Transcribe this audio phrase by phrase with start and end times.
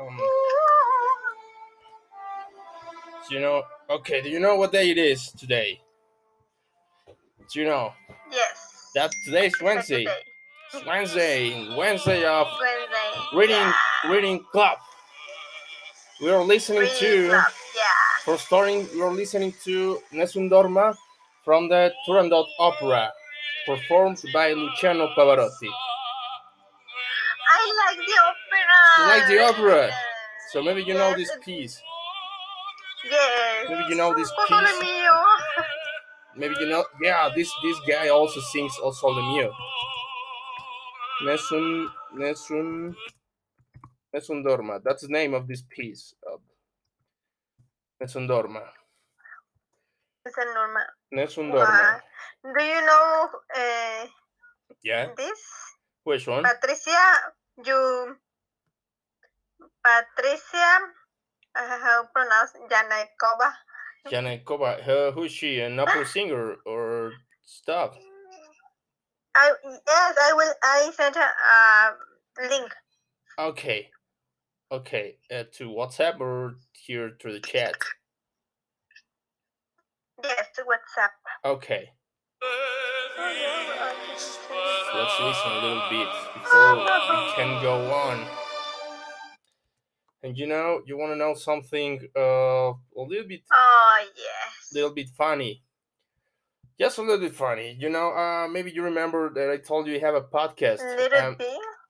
[0.00, 0.16] Um,
[3.28, 3.62] do you know?
[3.90, 4.20] Okay.
[4.20, 5.80] Do you know what day it is today?
[7.52, 7.92] Do you know?
[8.30, 8.90] Yes.
[8.94, 10.06] That today's Wednesday.
[10.72, 11.74] It's Wednesday.
[11.76, 13.36] Wednesday of Wednesday.
[13.38, 14.10] reading Yeah.
[14.10, 14.78] reading club.
[16.20, 17.82] We are listening Reading to club, Yeah.
[18.24, 18.88] for starting.
[18.94, 20.96] We are listening to Nessun Dorma
[21.44, 23.12] from the Turandot Opera,
[23.66, 25.70] performed by Luciano Pavarotti.
[29.06, 29.90] Like the opera?
[30.50, 31.80] So maybe you know this piece.
[33.04, 33.66] Yes.
[33.68, 34.82] Maybe you know this piece.
[36.36, 36.84] Maybe you know.
[37.02, 39.52] Yeah, this this guy also sings O Sole Mio.
[41.24, 42.94] Nessun Nessun
[44.14, 44.80] Nessun Dorma.
[44.82, 46.14] That's the name of this piece.
[46.32, 46.40] Of
[48.00, 48.62] Nessun Dorma.
[50.24, 50.82] Nessun Dorma.
[51.12, 51.64] Nessun Wow.
[51.64, 52.00] Dorma.
[52.56, 54.06] Do you know uh,
[54.82, 55.12] Yeah.
[55.16, 55.40] this?
[56.04, 56.44] Which one?
[56.44, 58.16] Patricia, you.
[59.84, 60.78] Patricia,
[61.54, 63.52] uh, how to pronounce Yanakova?
[64.10, 64.78] Janet Koba.
[64.82, 65.60] Her, who's she?
[65.60, 67.12] An opera singer or
[67.44, 67.96] stuff?
[69.34, 70.52] I yes, I will.
[70.62, 72.72] I sent her a uh, link.
[73.38, 73.90] Okay.
[74.72, 75.16] Okay.
[75.30, 77.74] Uh, to WhatsApp or here through the chat?
[80.24, 81.10] Yes, to WhatsApp.
[81.44, 81.90] Okay.
[84.94, 88.26] Let's listen a little bit before we can go on.
[90.22, 94.70] And you know, you want to know something uh, a little bit, Oh yes.
[94.74, 95.62] little bit funny.
[96.78, 97.76] Just a little bit funny.
[97.78, 100.80] You know, uh, maybe you remember that I told you I have a podcast.
[100.80, 101.48] A Little um, bit.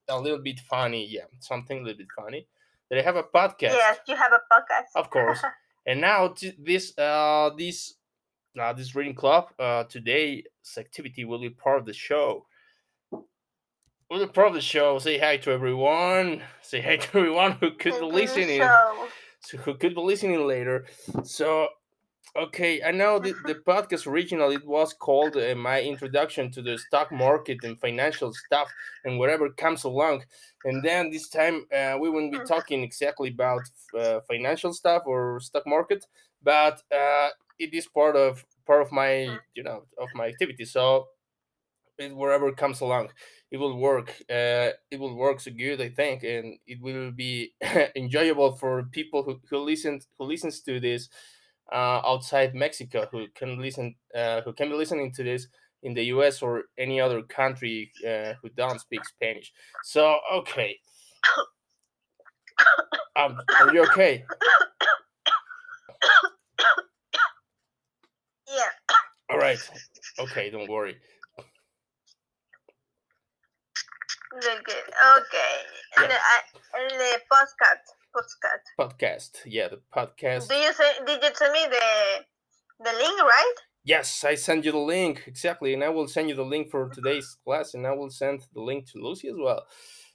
[0.09, 2.47] a little bit funny, yeah, something a little bit funny.
[2.91, 4.95] That I have a podcast, Yes, you have a podcast.
[4.99, 5.43] of course.
[5.87, 7.95] and now t- this, uh, this,
[8.59, 10.45] uh, this reading club, uh, today's
[10.79, 12.47] activity will be part of the show.
[14.11, 14.98] Will be part of the show.
[14.98, 16.42] Say hi to everyone.
[16.62, 18.70] Say hi to everyone who could be Thank listening.
[19.41, 20.87] So, who could be listening later.
[21.25, 21.69] So,
[22.34, 26.78] okay, I know the, the podcast original it was called uh, my introduction to the
[26.78, 28.69] stock market and financial stuff
[29.05, 30.25] and whatever comes along.
[30.65, 32.49] And then this time uh, we won't be Mm.
[32.49, 36.06] talking exactly about uh, financial stuff or stock market,
[36.43, 37.28] but uh,
[37.59, 39.38] it is part of part of my Mm.
[39.54, 40.65] you know of my activity.
[40.65, 41.09] So
[41.99, 43.10] it, wherever comes along
[43.50, 47.53] it will work uh, it will work so good i think and it will be
[47.97, 51.09] enjoyable for people who, who listen who listens to this
[51.72, 55.48] uh, outside mexico who can listen uh, who can be listening to this
[55.82, 59.53] in the us or any other country uh, who don't speak spanish.
[59.84, 60.78] So okay.
[63.16, 64.25] Um, are you okay?
[68.50, 68.94] Yeah.
[69.30, 69.59] all right.
[70.19, 70.97] Okay don't worry
[74.31, 74.44] Good.
[74.44, 75.55] Okay.
[75.97, 76.06] Yeah.
[76.06, 77.84] The, uh, the podcast.
[78.16, 78.65] Podcast.
[78.81, 80.93] podcast yeah the podcast Do you say?
[81.06, 82.25] Did you send me the
[82.84, 83.55] the link, right?
[83.84, 86.89] Yes, I send you the link exactly, and I will send you the link for
[86.89, 89.62] today's class, and I will send the link to Lucy as well,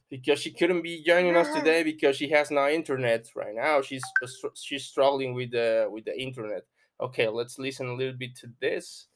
[0.09, 3.81] because she couldn't be joining us today because she has no internet right now.
[3.81, 6.63] She's uh, she's struggling with the with the internet.
[6.99, 9.07] Okay, let's listen a little bit to this,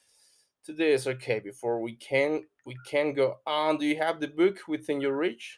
[0.65, 1.07] to this.
[1.07, 3.77] Okay, before we can we can go on.
[3.79, 5.57] Do you have the book within your reach?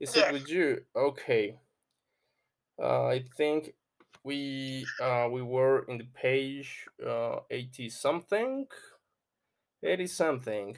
[0.00, 0.66] Is it with you?
[0.94, 1.58] Okay.
[2.80, 3.74] Uh, I think
[4.24, 8.66] we uh, we were in the page uh, 80 something
[9.82, 10.76] 80 something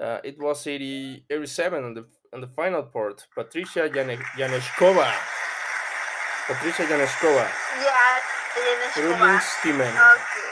[0.00, 5.12] uh, it was 80 87 on the on the final part patricia Jane- janečková
[6.48, 7.46] patricia janečková
[7.84, 8.20] Yeah.
[8.94, 10.48] Frühlingsstimmen Okay.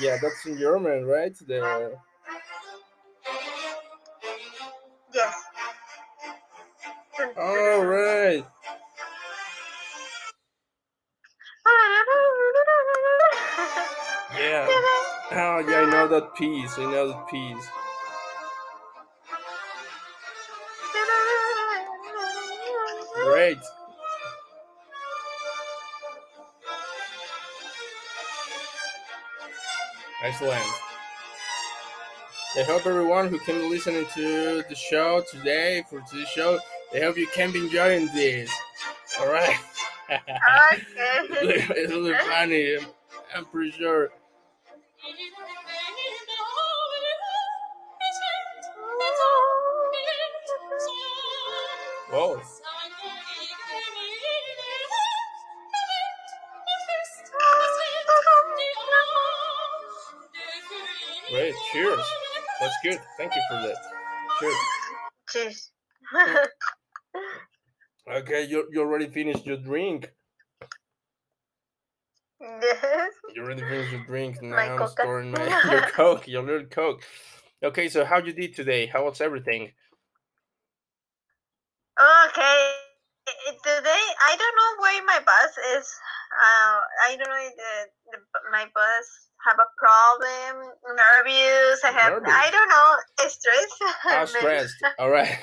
[0.00, 1.60] Yeah that's in german right the
[16.12, 17.68] that piece i know that piece
[23.24, 23.58] great
[30.22, 30.62] Excellent.
[32.56, 36.60] I hope everyone who came listening to the show today for today's show,
[36.94, 38.50] I hope you can be enjoying this.
[39.20, 39.56] All right.
[40.12, 41.54] Okay.
[41.74, 42.76] it's really funny.
[42.76, 42.86] I'm,
[43.34, 44.10] I'm pretty sure.
[52.12, 52.40] Whoa.
[61.30, 61.54] Great.
[61.72, 62.00] Cheers.
[62.60, 63.00] That's good.
[63.16, 63.76] Thank you for that.
[64.40, 64.56] Cheers.
[65.30, 65.70] Cheers.
[68.10, 70.10] Okay, you you already finished your drink.
[72.40, 73.12] Yes.
[73.34, 74.42] You already finished your drink.
[74.42, 74.90] Now My I'm Coca.
[74.92, 77.02] storing my your coke, your little coke.
[77.62, 78.86] Okay, so how you did today?
[78.86, 79.70] How was everything?
[82.02, 82.58] Okay.
[83.28, 85.86] i- Today I don't know why my bus is.
[86.34, 87.74] Uh, I don't know if the,
[88.10, 88.18] the
[88.50, 89.06] my bus
[89.46, 90.74] have a problem.
[90.82, 91.78] Nervous.
[91.84, 92.12] I have.
[92.18, 92.32] Nervous?
[92.34, 92.98] I don't know.
[93.28, 93.70] Stress.
[94.10, 94.26] Maybe.
[94.26, 94.82] stressed.
[94.98, 95.30] All right.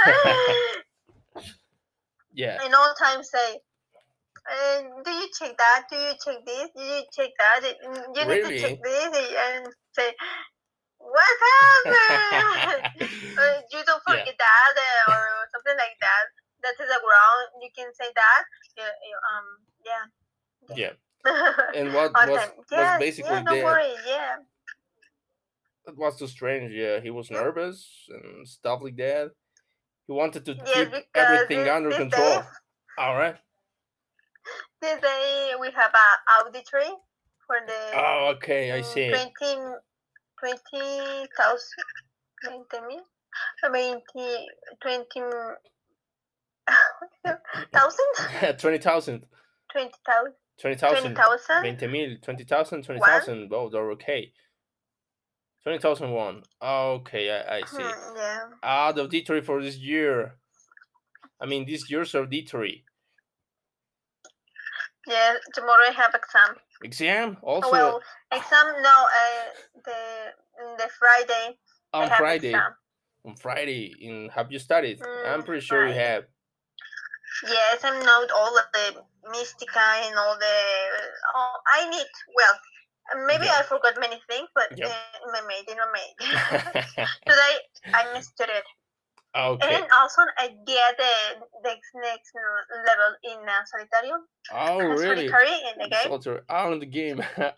[2.34, 2.58] yeah.
[2.64, 3.60] and all time say,
[4.52, 5.84] uh, "Do you check that?
[5.90, 6.70] Do you check this?
[6.76, 7.62] Do you check that?
[7.64, 10.12] You need to check this." And say,
[11.00, 12.92] "What happened?
[13.72, 14.20] you don't Yeah.
[14.20, 15.22] forget that, uh, or
[15.56, 16.28] something like that.
[16.64, 17.48] That is a ground.
[17.64, 18.44] You can say that.
[18.78, 19.48] Yeah, you- um,
[19.86, 20.04] yeah."
[20.76, 20.94] Yeah.
[21.76, 22.52] And what was time.
[22.58, 23.64] was Yes, basically yeah, there?
[23.66, 23.94] worry.
[24.08, 24.36] Yeah.
[25.88, 26.72] It was too strange.
[26.74, 29.32] Yeah, he was nervous and stuff like that.
[30.08, 32.40] He wanted to Yes, keep everything this- under this control.
[32.40, 32.48] day-
[32.98, 33.38] All right.
[34.82, 36.08] This day we have a
[36.40, 36.92] auditory
[37.46, 38.72] for the Oh, okay.
[38.72, 39.10] I mm, see.
[39.10, 39.76] 20
[40.40, 41.28] 20,000
[42.44, 43.04] 20 mil
[43.64, 44.48] uh, 20
[44.82, 45.22] 20
[47.74, 48.06] thousand
[48.60, 49.26] Twenty thousand.
[49.72, 51.16] 20,000 Twenty thousand.
[51.16, 51.16] 20,000
[51.62, 52.18] Twenty mil.
[52.22, 52.84] Twenty thousand.
[52.84, 53.50] Twenty thousand.
[53.54, 54.34] Oh, they're okay.
[55.64, 56.44] Twenty thousand one.
[56.62, 57.78] Okay, I, I see.
[57.84, 60.36] Hmm, yeah Ah, the auditory for this year.
[61.42, 62.84] I mean, this year's auditory
[65.08, 68.02] yeah tomorrow I have exam exam also well
[68.34, 71.58] exam no uh, the the Friday
[71.94, 72.50] on Friday.
[72.50, 72.76] exam.
[73.26, 75.02] On Friday, in have you studied?
[75.28, 76.24] I'm Mm, pretty sure you have.
[77.48, 80.58] Yes I'm not all of the mystica and all the
[81.36, 82.56] oh, I need well
[83.28, 83.60] maybe Yeah.
[83.60, 84.90] I forgot many things but Yep.
[84.90, 86.14] uh, my maid my maid
[87.26, 87.56] today
[87.94, 88.66] I'm student
[89.36, 89.76] okay.
[89.76, 92.32] And also, I get the next next
[92.88, 94.18] level in uh, Solitario.
[94.52, 95.28] Oh, really?
[95.28, 96.04] Solitary in the game.
[96.04, 96.42] Solitaire.
[96.50, 97.18] Oh, in the game.
[97.36, 97.54] 20,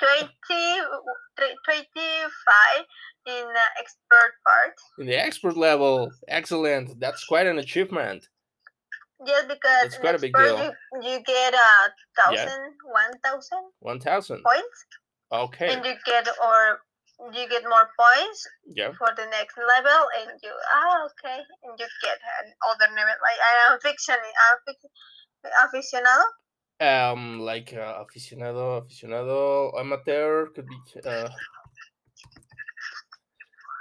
[1.65, 2.85] 25
[3.27, 4.73] in uh, expert part.
[4.99, 6.11] in the expert level.
[6.27, 6.99] Excellent.
[6.99, 8.27] That's quite an achievement.
[9.25, 10.57] Just because in quite a big deal.
[10.63, 10.71] You,
[11.01, 11.87] you get a Yeah.
[12.17, 14.41] thousand, one thousand 1,000.
[14.43, 14.77] points,
[15.31, 15.73] Okay.
[15.73, 16.81] and you get or
[17.31, 18.91] you get more points Yeah.
[18.97, 23.13] for the next level, and you ah okay, and you get another level.
[23.21, 24.17] Like I am fiction,
[25.63, 26.23] aficionado.
[26.81, 30.77] Um, like uh, aficionado, aficionado, amateur could be.
[31.05, 31.29] Uh,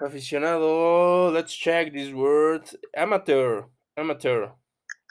[0.03, 1.33] aficionado.
[1.33, 2.69] Let's check this word.
[2.95, 3.65] Amateur,
[3.97, 4.51] amateur,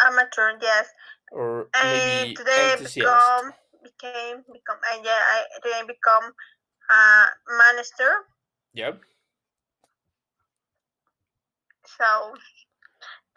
[0.05, 0.87] Amateur, yes.
[1.31, 2.95] or and maybe today enthusiast.
[3.05, 3.53] become
[3.83, 6.33] became become and yeah I today become
[6.89, 8.09] uh minister
[8.73, 9.01] Yep.
[11.97, 12.33] so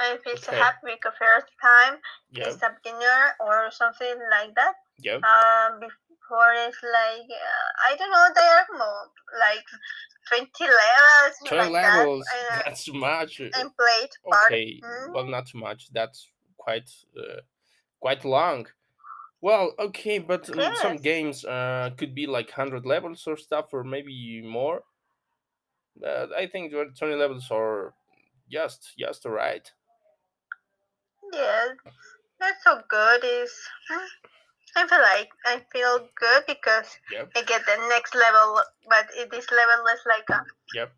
[0.01, 0.59] I feel a Okay.
[0.59, 1.99] happy because first time
[2.33, 2.47] Yep.
[2.49, 5.23] it's a beginner or something like that Yep.
[5.23, 9.05] um before it's like uh, I don't know they are more
[9.39, 9.67] like
[10.29, 12.27] 20 levels Twenty like that, levels.
[12.27, 13.41] uh, That's too much.
[13.41, 14.81] and played part Okay.
[15.13, 15.31] Well, Mm.
[15.31, 15.93] not too much.
[15.93, 16.29] That's
[16.65, 17.43] quite uh,
[18.01, 18.67] quite long.
[19.41, 23.85] Well, okay, but um, some games uh, could be like hundred levels or stuff, or
[23.85, 24.85] maybe more.
[25.97, 27.95] But I think twen- twenty levels are
[28.51, 29.71] just just right.
[31.33, 31.71] Yes,
[32.39, 33.25] that's so good.
[33.25, 33.53] Is
[34.77, 37.31] I feel like I feel good because Yep.
[37.37, 40.45] I get the next level, but it, this level is like a
[40.75, 40.93] Yep.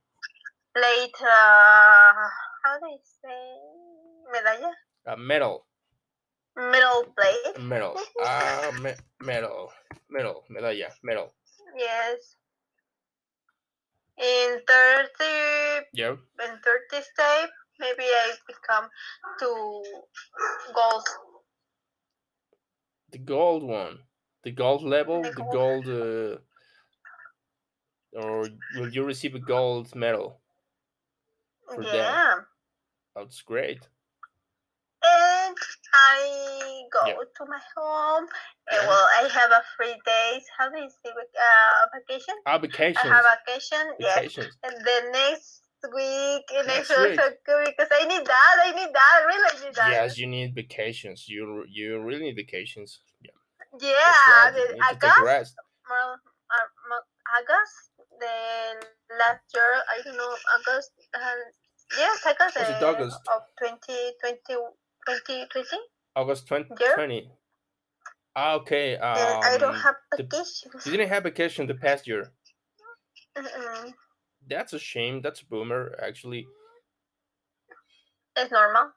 [0.76, 1.16] late.
[1.20, 2.28] Uh,
[2.62, 3.42] how do you say
[4.32, 4.72] medalla?
[5.06, 5.66] Uh, metal,
[6.56, 7.58] Middle plate.
[7.60, 9.70] metal, uh, me- metal,
[10.08, 11.34] metal, medalla, metal.
[11.76, 12.36] Yes.
[14.16, 16.12] In thirty, yeah.
[16.44, 18.88] in thirty step, maybe I become
[19.40, 19.82] two
[20.74, 21.04] gold.
[23.10, 23.98] The gold one,
[24.44, 25.84] the gold level, The the gold.
[25.86, 25.88] gold.
[25.88, 26.38] Uh,
[28.16, 28.46] or
[28.76, 30.40] will you receive a gold medal?
[31.74, 31.94] For that.
[31.94, 32.34] yeah.
[33.16, 33.88] That's great.
[35.04, 35.56] And
[35.92, 37.14] I go Yeah.
[37.36, 38.26] to my home.
[38.72, 38.86] Yeah.
[38.88, 40.44] well, I have a free days.
[40.56, 42.34] How do you say uh, vacation?
[42.46, 43.04] Ah, I vacations.
[43.16, 43.84] have vacation.
[43.98, 45.62] Yes, and the next
[45.94, 47.20] week, and I Next feel week.
[47.20, 48.54] so good because I need that.
[48.64, 49.10] I need that.
[49.20, 49.90] I really need that.
[49.90, 51.28] Yes, you need vacations.
[51.28, 53.00] You you really need vacations.
[53.20, 53.30] Yeah,
[53.80, 54.52] Yeah, right.
[54.56, 55.54] You the need to take a August,
[55.88, 56.12] more,
[56.54, 57.04] uh, more
[57.36, 57.76] August.
[58.18, 58.36] The
[59.20, 60.90] last year, I don't know August.
[61.12, 61.20] Uh,
[61.98, 62.56] yes, August.
[62.56, 63.18] Was it uh, August?
[63.34, 64.56] of 2020,
[65.06, 65.66] 2020.
[66.16, 66.94] August 20, Yeah.
[66.94, 67.30] 20.
[68.36, 68.96] Ah, okay.
[68.96, 70.70] Um, and I don't have the- vacation.
[70.84, 72.32] You didn't have vacation the past year.
[73.36, 73.92] Mm-mm.
[74.46, 75.20] That's a shame.
[75.22, 76.46] That's a boomer, actually.
[78.36, 78.90] It's normal.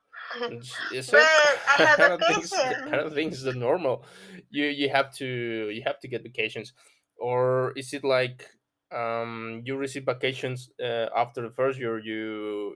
[0.91, 1.13] Is it?
[1.13, 4.03] Well, I have don't think it's the, I don't think it's the normal.
[4.49, 5.25] You you have to
[5.69, 6.73] you have to get vacations,
[7.17, 8.49] or is it like
[8.91, 12.75] um you receive vacations uh, after the first year you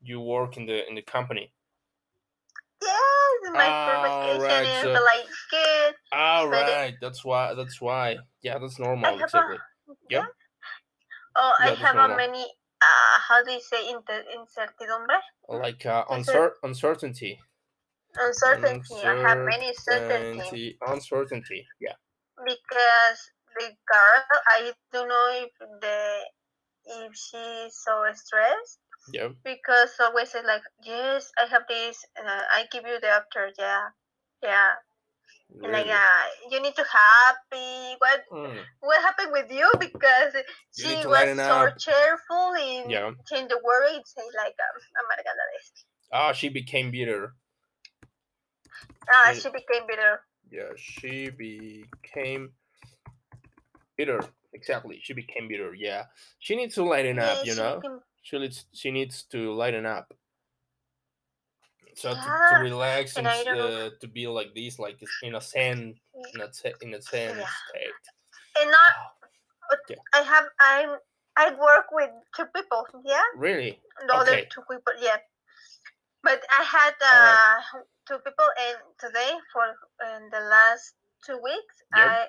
[0.00, 1.52] you work in the in the company?
[2.82, 5.94] Yes, my All right, is so like good.
[6.12, 9.56] all But it- that's why that's why yeah that's normal exactly.
[9.56, 10.26] a Yeah.
[11.36, 12.42] Oh, I Yeah, that's have a many.
[12.82, 15.20] Uh, how do you say inter- incertidumbre?
[15.48, 17.38] Like uh, uncer- uncertainty,
[18.16, 18.96] Uncertainty.
[19.04, 21.66] I have many uncertainty, uncertainty.
[21.80, 21.94] Yeah.
[22.44, 23.18] because
[23.58, 25.98] the girl, I don't know if the
[26.86, 28.80] if she's so stressed
[29.12, 29.28] Yeah.
[29.44, 33.50] because always say like, yes, I have this, and uh, I give you the after,
[33.58, 33.88] yeah,
[34.42, 34.70] yeah,
[35.62, 35.88] and like, Really.
[35.88, 37.96] yeah, you need to happy.
[37.98, 39.68] What Mm, what happened with you?
[39.80, 40.34] Because
[40.76, 41.78] You she was so up.
[41.78, 43.10] cheerful in Yeah.
[43.36, 43.98] in the word.
[43.98, 45.80] It say like, um, amargada esto.
[46.12, 47.34] Ah, she became bitter.
[49.08, 50.22] Ah, She- she became bitter.
[50.50, 52.52] Yeah, she became
[53.96, 54.20] bitter.
[54.52, 55.74] Exactly, she became bitter.
[55.74, 56.06] Yeah,
[56.38, 57.44] she needs to lighten up.
[57.44, 60.12] You know, became- she needs she needs to lighten up.
[61.94, 63.86] So to, to relax and, and I don't know.
[63.86, 65.94] uh, to be like this, like in a zen,
[66.34, 66.48] in a
[66.82, 67.46] in a zen Yeah.
[67.68, 68.00] state.
[68.60, 68.92] and not
[69.70, 70.98] Oh, I have I'm
[71.36, 73.22] I work with two people, yeah.
[73.36, 73.80] really?
[74.06, 75.18] The other two people, yeah.
[76.22, 77.86] But I had uh, Alright.
[78.06, 79.64] two people, and today for
[80.16, 82.06] in the last two weeks, Yep.
[82.06, 82.26] I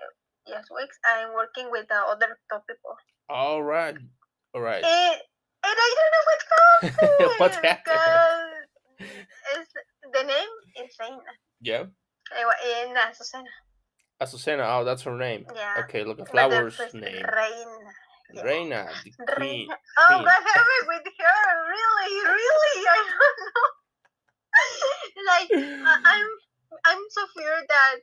[0.47, 2.95] yes weeks I'm working with the other two people.
[3.29, 3.97] All right,
[4.53, 4.83] all right.
[4.83, 5.21] And,
[5.63, 7.31] and I don't know what happened.
[7.39, 7.85] What happened?
[7.85, 9.09] because
[9.57, 9.73] It's,
[10.13, 10.51] the name
[10.85, 10.97] is.
[11.61, 11.85] Yeah,
[12.31, 13.49] Eh, En Azucena.
[14.21, 14.79] Azucena.
[14.79, 15.45] Oh, that's her name.
[15.55, 15.83] Yeah.
[15.83, 17.03] Okay, look at flower's name.
[17.03, 17.91] Reina.
[18.33, 18.41] yeah.
[18.43, 19.67] Reina, the queen.
[19.67, 19.77] Reina.
[19.97, 20.23] Oh, queen.
[20.23, 21.43] what happened with her?
[21.75, 23.67] Really, really, I don't know.
[25.31, 25.49] like
[26.05, 26.27] I'm,
[26.85, 27.95] I'm so feared that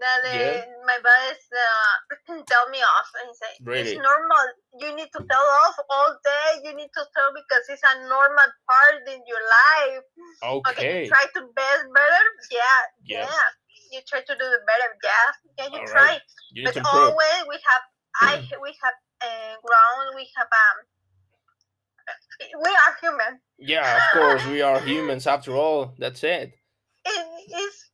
[0.00, 0.64] that uh, Yeah.
[0.86, 3.96] my boss uh, tell me off and say Really?
[3.96, 4.46] it's normal.
[4.80, 6.48] You need to tell off all day.
[6.64, 10.04] You need to tell because it's a normal part in your life.
[10.44, 11.04] Okay, Okay.
[11.04, 12.24] you try to best better.
[12.52, 13.26] Yeah, Yeah.
[13.28, 13.48] yeah.
[13.92, 14.90] You try to do it better.
[15.02, 15.68] Yeah, yeah.
[15.74, 16.02] You All try.
[16.16, 16.22] right.
[16.52, 17.82] You But always we have
[18.20, 20.06] I we have uh, ground.
[20.16, 20.78] We have um.
[22.64, 23.40] We are human.
[23.58, 25.94] Yeah, of course, we are humans after all.
[25.98, 26.52] That's it.
[27.04, 27.89] It is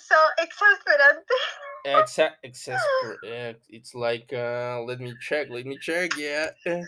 [0.00, 1.38] so exasperante.
[1.86, 6.12] Exa- exasper- uh, it's like, uh, let me check, let me check.
[6.16, 6.84] Yeah, uh, Yeah.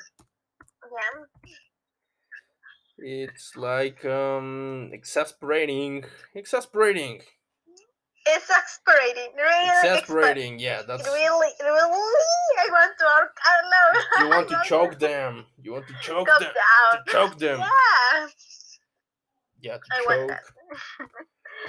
[2.98, 6.04] it's like um exasperating,
[6.34, 7.22] exasperating,
[8.24, 9.32] Exasperating.
[9.36, 10.58] Really exasperating.
[10.60, 11.04] Yeah, that's.
[11.04, 11.60] Really, really.
[11.64, 13.04] I want to.
[13.04, 14.20] don't know.
[14.20, 15.46] You want to choke them.
[15.60, 16.52] You want to choke Calm them.
[16.54, 17.04] down.
[17.04, 17.58] To choke them.
[17.58, 18.26] Yeah.
[19.60, 21.08] Yeah, to I want choke,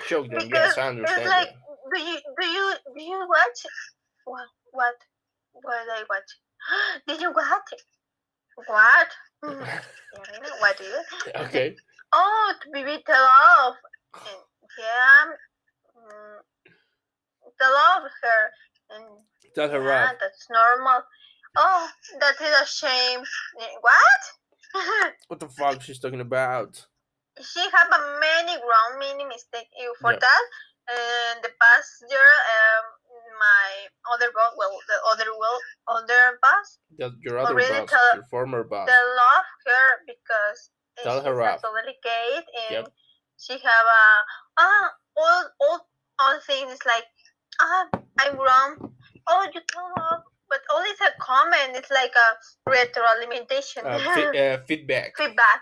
[0.09, 0.50] them.
[0.50, 1.29] Because Yes, I It's understand.
[1.29, 1.95] like, that.
[1.95, 3.59] do you do you do you watch?
[4.25, 4.95] What what
[5.51, 6.29] what did I watch?
[7.07, 7.73] Did you watch?
[8.67, 9.09] What?
[9.43, 9.67] Mm,
[10.62, 11.01] what do you?
[11.35, 11.75] Okay.
[12.15, 13.75] Oh, to be tell off.
[14.13, 14.38] And,
[14.77, 15.33] yeah.
[15.97, 16.38] Mm,
[17.59, 18.51] tell off her.
[18.91, 19.05] And
[19.55, 20.15] Tell her yeah, off.
[20.21, 21.01] that's normal.
[21.57, 21.88] Oh,
[22.19, 23.19] that is a shame.
[23.81, 24.21] What?
[25.27, 26.85] What the fuck she's talking about?
[27.43, 30.19] She have a many wrong many mistake eh, for Yeah.
[30.25, 30.43] that
[30.89, 32.85] and the past year um
[33.39, 33.69] my
[34.13, 35.57] other boss well the other well
[35.88, 38.88] other boss That your other boss, tell- your former boss.
[38.89, 40.59] they love her because
[41.01, 41.62] Tell she's her off.
[41.62, 42.31] totally gay
[42.69, 42.93] and Yep.
[43.39, 44.05] she have a
[44.57, 44.85] ah
[45.17, 45.79] all all
[46.19, 47.07] all things like
[47.62, 47.88] ah
[48.19, 48.93] I'm wrong
[49.27, 52.29] oh you tell off but all is a comment it's like a
[52.69, 53.97] retroalimentation Uh,
[54.38, 55.17] uh, feedback.
[55.17, 55.62] feedback.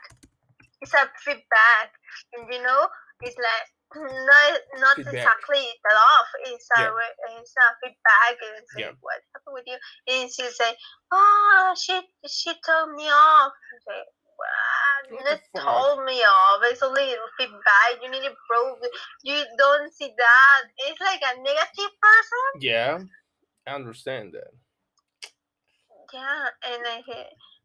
[0.81, 1.93] It's a feedback,
[2.33, 2.87] and you know,
[3.21, 5.13] it's like not not Feedback.
[5.13, 6.29] exactly the off.
[6.45, 6.89] It's a Yeah.
[6.89, 8.35] re- it's a feedback.
[8.41, 8.87] And it's Yeah.
[8.87, 9.77] like, what happened with you?
[10.07, 10.75] And she say,
[11.11, 13.51] oh, she she told me off.
[13.87, 14.01] Say?
[15.11, 16.61] Not told me off.
[16.63, 18.01] It's only feedback.
[18.01, 18.77] You need to prove.
[18.81, 18.91] it.
[19.23, 20.61] You don't see that.
[20.87, 22.61] It's like a negative person.
[22.61, 22.99] Yeah,
[23.67, 24.51] I understand that.
[26.13, 27.01] Yeah, and I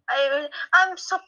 [0.08, 1.18] I I'm so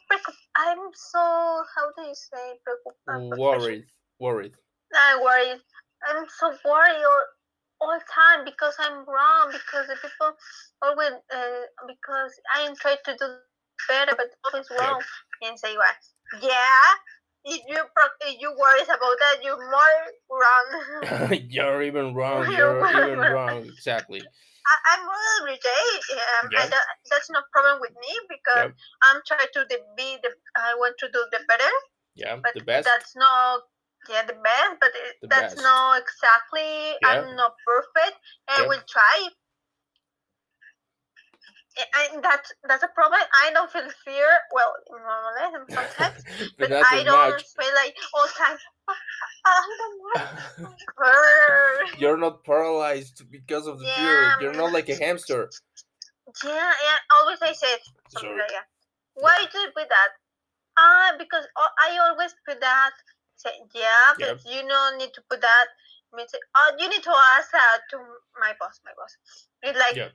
[0.57, 3.85] I'm so how do you say preocup- Worried,
[4.19, 4.53] worried.
[4.95, 5.61] I'm worried.
[6.07, 7.25] I'm so worried all,
[7.81, 10.33] all time because I'm wrong because the people
[10.81, 13.25] always uh, because I am trying to do
[13.87, 15.01] better but always wrong
[15.41, 15.95] and say what
[16.43, 16.95] yeah
[17.45, 21.39] if you pro- if you worry about that you're more wrong.
[21.49, 22.51] you're even wrong.
[22.57, 23.65] You're even wrong.
[23.65, 24.21] Exactly.
[24.69, 26.03] I, I'm really reject.
[26.13, 26.69] Um, Yeah.
[27.09, 28.75] That's no problem with me because Yep.
[29.03, 30.31] I'm trying to the, be the.
[30.55, 31.73] I want to do the better,
[32.15, 32.85] Yeah, but the best.
[32.85, 33.61] that's not
[34.09, 35.63] yeah the best, but it, The that's best.
[35.63, 36.97] not exactly.
[37.01, 37.07] Yeah.
[37.09, 38.67] I'm not perfect, and I Yeah.
[38.69, 39.17] will try.
[41.77, 43.19] And that's that's a problem.
[43.45, 44.27] I don't feel fear.
[44.51, 46.15] Well, normally sometimes,
[46.59, 47.43] but but I don't much.
[47.57, 48.57] feel like all the time.
[49.45, 50.71] I don't know.
[50.97, 51.99] Brr.
[51.99, 54.41] You're not paralyzed because of the Yeah, fear.
[54.41, 55.49] You're not like a hamster.
[56.43, 56.99] Yeah, yeah.
[57.19, 57.75] Always I say
[58.09, 58.67] something like that.
[59.15, 60.09] Why do you put that?
[60.77, 62.91] Ah, because I always put that.
[63.37, 64.33] Say, yeah, Yeah.
[64.33, 65.67] but you don't need to put that.
[66.27, 67.97] Say, oh, you need to ask that to
[68.39, 68.79] my boss.
[68.83, 69.15] My boss.
[69.63, 70.09] It's like Yeah.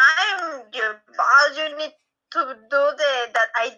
[0.00, 1.56] I'm your boss.
[1.56, 1.92] You need
[2.32, 3.76] to do the that I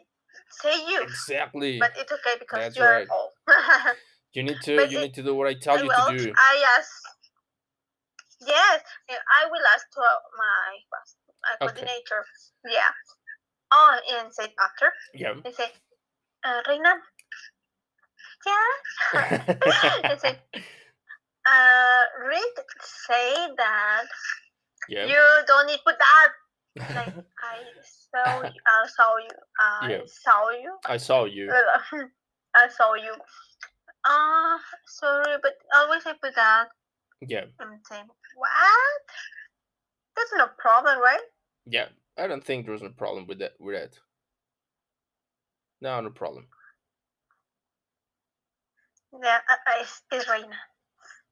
[0.62, 1.02] say you.
[1.02, 1.78] Exactly.
[1.78, 3.08] But it's okay because That's you're right.
[3.10, 3.30] old.
[4.32, 6.18] You need to but you it- need to do what I tell you well, to
[6.18, 6.32] do.
[6.36, 6.90] I ask.
[8.46, 11.74] Yes, I will ask to my boss, my Okay.
[11.74, 12.24] coordinator.
[12.68, 12.92] Yeah.
[13.72, 14.92] Oh, and say after.
[15.14, 15.34] Yeah.
[15.42, 15.70] They say,
[16.44, 16.94] uh, Reina.
[18.46, 19.40] Yeah.
[20.04, 20.38] and say,
[21.46, 22.56] uh, Rick
[23.06, 24.04] say that
[24.88, 25.06] yeah.
[25.06, 26.28] you don't need put that.
[26.94, 27.62] Like I
[28.10, 29.28] saw, you, I saw you.
[29.60, 30.00] I Yeah.
[30.06, 30.76] saw you.
[30.86, 31.52] I saw you.
[32.54, 33.14] I saw you.
[34.06, 36.68] Ah, sorry, but always I put that.
[37.26, 37.44] Yeah.
[37.60, 38.04] I'm saying,
[38.36, 39.02] what?
[40.16, 41.20] That's no problem, right?
[41.66, 41.86] Yeah.
[42.16, 43.98] I don't think there's a problem with that with that.
[45.80, 46.46] No, no problem.
[49.22, 50.56] Yeah, I, I, it's- it's Reina.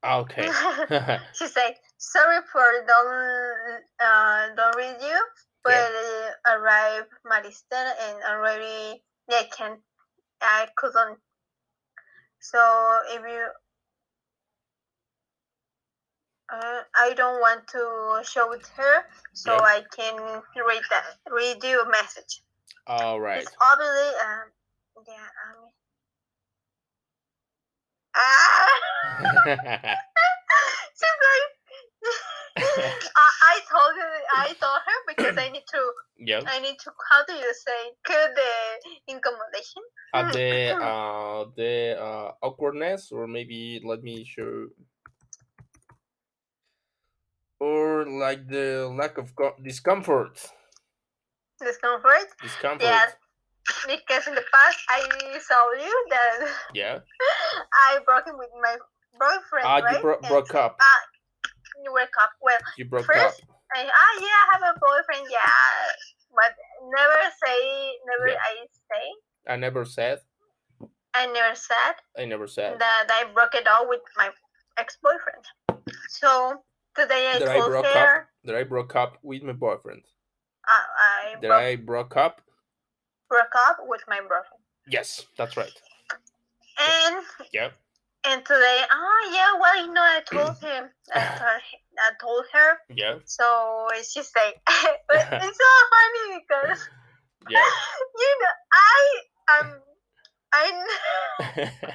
[0.04, 0.48] Okay.
[1.32, 5.20] she said, "Sorry for don't uh, don't read you,
[5.62, 9.78] but uh, arrived Maristen and already yeah, can
[10.40, 11.18] I couldn't.
[12.40, 12.58] So
[13.10, 13.46] if you,
[16.52, 19.60] uh, I don't want to show it her, so Yeah.
[19.62, 20.16] I can
[20.56, 22.42] read that read you a message.
[22.88, 23.42] All right.
[23.42, 24.50] It's obviously um
[25.06, 25.71] yeah I mean.
[28.14, 29.98] Ah!
[32.56, 36.42] I, I told her, I told her because I need to, yeah.
[36.46, 39.82] I need to, how do you say, cure the incommodation?
[40.14, 44.68] Uh, the uh the uh awkwardness or maybe let me show
[47.60, 50.52] or like the lack of co- discomfort
[51.60, 52.28] Discomfort?
[52.42, 53.16] discomfort Yes.
[53.86, 55.00] Because in the past I
[55.38, 56.38] saw you that
[56.74, 56.98] yeah
[57.88, 58.76] I broke it with my
[59.18, 59.96] boyfriend, ah right?
[59.96, 61.00] you bro- And- broke up Ah,
[61.84, 62.30] you broke up.
[62.42, 63.42] Well, you broke up first,
[63.74, 65.46] I, ah, yeah, I have a boyfriend, yeah.
[66.34, 66.52] But
[66.90, 67.58] never say,
[68.06, 68.38] never Yeah.
[68.42, 69.04] I say,
[69.52, 70.20] i never said
[71.14, 74.30] I never said i never said that I broke it up with my
[74.78, 75.44] ex-boyfriend.
[76.08, 76.62] So
[76.96, 78.08] today I That I told broke up?
[78.08, 80.02] her that i broke up with my boyfriend
[80.68, 82.40] uh, I that broke, i broke up
[83.32, 84.56] broke up with my brother.
[84.86, 85.72] yes that's right
[86.78, 87.16] And
[87.52, 87.70] yeah
[88.24, 91.62] and today, ah yeah, well you know I told him I told,
[91.98, 92.70] I told her.
[92.94, 93.46] yeah So
[94.04, 94.52] she said,
[95.08, 96.80] but it's so funny because
[97.48, 97.66] yeah
[98.22, 99.02] you know I
[99.58, 99.68] am
[100.52, 101.94] I.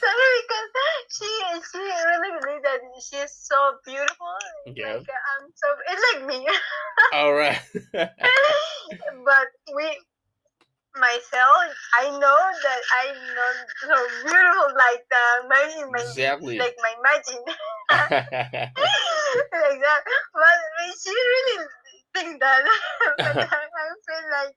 [0.00, 0.70] Sorry, because
[1.10, 1.30] she
[1.70, 4.36] she really believes that she is so beautiful.
[4.74, 4.98] Yeah.
[4.98, 6.46] Like, I'm so it's like me.
[7.14, 7.60] all right
[9.24, 9.86] but we
[10.96, 11.68] myself,
[12.00, 16.58] I know that I'm not so beautiful like the my, my Exactly.
[16.58, 17.44] like my imagine
[19.52, 20.02] like that.
[20.32, 20.58] But
[20.98, 21.66] she really
[22.14, 22.64] think that.
[23.18, 24.54] but I, I feel like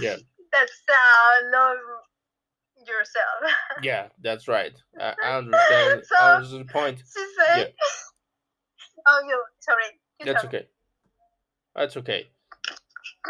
[0.00, 0.16] Yeah.
[0.52, 1.78] that's uh love
[2.86, 3.54] yourself.
[3.82, 7.72] yeah that's right i, I understand So- I understand the point said,
[9.06, 9.84] "Oh, you sorry."
[10.18, 10.66] You that's okay
[11.74, 12.28] that's okay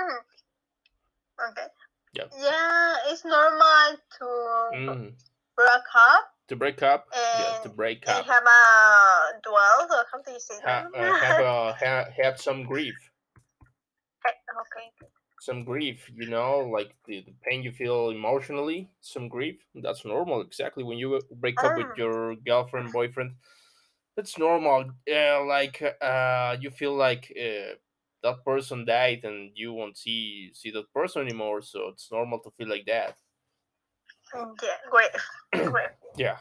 [1.51, 1.67] okay.
[2.13, 2.25] Yeah.
[2.43, 4.27] Yeah, it's normal to
[4.75, 5.13] mm.
[5.57, 9.55] break up to break up yeah to break up have a duel.
[9.55, 11.01] Or how do you say ha- that?
[11.01, 12.97] uh, have a ha- have some grief
[14.27, 15.10] okay.
[15.41, 20.43] Some grief you know like the, the pain you feel emotionally some grief that's normal
[20.43, 21.95] exactly when you break up with Ah.
[21.97, 23.33] your girlfriend boyfriend
[24.17, 27.75] it's normal uh, like uh you feel like uh,
[28.23, 32.51] that person died and you won't see see that person anymore so it's normal to
[32.51, 33.17] feel like that
[34.35, 35.11] Yeah, great.
[36.17, 36.39] yeah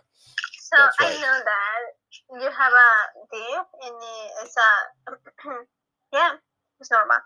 [0.60, 2.92] So That's I know that you have a
[3.32, 3.96] deal and
[4.44, 5.12] it's a
[6.14, 6.32] yeah,
[6.80, 7.18] it's normal.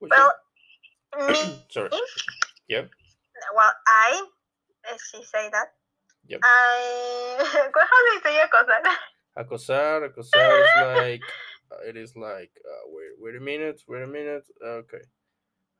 [0.00, 0.32] Well,
[1.70, 1.90] sorry.
[2.68, 2.90] Yep.
[3.54, 4.26] well I
[5.12, 5.68] she say that
[6.26, 6.40] Yep.
[6.44, 8.82] I how do you say acosar?
[9.38, 11.22] acosar acosar is like
[11.72, 14.46] uh, it is like uh, wait wait a minute wait a minute.
[14.64, 15.02] Okay.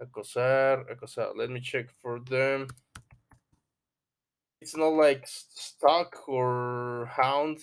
[0.02, 1.32] Acosar acosar.
[1.36, 2.68] Let me check for them.
[4.60, 7.58] It's not like stock or hound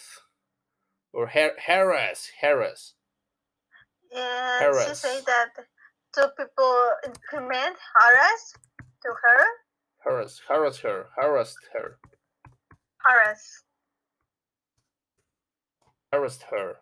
[1.13, 2.93] or har- harass harass
[4.11, 5.49] Yeah, she say that
[6.15, 8.53] two people implement harass
[9.03, 9.45] to her.
[10.03, 11.97] harass harass her harassed her
[13.05, 13.63] Harass.
[16.11, 16.75] harassed her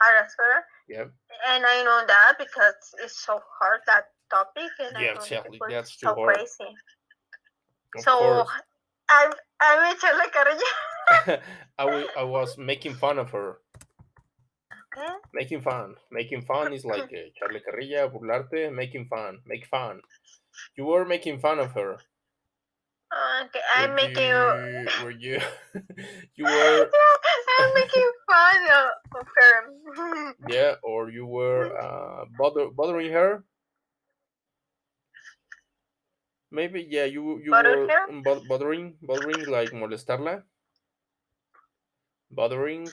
[0.00, 0.64] Harass her.
[0.88, 1.04] yeah
[1.48, 5.58] And I know that because it's so hard that topic and Yeah, exactly.
[5.68, 6.36] That's too so hard.
[6.36, 6.70] crazy.
[7.96, 8.48] of so course
[9.10, 11.40] I'm I'm Charlie Carrillo.
[11.78, 13.58] I, I was making fun of her
[15.32, 20.00] Making fun making fun is like uh, Charlie Carrilla burlarte making fun make fun
[20.76, 21.98] you were making fun of her
[23.44, 24.88] Okay, I'm Were making you.
[25.02, 25.40] were you
[26.36, 26.90] you were
[27.60, 30.34] I'm making fun of, of her.
[30.48, 33.44] yeah or you were uh bother, bothering her
[36.50, 38.22] maybe yeah you you were her?
[38.22, 40.42] bo- bothering bothering like molestarla
[42.30, 42.92] bothering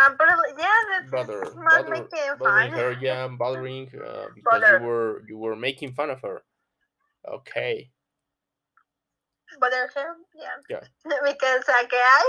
[0.00, 0.28] um, but
[0.58, 2.78] yeah, that's bother not bother making bothering fun.
[2.78, 4.78] her yeah bothering uh, because Bother.
[4.80, 6.42] you were you were making fun of her
[7.28, 7.90] okay
[9.60, 10.58] Bother her, yeah.
[10.68, 10.80] Yeah.
[11.24, 12.24] because a guy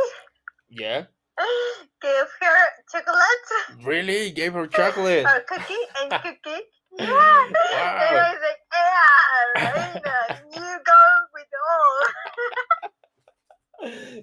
[0.70, 1.04] yeah
[2.02, 2.60] gave her
[2.92, 6.64] chocolate really gave her chocolate or cookie and cookie.
[6.98, 7.46] Yeah.
[7.46, 10.38] And I was like, yeah,
[10.84, 11.02] go
[11.34, 11.94] with all.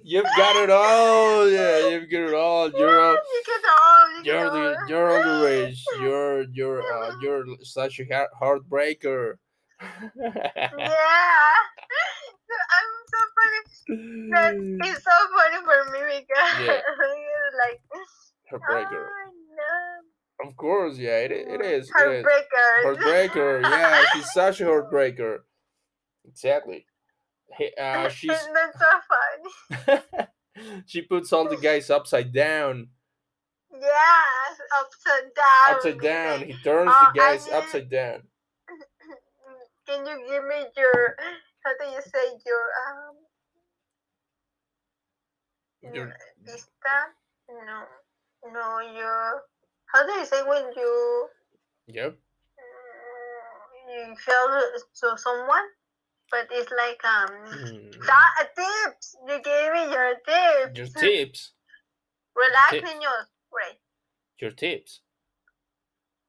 [0.03, 4.09] You've got it all yeah you've got it all you're all you get all.
[4.17, 5.83] You You're the you're all the rage.
[5.99, 9.35] You're you're uh, you're such a heart- heartbreaker.
[9.81, 9.89] Yeah.
[12.75, 13.59] I'm so funny.
[14.31, 14.53] That
[14.87, 16.79] it's so funny for me because Yeah.
[16.79, 17.81] it's like
[18.51, 19.05] heartbreaker.
[19.05, 20.47] Oh, no.
[20.49, 21.89] Of course, yeah, it, it is.
[21.89, 22.25] It is.
[22.85, 23.61] Heartbreaker.
[23.63, 25.39] Yeah, she's such a heartbreaker.
[26.27, 26.85] Exactly.
[27.79, 30.27] Uh, she's That's so funny.
[30.87, 32.89] she puts all the guys upside down.
[33.71, 35.75] Yes, upside down.
[35.75, 36.39] Upside down.
[36.47, 38.23] He turns Oh, the guys mean- upside down.
[39.87, 41.15] Can you give me your
[41.63, 43.15] how do you say your um
[45.93, 46.95] Your- vista?
[47.49, 47.85] No,
[48.51, 49.43] no, your
[49.93, 51.27] how do you say when you
[51.87, 52.17] Yep.
[52.17, 54.61] mm, you feel
[55.01, 55.67] to someone,
[56.31, 58.05] but it's like um Mm.
[58.07, 59.15] that tips.
[59.27, 60.77] You gave me your tips.
[60.77, 61.51] Your tips.
[62.35, 62.89] Relax, tips.
[62.89, 63.25] niños.
[63.51, 63.77] Right,
[64.39, 65.01] Your tips.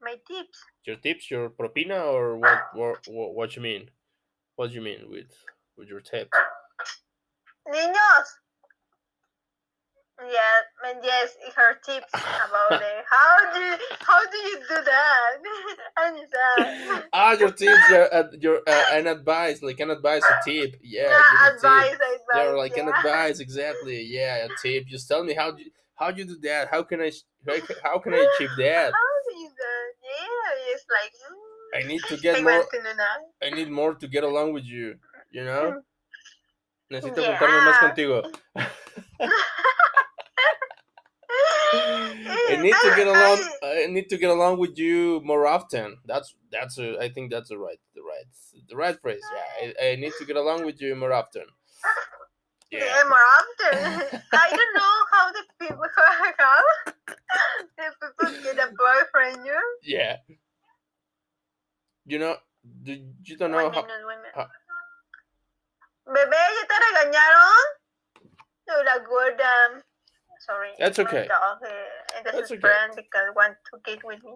[0.01, 0.59] my tips.
[0.85, 1.31] Your tips.
[1.31, 2.61] Your propina or what?
[2.75, 2.99] What?
[3.09, 3.91] What, what you mean?
[4.57, 5.33] What do you mean with
[5.77, 6.37] with your tips?
[7.69, 8.29] Niños.
[10.19, 13.05] Yeah, and yes, her tips about it.
[13.09, 15.31] How do you, how do you do that?
[15.99, 17.05] and that.
[17.13, 17.91] ah, your tips.
[17.91, 20.77] Your uh, your uh, an advice, like an advice, a tip.
[20.83, 21.55] Yeah, Yeah, give a tip.
[21.57, 22.21] advice, advice.
[22.35, 24.03] Yeah, like an advice, exactly.
[24.05, 24.87] Yeah, a tip.
[24.87, 26.69] Just tell me how do you, how you do that.
[26.71, 27.13] How can I
[27.47, 28.93] how how can I achieve that?
[28.93, 29.93] How do you do that?
[30.03, 31.13] Yeah, it's like.
[31.13, 32.53] mm, I need to get more.
[32.53, 33.47] want to know that.
[33.47, 34.97] I need more to get along with you.
[35.31, 35.83] You know.
[36.91, 37.37] Necesito Yeah.
[37.37, 38.23] juntarme más contigo.
[41.79, 43.39] I need to get along.
[43.63, 45.99] I need to get along with you more often.
[46.07, 46.99] That's that's a.
[46.99, 48.27] I think that's the right the right
[48.69, 49.23] the right phrase.
[49.35, 51.45] Yeah, I, I need to get along with you more often.
[52.71, 53.03] Yeah, Yeah.
[53.09, 54.21] more often.
[54.33, 55.87] I don't know how the people
[56.39, 56.95] how the
[57.79, 59.47] people get a boyfriend.
[59.47, 60.17] You Yeah.
[62.07, 62.37] You know.
[62.83, 62.93] Do,
[63.25, 63.83] you don't know how.
[63.83, 64.35] minute.
[64.35, 64.49] how-
[66.07, 67.65] Bebé, ¿ya te regañaron?
[68.69, 69.83] No, la gorda.
[70.47, 70.71] Sorry.
[70.79, 71.27] That's okay.
[71.27, 71.69] Dog, uh,
[72.23, 72.61] That's That's okay.
[72.61, 74.35] friend because want to get with me.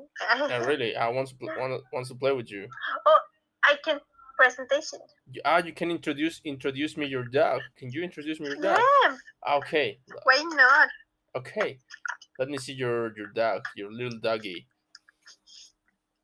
[0.48, 2.66] Yeah, really, I want to want wants to play with you.
[3.06, 3.18] Oh,
[3.64, 4.00] I can
[4.36, 4.98] presentation.
[5.30, 7.60] You- Ah, you can introduce introduce me your dog.
[7.78, 8.80] Can you introduce me your dog?
[8.80, 9.16] Yeah,
[9.58, 10.88] Okay, why not?
[11.36, 11.78] okay.
[12.40, 14.66] Let me see your your dog, your little doggy.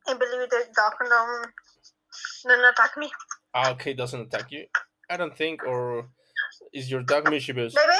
[0.08, 1.46] I believe the dog don't,
[2.44, 3.10] don't attack me.
[3.54, 4.66] Ah, okay, doesn't attack you.
[5.10, 6.08] I don't think, or
[6.72, 7.74] is your dog mischievous?
[7.74, 7.98] Bebé,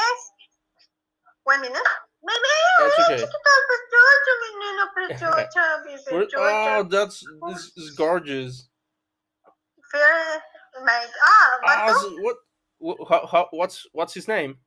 [1.47, 1.79] one minute.
[2.27, 3.23] Bebé, That's ay, okay.
[3.23, 6.77] chiquita, preciosa, mi nena preciosa, mi Where- preciosa.
[6.77, 8.69] oh, that's this is gorgeous.
[9.93, 10.43] Fear
[10.85, 12.37] my ah, Ah, so what?
[12.83, 14.59] wh- How, how, what's what's his name?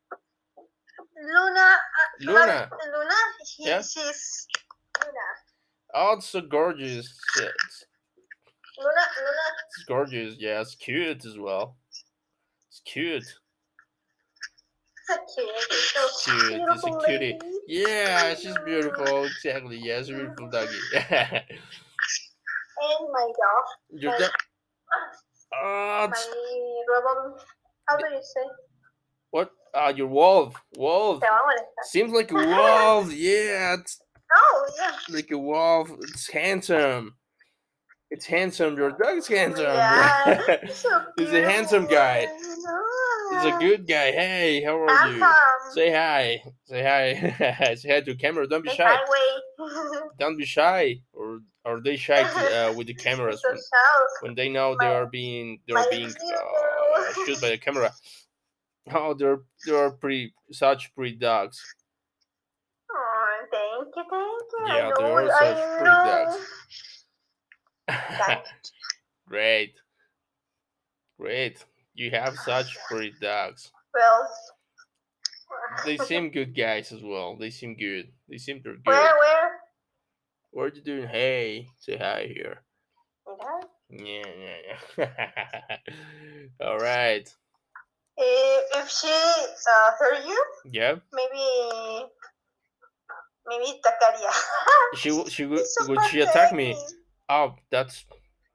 [1.21, 1.59] Luna.
[1.59, 1.77] uh,
[2.21, 2.69] Luna.
[2.93, 3.15] Luna,
[3.57, 3.81] he, Yeah.
[3.81, 4.47] she's
[5.03, 5.27] Luna.
[5.93, 7.05] Oh, it's so gorgeous.
[7.35, 7.51] Shit.
[8.77, 9.45] Luna, Luna.
[9.75, 10.35] It's gorgeous.
[10.39, 11.75] Yeah, it's cute as well.
[12.69, 13.25] It's cute.
[15.09, 15.49] So cute.
[15.71, 15.91] she's
[16.23, 17.39] so Cute, it's a cutie.
[17.67, 19.23] Yeah, she's beautiful.
[19.25, 19.77] Exactly.
[19.81, 20.77] Yeah, it's a beautiful doggy.
[22.81, 23.65] And my dog,
[24.01, 24.31] your dog.
[25.53, 26.15] Oh, my.
[27.89, 28.47] How do you say?
[29.31, 29.51] What?
[29.75, 30.55] Ah, your wolf.
[30.77, 31.19] Wolf.
[31.21, 31.83] Te va a molestar.
[31.83, 33.11] Seems like a wolf.
[33.13, 33.99] Yeah, it's
[34.33, 34.91] Oh, yeah.
[35.15, 35.89] like a wolf.
[36.03, 37.15] It's handsome.
[38.11, 38.77] It's handsome.
[38.77, 39.65] Your dog's handsome.
[39.65, 40.57] Yeah.
[40.71, 42.27] So He's a handsome guy.
[43.29, 44.11] He's a good guy.
[44.11, 45.27] Hey, how are I'm you?
[45.73, 46.43] Say hi.
[46.65, 47.75] Say hi.
[47.75, 48.47] Say hi to camera.
[48.47, 48.97] Don't be shy.
[50.19, 51.01] Don't be shy.
[51.13, 53.59] Or are they shy to, uh, with the cameras so when,
[54.21, 57.93] when they know they are being they are being uh, shoot by the camera?
[58.91, 61.61] Oh, they're they're pretty such pretty dogs.
[62.91, 64.75] Oh, thank you, thank you.
[64.75, 66.37] Yeah, they are I such pretty know.
[68.25, 68.43] dogs.
[69.27, 69.73] Great.
[71.19, 71.65] Great.
[71.99, 73.71] You have such pretty dogs.
[73.93, 74.29] Well,
[75.83, 77.35] They seem good guys as well.
[77.37, 78.13] They seem good.
[78.29, 78.87] They seem they're good.
[78.87, 79.51] where, where?
[80.51, 81.07] What are you doing?
[81.09, 82.61] Hey, say hi here.
[83.27, 83.59] Mira.
[83.91, 84.31] Yeah,
[84.97, 85.77] yeah, yeah.
[86.65, 87.27] All right.
[88.17, 90.95] If she uh, heard you, Yeah.
[91.11, 92.05] maybe,
[93.45, 94.31] maybe atacaría.
[94.95, 96.77] She she would so would she attack me?
[97.27, 98.05] Oh, that's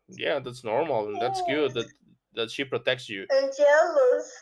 [0.09, 1.87] yeah, that's normal and that's good that
[2.35, 3.27] that she protects you.
[3.33, 4.33] I'm jealous.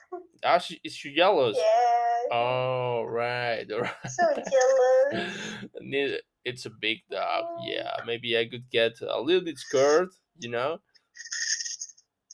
[0.44, 1.56] Ah, she is she jealous?
[1.58, 3.64] Yeah, Oh, right.
[3.70, 3.94] all right.
[4.08, 6.20] so jealous.
[6.44, 7.44] It's a big dog.
[7.64, 10.08] Yeah, maybe I could get a little bit scared,
[10.40, 10.80] you know,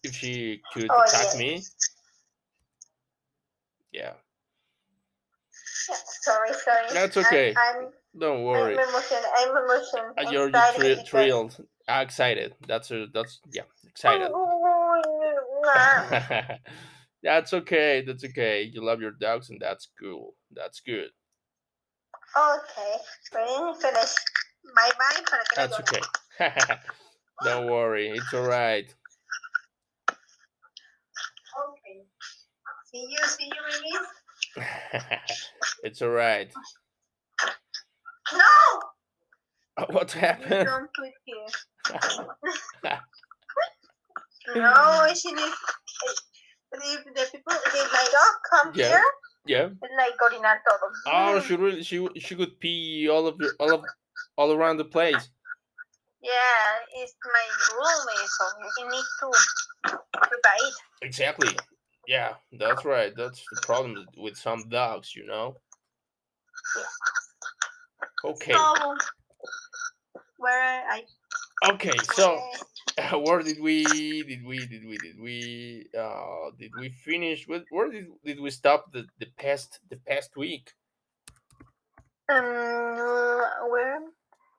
[0.03, 1.39] if she could Oh, attack yeah.
[1.39, 1.63] me.
[3.93, 4.13] Yeah,
[5.89, 6.87] Yeah, sorry, sorry.
[6.93, 7.55] That's I'm- okay.
[7.57, 8.79] I'm, don't worry.
[8.79, 9.21] I'm, emotional.
[9.39, 10.13] I'm emotional.
[10.17, 11.57] Uh, You're, you're because- thrilled,
[11.89, 12.55] ah, excited.
[12.67, 14.31] That's a, that's yeah, excited.
[14.31, 14.58] Mwah.
[17.23, 18.03] that's okay.
[18.07, 18.63] That's okay.
[18.73, 20.35] You love your dogs, and that's cool.
[20.53, 21.11] That's good.
[22.37, 22.97] okay?
[23.81, 24.15] Finish.
[24.75, 25.23] Bye bye.
[25.57, 26.01] That's okay.
[27.45, 28.09] don't worry.
[28.09, 28.93] It's all right.
[30.11, 32.05] Okay.
[32.85, 34.63] See you, see you,
[35.85, 36.53] it's all right.
[38.33, 39.87] No!
[39.91, 40.69] What happened?
[44.55, 44.63] Don't put here.
[44.63, 45.15] no, mm-hmm.
[45.15, 45.57] she needs.
[46.71, 48.89] If the people, if my dog come Yeah.
[48.89, 49.05] here,
[49.47, 49.69] Yeah.
[49.83, 50.93] it's like orinar todo.
[51.07, 51.43] Oh, mm.
[51.43, 53.85] she really she she could pee all of your all of
[54.37, 55.31] all around the place.
[56.21, 57.47] Yeah, it's my
[57.79, 58.45] roommate, so
[58.79, 60.75] you need to prepare it.
[61.03, 61.57] Exactly.
[62.09, 63.13] Yeah, that's right.
[63.17, 65.57] That's the problem with- some dogs, you know.
[68.25, 68.53] Okay.
[68.53, 68.97] So,
[70.39, 71.05] where I
[71.71, 71.97] Okay.
[72.15, 72.41] So
[72.97, 73.85] where- where did we
[74.25, 78.51] did we did we did we uh did we finish with where did did we
[78.51, 80.73] stop the the past the past week?
[82.31, 82.97] um
[83.71, 84.01] where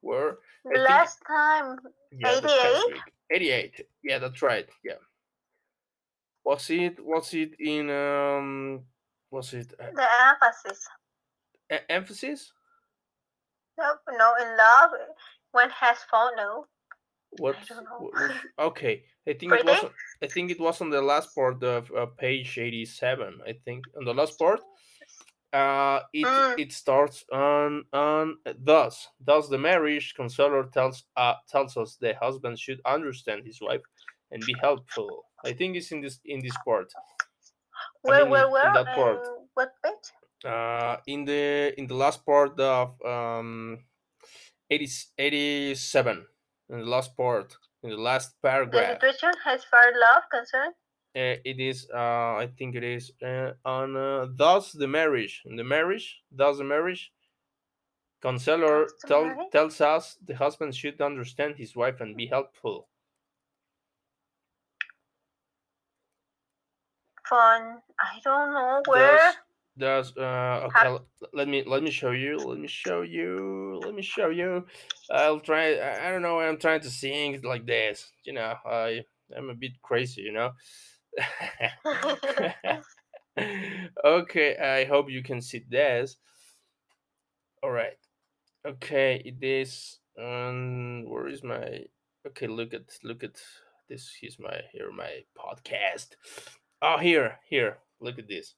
[0.01, 1.77] Where the last time
[2.11, 4.67] yeah, 88 88 Yeah, that's right.
[4.83, 4.99] Yeah.
[6.43, 8.85] Was it was it in um
[9.31, 10.87] was it uh, the emphasis.
[11.71, 12.51] e- emphasis?
[13.77, 14.91] No, no, in love.
[15.51, 16.35] When has phone?
[16.35, 16.65] No.
[17.37, 17.55] What?
[17.67, 17.99] don't know.
[17.99, 19.85] wh- which- okay, I think it was.
[20.21, 23.39] I think it was on the last part of uh, page eighty-seven.
[23.47, 24.61] I think on the last part.
[25.51, 26.59] Uh, it Mm.
[26.59, 32.59] it starts on on thus thus the marriage counselor tells uh tells us the husband
[32.59, 33.81] should understand his wife
[34.31, 35.25] and be helpful.
[35.43, 36.89] I think it's in this in this part.
[36.95, 37.01] I
[38.01, 38.67] Where, mean, where, in- where?
[38.67, 39.21] in that part.
[39.25, 40.05] Uh, what page?
[40.45, 43.79] Uh, in the in the last part of um
[44.69, 44.87] 80,
[45.17, 46.27] 87
[46.69, 48.99] in the last part in the last paragraph.
[48.99, 50.69] The situation has far love concern.
[51.15, 55.55] uh, it is uh, i think it is uh, on uh, thus the marriage in
[55.55, 57.11] the marriage thus the marriage
[58.21, 59.51] counselor tell, marriage?
[59.51, 62.87] tells us the husband should understand his wife and be helpful
[67.27, 67.81] Fun.
[67.99, 69.17] I don't know where.
[69.17, 69.35] Thus,
[69.79, 70.97] thus uh, okay
[71.33, 74.65] let me let me show you let me show you let me show you
[75.11, 79.01] i'll try i, I don't know i'm trying to sing like this you know i
[79.35, 80.51] i'm a bit crazy you know
[84.05, 86.17] okay, I hope you can see this.
[87.63, 87.97] All right.
[88.65, 89.99] Okay, it is.
[90.19, 91.85] Um, where is my?
[92.27, 93.41] Okay, look at look at
[93.87, 94.11] this.
[94.19, 96.09] Here's my here my podcast.
[96.81, 97.77] Oh, here here.
[98.01, 98.55] Look at this.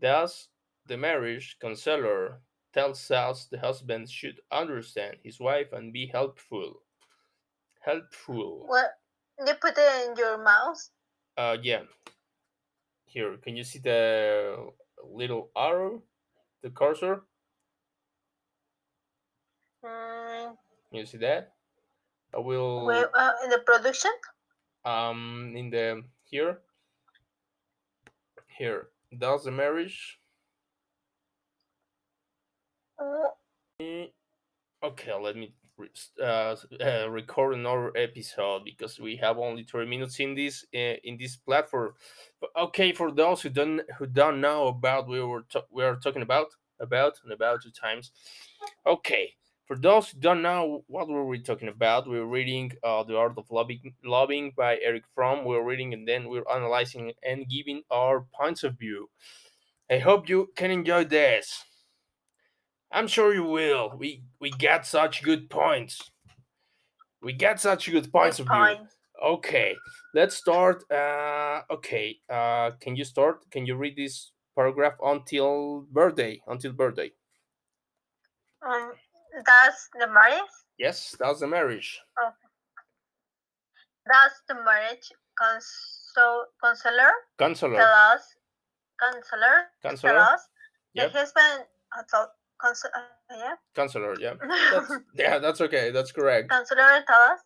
[0.00, 0.48] Thus,
[0.86, 2.40] the marriage counselor
[2.72, 6.82] tells us the husband should understand his wife and be helpful.
[7.80, 8.64] Helpful.
[8.66, 8.92] what?
[9.38, 10.78] You put it in your mouth.
[11.36, 11.82] Uh, yeah.
[13.06, 14.70] Here, can you see the
[15.02, 16.02] little arrow,
[16.62, 17.22] the cursor?
[19.84, 20.56] Mm,
[20.92, 21.52] you see that?
[22.34, 24.10] I will where, uh, in the production.
[24.84, 26.60] um in the here
[28.58, 30.18] here Does the marriage?
[33.80, 34.06] Eh,
[34.84, 35.54] Okay, let me
[36.22, 41.16] uh, uh, record another episode because we have only three minutes in this uh, in
[41.18, 41.94] this platform.
[42.40, 46.22] But okay, for those who don't who don't know about we were we are talking
[46.22, 46.48] about
[46.80, 48.12] about and about two times.
[48.86, 49.34] Okay,
[49.68, 53.16] for those who don't know what were we talking about, we are reading uh, the
[53.16, 55.44] art of lobbying, lobbying by Erich Fromm.
[55.44, 59.10] We are reading and then we are analyzing and giving our points of view.
[59.90, 61.64] I hope you can enjoy this.
[62.90, 63.92] I'm sure you will.
[63.94, 66.10] We we got such good points.
[67.20, 68.88] We got such good points good of view.
[69.22, 69.76] Okay,
[70.14, 70.90] let's start.
[70.90, 73.50] Uh, okay, uh, can you start?
[73.50, 76.40] Can you read this paragraph until birthday?
[76.46, 77.12] Until birthday.
[78.62, 78.92] Um,
[79.44, 82.00] does the marriage Yes, that's the marriage.
[84.10, 87.76] does the marriage console counselor Counselor.
[87.76, 88.22] tell us
[89.00, 90.18] counselor tell Counselor.
[90.18, 90.48] us
[90.94, 91.12] Yep.
[91.12, 91.64] the husband
[91.96, 92.32] uh, tell,
[92.64, 93.00] uh,
[93.36, 94.16] yeah Counselor.
[94.18, 94.34] Yeah.
[94.72, 95.38] That's yeah.
[95.38, 95.90] That's okay.
[95.90, 96.48] That's correct.
[96.50, 97.40] counselor tell us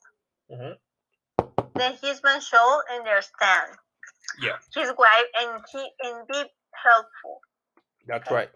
[0.50, 0.76] Mhm.
[1.74, 3.76] the husband should understand
[4.40, 4.56] Yeah.
[4.74, 7.40] his wife and he and be helpful.
[8.06, 8.50] That's right.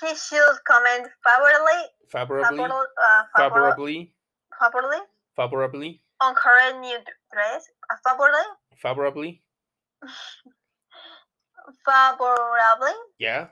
[0.00, 2.56] He should comment favorably, Favorably.
[2.58, 4.14] favorably, uh, favorably,
[4.58, 5.00] Favorably.
[5.00, 5.00] favorably
[5.36, 6.02] Favorably.
[6.20, 6.98] on current new
[7.32, 8.44] dress, uh, favorably,
[8.82, 9.42] Favorably.
[11.84, 13.48] favorably Yeah.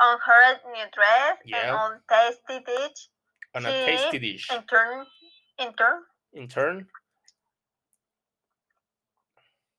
[0.00, 1.74] on current new dress and Yeah.
[1.74, 3.08] on tasty dish.
[3.54, 4.50] On a tasty dish.
[4.52, 5.06] In turn,
[5.58, 6.88] in turn, In turn.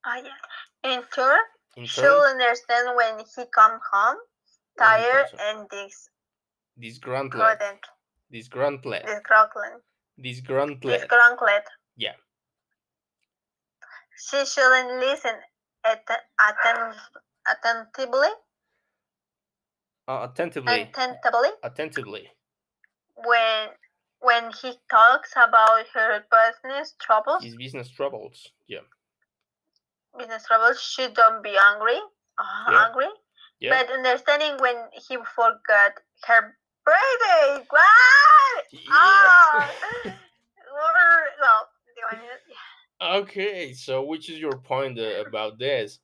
[0.06, 1.40] ah yeah, in turn,
[1.86, 5.60] She'll understand when he come home he tired comes home.
[5.62, 6.10] and dis
[6.76, 7.58] This gruntlet.
[8.32, 9.04] Disgruntled.
[9.10, 9.82] disgruntled,
[10.22, 10.94] Disgruntled.
[10.94, 11.64] disgruntled.
[11.96, 12.16] Yeah.
[14.18, 15.36] She shouldn't listen
[15.84, 17.00] atten- atten-
[17.48, 18.30] attentively,
[20.08, 20.82] Uh, attentively.
[20.82, 22.32] attentively Attentively.
[23.16, 23.70] when
[24.20, 27.44] when he talks about her business troubles.
[27.44, 28.52] His business troubles.
[28.66, 28.82] Yeah.
[30.18, 30.80] Business troubles.
[30.82, 32.00] She don't be angry,
[32.38, 32.86] uh, Yeah.
[32.88, 33.10] angry,
[33.60, 33.70] Yeah.
[33.84, 35.94] but understanding when he forgot
[36.26, 37.66] her birthday.
[37.70, 38.66] What?
[38.90, 39.70] Ah!
[39.70, 40.14] Or-
[41.42, 42.42] well, do I need it?
[42.48, 43.16] Yeah.
[43.18, 46.00] Okay, so which is your point uh, about this?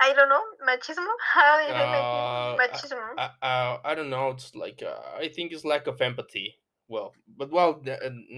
[0.00, 0.42] I don't know.
[0.66, 1.06] Machismo?
[1.34, 3.14] How is it Uh, machismo?
[3.18, 4.30] I, uh, I don't know.
[4.30, 6.54] It's like uh, I think it's lack of empathy.
[6.88, 7.82] Well, but well,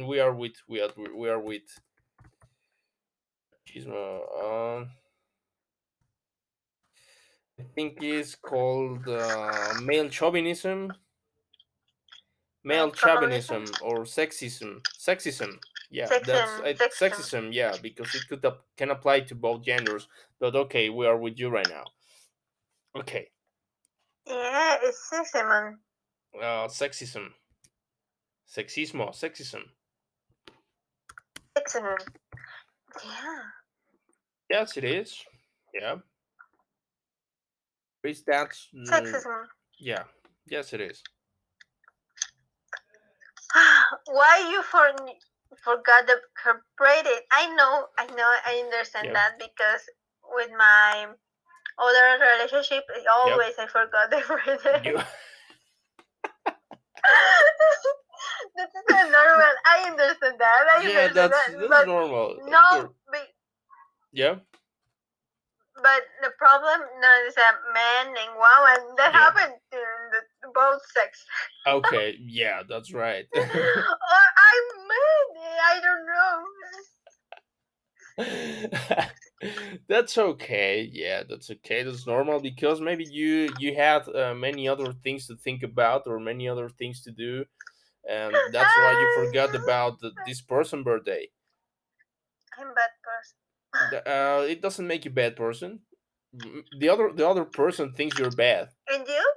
[0.07, 1.63] we are with we are we are with.
[3.71, 4.79] Machismo.
[4.79, 4.91] Um,
[7.59, 10.93] I think it's called uh, male chauvinism.
[12.65, 13.65] Male chauvinism?
[13.83, 14.81] or sexism.
[14.99, 15.57] Sexism.
[15.91, 17.11] Yeah, that's Sexism, sexism.
[17.11, 17.49] sexism.
[17.53, 18.45] Yeah, because it could
[18.77, 20.09] can apply to both genders.
[20.39, 21.85] But okay, we are with you right now.
[22.97, 23.29] Okay,
[24.27, 25.75] yeah, it's sexism.
[26.37, 27.29] uh, sexism.
[28.49, 29.63] Sexismo, sexism.
[31.57, 31.97] Sexism.
[33.05, 33.60] Yeah.
[34.51, 35.25] Yes, it is.
[35.73, 35.97] Yeah.
[38.05, 38.51] Is that?
[38.75, 39.45] mm, Sexism.
[39.79, 40.05] Yeah.
[40.47, 41.03] Yes, it is.
[44.07, 44.91] Why you for
[45.65, 46.63] forgot the her?
[47.33, 49.15] I know, I know, I understand Yep.
[49.15, 49.83] that because
[50.35, 51.07] with my
[51.79, 54.91] other relationship, always I forgot the birthday.
[54.91, 54.99] You,
[58.57, 59.55] That's not normal.
[59.67, 60.67] I understand that.
[60.75, 61.69] I yeah, understand that's that.
[61.71, 62.37] that's normal.
[62.49, 63.27] no, but,
[64.13, 64.37] Yeah.
[65.83, 68.97] but the problem now is a man and woman.
[68.97, 69.21] That Yeah.
[69.21, 69.79] happened to
[70.13, 71.25] the, both sex.
[71.67, 72.17] Okay.
[72.21, 73.27] Yeah, that's right.
[73.35, 75.25] or I'm man.
[75.63, 76.45] I don't know.
[79.89, 80.89] that's okay.
[80.93, 81.83] Yeah, that's okay.
[81.83, 86.19] That's normal because maybe you you had uh, many other things to think about or
[86.21, 87.45] many other things to do,
[88.09, 91.29] and that's why you forgot about the, this person birthday.
[92.59, 93.37] I'm a bad person.
[93.39, 95.81] Th- Uh, it doesn't make you bad person.
[96.79, 98.71] The other the other person thinks you're bad.
[98.93, 99.33] And you?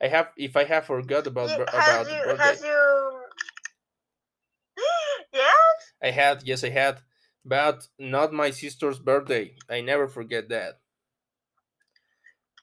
[0.00, 2.48] I have if I have forgot about you about you birthday.
[2.48, 3.22] has you?
[5.32, 5.54] yes.
[6.02, 7.00] I had yes I had,
[7.44, 9.56] but not my sister's birthday.
[9.68, 10.80] I never forget that.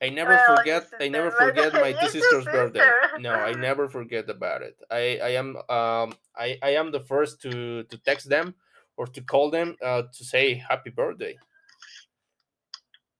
[0.01, 0.87] I never Well, forget.
[0.99, 2.81] I never forget my sisters' birthday.
[3.17, 4.75] No, I never forget about it.
[4.91, 8.55] I I am um I I am the first to to text them
[8.97, 11.37] or to call them uh to say happy birthday.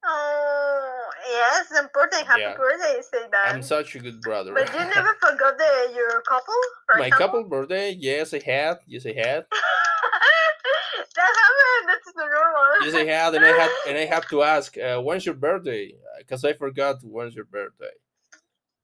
[0.05, 2.25] Oh yes, important.
[2.27, 2.57] Happy Yeah.
[2.57, 3.01] birthday.
[3.01, 3.53] Say that.
[3.55, 4.53] I'm such a good brother.
[4.53, 6.53] but you never forgot the your couple.
[6.97, 7.17] My example?
[7.17, 7.91] couple birthday.
[7.97, 8.79] Yes, I had.
[8.85, 9.45] Yes, I had.
[11.15, 11.87] that happened.
[11.87, 12.85] That's so normal.
[12.85, 15.95] You say yeah, and I had and I have to ask, uh, when's your birthday?
[16.17, 17.95] Because I forgot when's your birthday.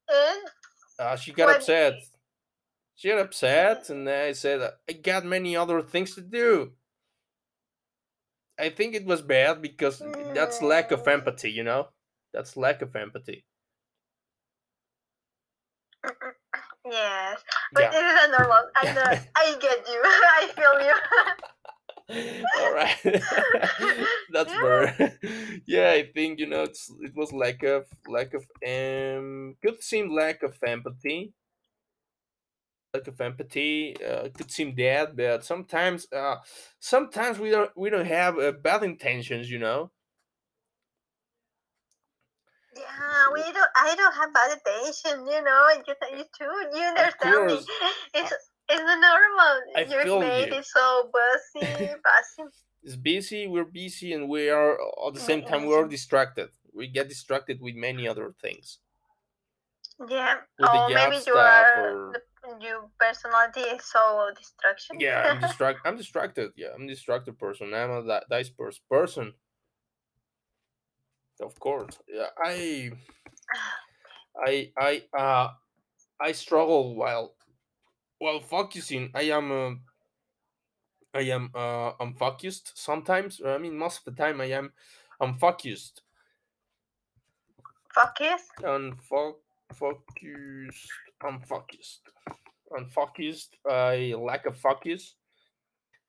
[0.10, 0.40] And
[0.98, 1.94] Uh, she got upset.
[2.96, 4.60] She got upset, and I said,
[4.90, 6.74] I got many other things to do.
[8.60, 10.00] I think it was bad because
[10.34, 11.14] that's lack of Mm.
[11.14, 11.90] empathy, you know?
[12.34, 13.46] That's lack of empathy.
[16.86, 17.44] yes,
[17.74, 17.92] but Yeah.
[17.92, 18.64] this is a normal.
[18.76, 19.12] I know.
[19.36, 20.02] I get you.
[20.40, 20.96] I feel you.
[22.60, 22.98] All right,
[24.34, 25.14] that's better.
[25.68, 30.10] yeah, I think you know it's it was lack of lack of um could seem
[30.16, 31.34] lack of empathy.
[32.94, 36.38] Lack of empathy uh, could seem that, but sometimes uh
[36.80, 39.92] sometimes we don't we don't have uh, bad intentions, you know.
[42.76, 43.70] Yeah, we don't.
[43.76, 45.28] I don't have bad attention.
[45.28, 46.78] You know, you, you too.
[46.78, 47.60] You understand me.
[48.16, 48.34] It's
[48.70, 49.54] it's normal.
[49.76, 50.60] I Your feel mate you.
[50.60, 52.50] is so busy, busy.
[52.84, 54.74] It's busy, we're busy, and we are
[55.08, 56.50] at the same time we're distracted.
[56.74, 58.80] We get distracted with many other things.
[60.08, 60.36] Yeah.
[60.58, 61.74] With or maybe you are.
[61.84, 62.22] or- The,
[62.60, 65.00] your personality is so distraction.
[65.00, 65.80] Yeah, I'm distract.
[65.86, 66.52] I'm distracted.
[66.56, 67.74] Yeah, I'm a distracted person.
[67.74, 69.34] I'm a di- dice pers- person.
[71.42, 71.98] Of course.
[72.08, 72.92] Yeah, I,
[74.46, 75.50] I, I, uh,
[76.20, 77.36] I struggle while,
[78.20, 79.12] while focusing.
[79.14, 79.76] I am, uh,
[81.14, 83.42] I am, uh, I'm focused sometimes.
[83.46, 84.74] I mean, most of the time, I am,
[85.20, 86.02] I'm focused.
[87.94, 88.42] Focus.
[88.62, 89.38] Unfo-
[89.74, 90.92] focused.
[91.24, 92.02] I'm focused.
[92.72, 93.58] Unfocused.
[93.70, 95.16] I lack of focus.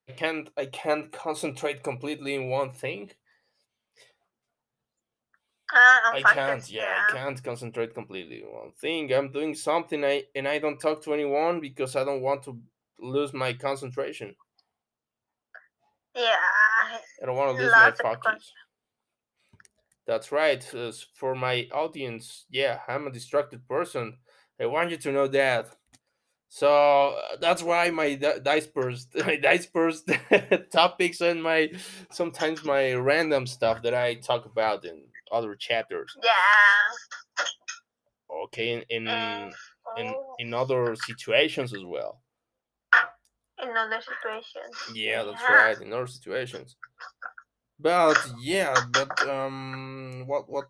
[0.08, 0.50] I can't.
[0.56, 3.10] I can't concentrate completely in one thing.
[5.72, 6.68] Uh, I can't.
[6.70, 9.12] Yeah, I can't concentrate completely on one thing.
[9.12, 10.04] I'm doing something.
[10.04, 12.60] I and I don't talk to anyone because I don't want to
[12.98, 14.34] lose my concentration.
[16.14, 16.36] Yeah.
[17.22, 18.52] I don't want to lose my Lots of con- focus.
[20.06, 20.74] That's right.
[20.74, 24.18] uh, For my audience, yeah, I'm a distracted person.
[24.60, 25.74] I want you to know that.
[26.48, 26.68] So
[27.16, 30.10] uh, that's why my di- dice burst, my dice burst
[30.72, 31.70] topics and my
[32.10, 36.14] sometimes my random stuff that I talk about in other chapters.
[36.22, 37.44] Yeah.
[38.44, 39.52] Okay, in in And
[39.96, 42.20] in, oh, in other situations as well.
[43.62, 44.76] in other situations.
[44.94, 45.80] Yeah, that's right.
[45.80, 46.76] In other situations.
[47.78, 50.66] But yeah, but um, what what,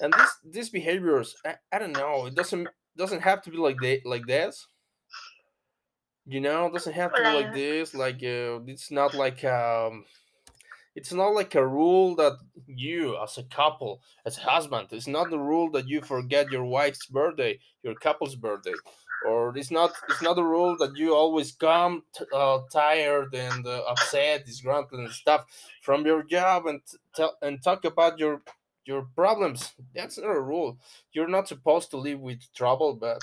[0.00, 2.26] and this these behaviors, I, I don't know.
[2.26, 4.66] It doesn't doesn't have to be like that like this.
[6.24, 7.94] You know, it doesn't have to be like this.
[7.94, 10.04] Like uh, it's not like um,
[10.94, 15.30] it's not like a rule that you as a couple, as a husband, it's not
[15.30, 18.80] the rule that you forget your wife's birthday, your couple's birthday,
[19.20, 23.66] or it's not it's not a rule that you always come t- uh, tired and
[23.66, 25.46] uh, upset, disgruntled and stuff
[25.80, 28.42] from your job and t- tell and talk about your
[28.84, 29.72] your problems.
[29.94, 30.78] That's not a rule.
[31.12, 33.22] You're not supposed to live with trouble, but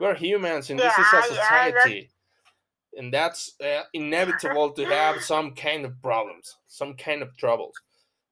[0.00, 2.10] we're humans and this is Yeah, a yeah, society.
[2.96, 7.74] And that's uh, inevitable to have some kind of problems, some kind of troubles.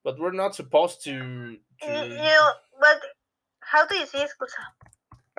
[0.04, 1.12] But we're not supposed to.
[1.12, 3.00] You, to you, but
[3.60, 4.62] how do you say excusa?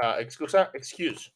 [0.01, 1.31] uh, excusa, excuse.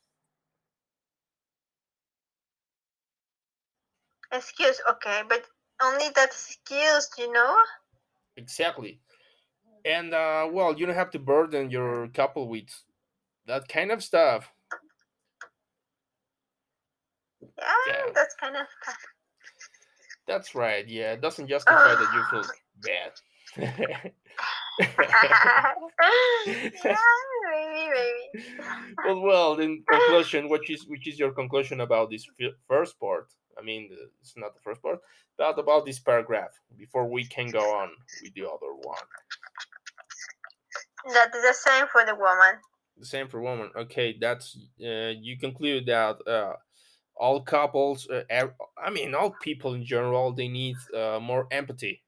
[4.32, 5.46] Excuse, okay, but
[5.82, 7.58] only that excuse, you know?
[8.38, 9.00] Exactly.
[9.86, 12.70] And uh, well, you don't have to burden your couple with
[13.46, 14.52] that kind of stuff.
[17.42, 18.12] Yeah, Yeah.
[18.14, 18.68] that's kind of.
[20.28, 20.88] That's right.
[20.88, 22.44] Yeah, it doesn't justify that you feel
[22.84, 23.12] bad.
[23.58, 24.12] yeah,
[27.50, 28.44] maybe, maybe.
[29.06, 33.30] well, well, in conclusion, which is which is your conclusion about this fi- first part?
[33.58, 33.90] I mean,
[34.22, 35.00] it's not the first part,
[35.38, 37.90] but about this paragraph before we can go on
[38.22, 39.08] with the other one.
[41.14, 42.60] That is the same for the woman.
[42.98, 43.70] The same for woman.
[43.76, 46.54] Okay, that's uh, you conclude that uh,
[47.16, 48.24] all couples, uh,
[48.84, 52.04] I mean, all people in general, they need uh, more empathy.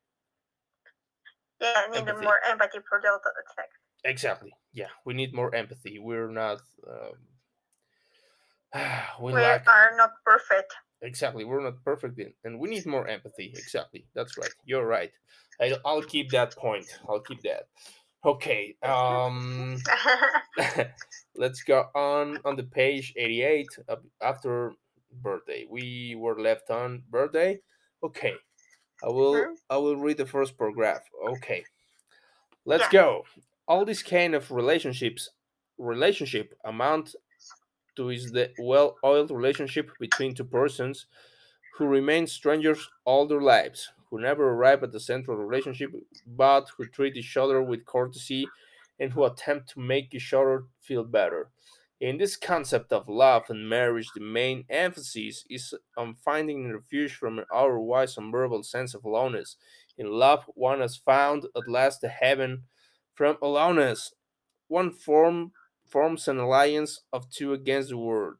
[1.61, 2.23] Yeah, need Empathy.
[2.23, 3.67] more empathy for the other sex.
[4.05, 4.53] Exactly.
[4.73, 5.99] Yeah, we need more empathy.
[5.99, 6.61] We're not.
[6.87, 7.17] Um,
[9.21, 10.73] we We lack are not perfect.
[11.01, 11.45] Exactly.
[11.45, 13.53] We're not perfect, in, and we need more empathy.
[13.55, 14.07] Exactly.
[14.13, 14.51] That's right.
[14.65, 15.11] You're right.
[15.61, 16.87] I, I'll keep that point.
[17.07, 17.67] I'll keep that.
[18.25, 18.77] Okay.
[18.83, 19.77] Um.
[21.35, 24.73] let's go on on the page 88 uh, after
[25.21, 27.59] birthday we were left on birthday
[28.03, 28.33] okay
[29.03, 29.55] i will Mhm.
[29.69, 31.63] i will read the first paragraph okay
[32.65, 32.89] let's Yeah.
[32.91, 33.25] go
[33.67, 35.29] all these kind of relationships
[35.77, 37.15] relationship amount
[37.99, 41.05] to is the well-oiled relationship between two persons
[41.77, 45.91] who remain strangers all their lives, who never arrive at the central relationship,
[46.25, 48.47] but who treat each other with courtesy
[48.99, 51.49] and who attempt to make each other feel better.
[51.99, 57.37] In this concept of love and marriage, the main emphasis is on finding refuge from
[57.39, 59.57] an otherwise unbearable sense of aloneness.
[59.97, 62.63] In love, one has found at last the heaven
[63.13, 64.13] from aloneness.
[64.69, 65.51] One form
[65.89, 68.37] forms an alliance of two against the world,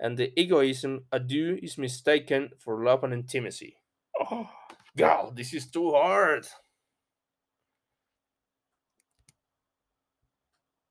[0.00, 3.76] and the egoism à deux is mistaken for love and intimacy.
[4.18, 4.48] Oh,
[4.96, 6.46] God, this is too hard.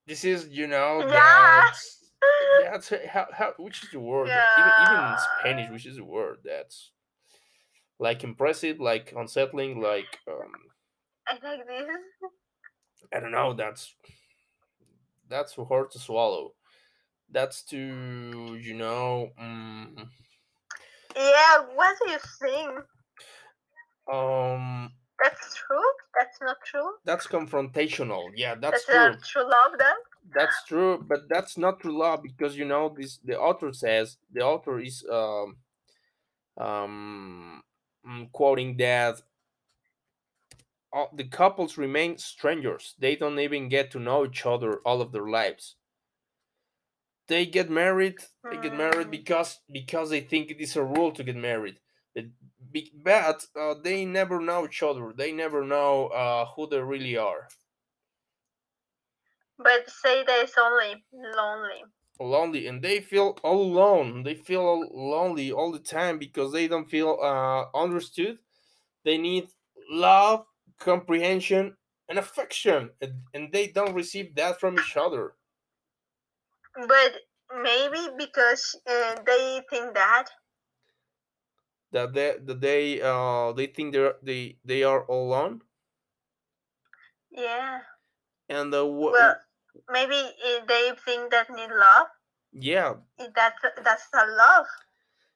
[0.07, 1.61] This is, you know, Yeah.
[1.63, 2.11] that's
[2.59, 6.39] that's how, how which is the word even even in Spanish, which is the word
[6.43, 6.91] that's
[7.99, 10.51] like impressive, like unsettling, like um,
[11.27, 11.87] I like this.
[13.13, 13.53] I don't know.
[13.53, 13.95] That's
[15.29, 16.53] that's hard to swallow.
[17.29, 19.31] That's to you know.
[19.37, 20.09] Um,
[21.15, 22.85] Yeah, what do you think?
[24.11, 24.91] um,
[25.23, 25.91] That's true?
[26.19, 26.91] That's not true?
[27.03, 28.31] that's confrontational.
[28.35, 29.17] Yeah, that's That's true.
[29.31, 29.95] true love then?
[30.33, 33.17] That's true, but that's not true love because you know this.
[33.23, 35.57] The author says the author is um
[36.57, 37.63] um
[38.07, 39.21] mm, quoting that
[40.95, 42.95] all, the couples remain strangers.
[42.99, 45.77] They don't even get to know each other all of their lives.
[47.27, 48.17] They get married.
[48.51, 49.11] They get married Mm.
[49.11, 51.79] because because they think it is a rule to get married.
[52.15, 52.25] But,
[53.03, 55.13] but uh, they never know each other.
[55.17, 57.49] They never know uh, who they really are.
[59.57, 61.83] But say that it's only lonely.
[62.19, 66.89] lonely and they feel all alone they feel lonely all the time because they don't
[66.89, 68.37] feel uh, understood
[69.03, 69.49] they need
[69.91, 70.45] love
[70.79, 71.77] comprehension
[72.09, 75.35] and affection and, and they don't receive that from each other
[76.87, 77.23] But
[77.53, 80.29] maybe because uh, they think that.
[81.91, 85.61] that they that they uh they think they're they they are all alone
[87.29, 87.81] Yeah.
[88.49, 89.37] and uh, Well,
[89.89, 92.07] maybe uh, they think that need love.
[92.51, 94.67] yeah eh, That's that's a love.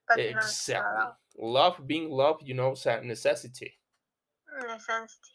[0.08, 1.18] But exactly love.
[1.38, 3.78] love being love you know a necessity
[4.68, 5.32] Necessity.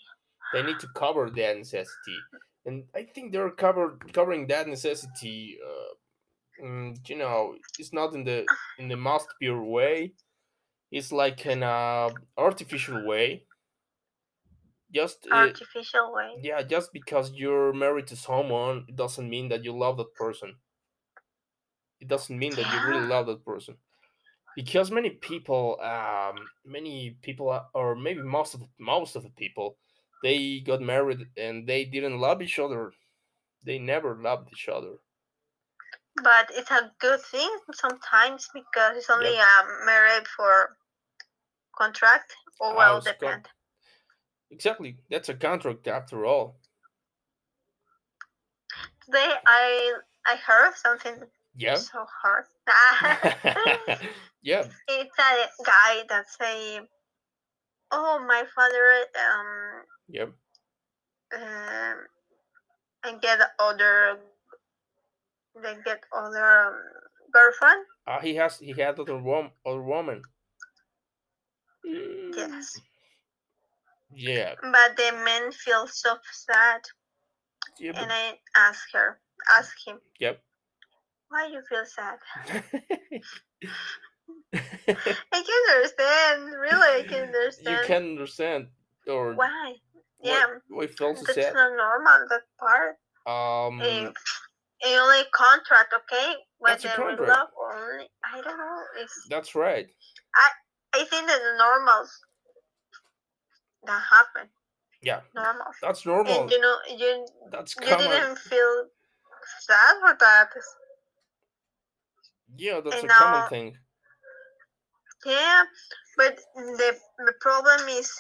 [0.53, 2.19] they need to cover that necessity.
[2.67, 8.25] And i think they're covered covering that necessity uh, mm, you know it's not in
[8.25, 8.47] the
[8.79, 10.13] in the most pure way.
[10.91, 13.45] It's like an uh, artificial way.
[14.93, 16.31] Just uh, Artificial way.
[16.43, 20.57] yeah just because you're married to someone it doesn't mean that you love that person.
[22.01, 23.77] It doesn't mean that you really love that person
[24.57, 29.31] because many people um many people are- or maybe most of the, most of the
[29.31, 29.79] people
[30.23, 32.93] they got married and they didn't love each other.
[33.65, 34.97] They never loved each other.
[36.23, 39.39] But it's a good thing sometimes because it's only Yep.
[39.39, 40.77] um, married for
[41.77, 42.35] contract.
[42.61, 43.49] Or Ah, well it's con- depend.
[44.51, 44.99] exactly.
[45.11, 46.61] That's a contract after all.
[49.05, 49.95] Today I
[50.27, 51.23] I heard something
[51.57, 51.77] yeah.
[51.77, 52.45] so hard.
[54.43, 54.65] yeah.
[54.89, 56.81] It's a guy that say,
[57.91, 60.33] "Oh, my father um yep.
[61.35, 62.07] um
[63.05, 64.19] and get other
[65.63, 66.75] they get other um,
[67.33, 70.23] girlfriend." Ah, he has he had other wom- other woman.
[71.87, 72.81] Mm, Yes,
[74.15, 74.55] yeah.
[74.63, 76.83] But the man feels so sad,
[77.79, 79.21] yeah and I ask her,
[79.59, 80.41] ask him, yep
[81.29, 82.19] "Why you feel sad?"
[84.55, 87.69] I can understand, really, I can understand.
[87.69, 88.69] you can understand
[89.07, 89.75] or Why?
[90.23, 92.29] Yeah, we felt so that's sad not normal.
[92.29, 92.97] That part.
[93.27, 94.13] um If
[94.81, 97.29] it only contract, okay, but That's a contract.
[97.29, 98.83] love only, I don't know.
[99.01, 99.89] It's that's right
[100.95, 102.11] I think that the normals
[103.85, 104.49] that happen,
[105.03, 105.67] yeah normal.
[105.83, 108.87] that's normal And you know, you that's you common didn't feel
[109.61, 110.49] sad for that.
[112.57, 113.77] Yeah that's and a common now- thing
[115.27, 115.65] Yeah,
[116.17, 116.91] but the
[117.27, 118.11] the problem is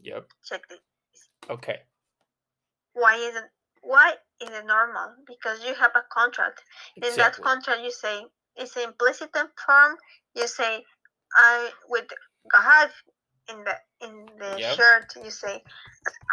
[0.00, 0.80] yep check this.
[1.48, 1.78] okay
[2.94, 3.48] Why is it
[3.82, 5.14] why is it normal?
[5.26, 6.62] Because you have a contract.
[6.96, 8.16] In that contract, you say
[8.56, 9.30] it's an implicit
[9.64, 9.96] form.
[10.34, 10.84] You say
[11.34, 12.06] I with
[12.50, 12.90] God
[13.50, 13.76] in the
[14.06, 14.76] in the Yep.
[14.76, 15.06] shirt.
[15.24, 15.62] You say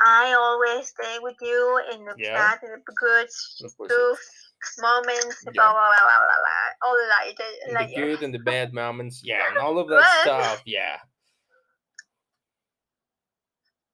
[0.06, 2.34] I always stay with you in the Yeah.
[2.40, 4.20] bad and the good stuff,
[4.80, 5.52] moments, Yeah.
[5.54, 7.54] blah blah blah blah blah, blah all like that.
[7.66, 9.22] and Like the good and the bad moments.
[9.24, 10.62] Yeah and all of that But- stuff.
[10.66, 10.98] Yeah.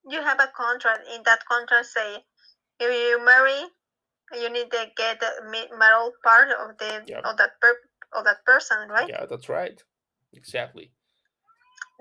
[0.08, 1.02] You have a contract.
[1.16, 2.24] In that contract, say
[2.80, 3.62] if you marry,
[4.34, 7.82] you need to get the middle part of the of that per-
[8.14, 9.10] of that person, right?
[9.10, 9.82] yeah that's right.
[10.34, 10.92] Exactly.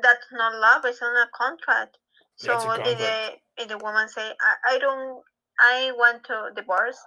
[0.03, 0.85] That's not love.
[0.85, 1.97] It's not a contract.
[2.37, 5.23] So That's a if the if the woman say I, I don't
[5.61, 6.99] i want to divorce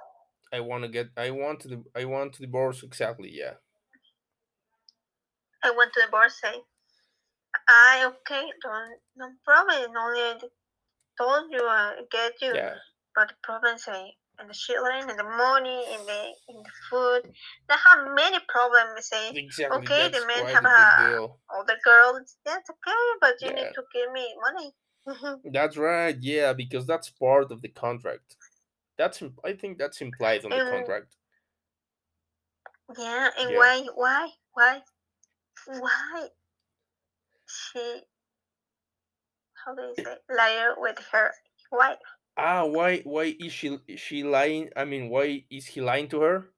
[0.54, 1.10] I want to get.
[1.18, 1.86] I want to.
[1.96, 2.84] I want to divorce.
[2.84, 3.30] Exactly.
[3.32, 3.56] Yeah.
[5.64, 6.56] i want to divorce say
[7.68, 10.36] i okay don't no problem only I
[11.18, 12.76] told you uh, get you Yeah.
[13.16, 17.22] but the problem say and the children in the money in the in the food
[17.70, 19.78] they have many problems say Exactly.
[19.80, 20.80] Okay, the men have a
[21.52, 23.56] all the girls that's okay but you Yeah.
[23.56, 24.70] need to give me money
[25.52, 26.18] That's right.
[26.20, 28.36] Yeah, because that's part of the contract.
[28.98, 29.24] That's.
[29.46, 31.16] I think that's implied on the Um, contract.
[32.98, 33.58] yeah and Yeah.
[33.58, 34.82] why why why
[35.68, 36.30] why
[37.48, 38.04] she
[39.66, 41.34] how do you say liar with her
[41.72, 42.00] wife
[42.38, 43.00] Ah, why?
[43.02, 43.80] Why is she?
[43.98, 44.70] She lying?
[44.76, 46.54] I mean, why is he lying to her?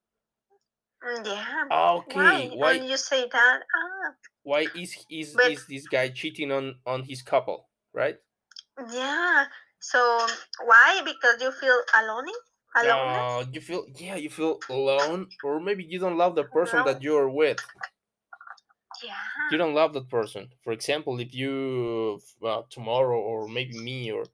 [1.02, 2.48] Mm, yeah Ah, Okay.
[2.56, 2.78] why Why?
[2.90, 7.22] you say that ah Why is is But- is this guy cheating on on his
[7.22, 7.70] couple?
[7.92, 8.20] Right.
[8.90, 9.46] yeah
[9.80, 10.26] so
[10.64, 12.28] why because you feel alone
[12.76, 16.82] alone Uh, you feel yeah, you feel alone, or maybe you don't love the person
[16.84, 17.58] that you're with.
[19.02, 19.16] yeah
[19.50, 20.50] You don't love that person.
[20.62, 24.24] For example, if you uh, tomorrow, or maybe me, or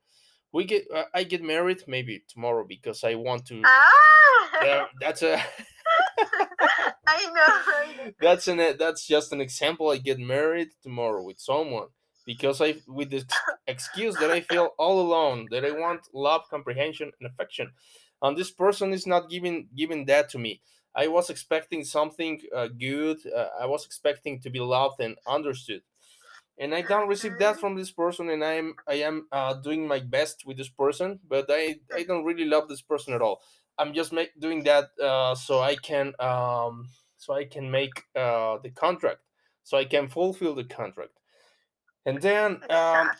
[0.52, 3.72] we get, uh, I get married maybe tomorrow because I want to.
[3.74, 5.42] ah Yeah, that's a
[7.06, 8.12] I know, know.
[8.20, 9.90] that's an that's just an example.
[9.90, 11.88] I get married tomorrow with someone
[12.26, 13.24] because I with the
[13.68, 17.72] excuse that I feel all alone, that I want love, comprehension, and affection,
[18.22, 20.62] and this person is not giving giving that to me.
[20.94, 23.18] I was expecting something uh, good.
[23.26, 25.82] Uh, I was expecting to be loved and understood,
[26.58, 27.60] and I don't receive that Mhm.
[27.60, 28.30] from this person.
[28.30, 32.04] And I am I am uh, doing my best with this person, but I I
[32.04, 33.42] don't really love this person at all.
[33.78, 38.58] I'm just make, doing that uh, so I can um, so I can make uh,
[38.58, 39.22] the contract,
[39.62, 41.12] so I can fulfill the contract,
[42.06, 43.10] and then um,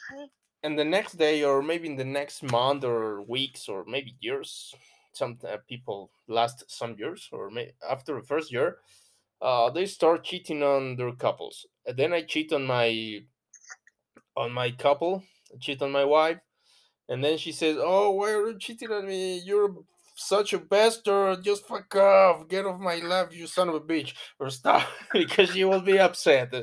[0.62, 4.74] and the next day or maybe in the next month or weeks or maybe years
[5.12, 8.78] some uh, people last some years or may, after the first year
[9.43, 11.66] uh, they start cheating on their couples.
[11.84, 13.20] And then i cheat on my
[14.37, 15.22] on my couple
[15.53, 16.39] I cheat on my wife
[17.09, 19.39] and then she says oh why are you cheating on me?
[19.39, 19.74] You're
[20.18, 21.45] such a bastard.
[21.45, 22.49] Just fuck off.
[22.49, 24.14] Get off my lap you son of a bitch.
[24.39, 26.55] Or stuff because she will be upset.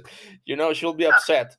[0.45, 1.55] You know she'll be upset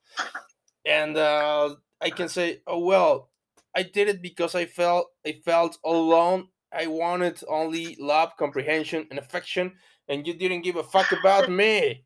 [0.87, 3.30] and uh, I can say, "Oh well,
[3.74, 6.49] I did it because I felt I felt alone.
[6.72, 9.72] I wanted only love, comprehension, and affection,
[10.09, 12.05] and you didn't give a fuck about me.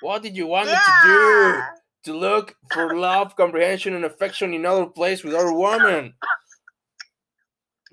[0.00, 1.62] What did you want me to do?
[2.04, 6.14] To look for love, comprehension, and affection in other place with other woman?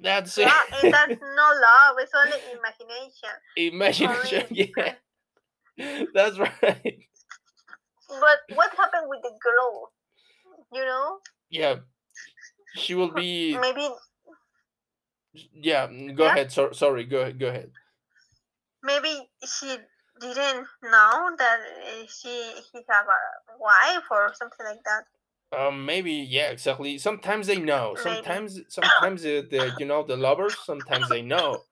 [0.01, 0.47] That's it.
[0.47, 1.95] Yeah, and that's no love.
[1.99, 3.29] It's only imagination.
[3.55, 4.47] Imagination.
[5.77, 6.97] Yeah, that's right.
[8.09, 9.91] But what happened with the girl?
[10.71, 11.19] You know,
[11.49, 11.79] Yeah,
[12.75, 13.55] she will be.
[13.61, 13.89] maybe
[15.33, 16.35] Yeah, mm, go Yeah?
[16.35, 16.51] ahead.
[16.51, 17.39] So, sorry, go ahead.
[17.39, 17.71] Go ahead.
[18.83, 19.77] maybe she
[20.19, 25.05] didn't know that uh, she he have a wife or something like that.
[25.51, 26.97] Um, maybe yeah, exactly.
[26.97, 27.95] Sometimes they know.
[27.95, 28.03] Maybe.
[28.03, 30.57] Sometimes, sometimes the, the you know the lovers.
[30.59, 31.65] Sometimes they know,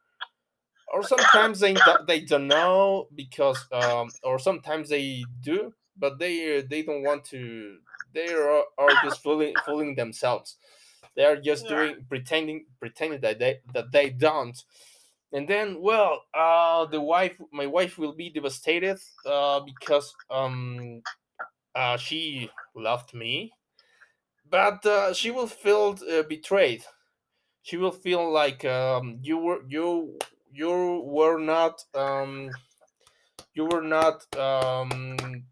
[0.94, 6.84] or sometimes they they don't know because um, or sometimes they do, but they they
[6.84, 7.80] don't want to.
[8.14, 10.58] They are, are just fooling fooling themselves.
[11.16, 11.70] They are just Yeah.
[11.70, 14.58] doing pretending pretending that they that they don't.
[15.32, 21.04] And then, well, uh, the wife, my wife, will be devastated uh, because um,
[21.76, 23.54] uh, she loved me,
[24.46, 26.84] but uh, she will feel uh, betrayed.
[27.64, 30.20] She will feel like um, you were you
[30.52, 32.56] you were not um,
[33.54, 35.46] you were not um,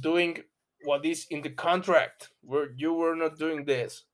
[0.00, 0.44] doing
[0.84, 2.30] what is in the contract.
[2.42, 4.04] Where you were not doing this.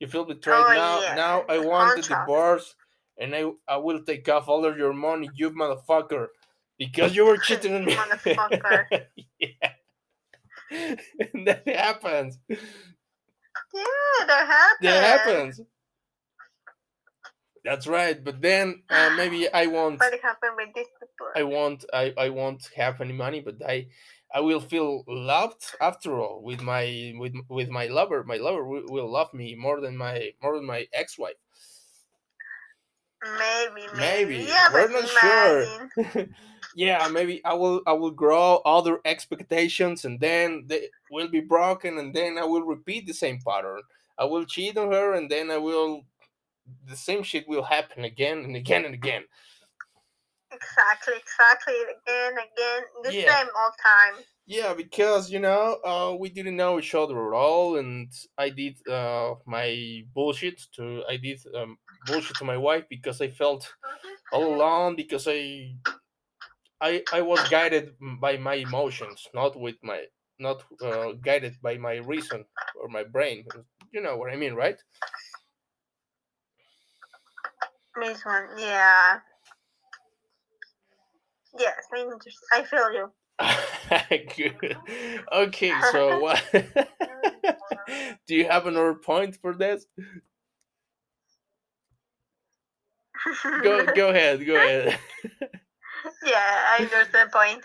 [0.00, 1.00] You feel betrayed Oh, now.
[1.00, 2.26] yeah, Now I the want the contract.
[2.28, 2.74] divorce,
[3.18, 6.26] and I I will take off all of your money, you motherfucker,
[6.78, 7.94] because you were cheating on me.
[7.96, 9.06] Motherfucker.
[9.38, 9.70] yeah.
[10.70, 12.38] and that happens.
[12.48, 12.56] Yeah,
[14.26, 14.82] that happened.
[14.82, 15.60] That happens.
[17.64, 18.22] That's right.
[18.22, 20.00] But then uh, maybe I won't.
[20.02, 21.26] It happened with these people.
[21.34, 21.84] I won't.
[21.92, 23.86] I, I won't have any money, but I
[24.34, 28.24] I will feel loved after all with my with with my lover.
[28.24, 31.36] My lover will, will love me more than my more than my ex-wife.
[33.22, 33.98] Maybe, maybe.
[33.98, 34.36] Maybe.
[34.48, 36.26] Yeah, We're not sure.
[36.76, 41.98] yeah, maybe I will I will grow other expectations and then they will be broken
[41.98, 43.80] and then I will repeat the same pattern.
[44.18, 46.04] I will cheat on her and then I will
[46.86, 49.24] the same shit will happen again and again and again.
[50.50, 51.74] Exactly, exactly.
[51.74, 52.82] Again, again.
[53.02, 53.30] The Yeah.
[53.30, 54.24] same all time.
[54.46, 58.76] Yeah, because you know, uh, we didn't know each other at all, and I did
[58.86, 63.74] uh, my bullshit to I did um, bullshit to my wife because I felt
[64.32, 65.76] all alone because I
[66.80, 70.06] I I was guided by my emotions, not with my
[70.38, 73.44] not uh, guided by my reason or my brain.
[73.92, 74.78] You know what I mean, right?
[77.96, 79.20] This one, yeah.
[81.58, 82.34] Yes, I understand.
[82.52, 83.12] I feel you.
[84.36, 84.76] Good.
[85.32, 86.42] Okay, so what?
[88.26, 89.86] Do you have another point for this?
[93.62, 94.46] Go go ahead.
[94.46, 94.98] Go ahead.
[96.24, 97.64] yeah, I understand point.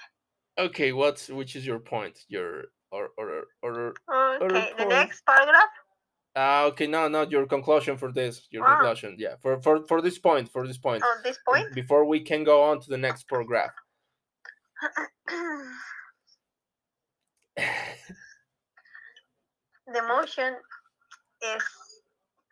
[0.58, 2.20] Okay, what's which is your point?
[2.28, 3.94] Your or or or
[4.42, 4.90] Okay, the point.
[4.90, 5.70] next paragraph.
[6.36, 8.48] Ah, okay, no, not your conclusion for this.
[8.52, 8.78] Your Ah.
[8.78, 11.04] conclusion, yeah, for for for this point, for this point.
[11.04, 11.74] On this point.
[11.74, 13.72] Before we can go on to the next paragraph.
[19.88, 20.56] the motion
[21.44, 21.64] is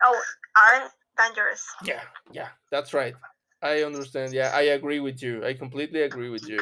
[0.04, 0.20] oh
[0.56, 1.66] are dangerous.
[1.84, 2.02] yeah,
[2.32, 3.14] yeah, that's right.
[3.62, 4.32] I understand.
[4.32, 5.44] Yeah, I agree with you.
[5.44, 6.60] I completely agree with you.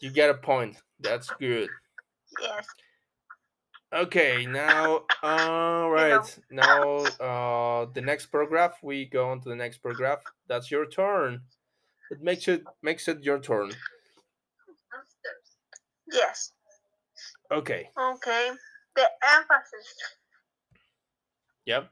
[0.00, 0.76] You get a point.
[1.00, 1.70] That's good.
[2.40, 2.66] Yes.
[3.92, 6.38] Okay, now, all right.
[6.50, 6.82] Now,
[7.20, 8.78] uh, the next paragraph.
[8.82, 10.20] We go on to the next paragraph.
[10.46, 11.40] That's your turn.
[12.10, 13.72] It makes it makes it your turn.
[16.10, 16.52] Yes.
[17.50, 17.88] Okay.
[17.98, 18.50] Okay.
[18.96, 19.86] The emphasis
[21.66, 21.90] Yep.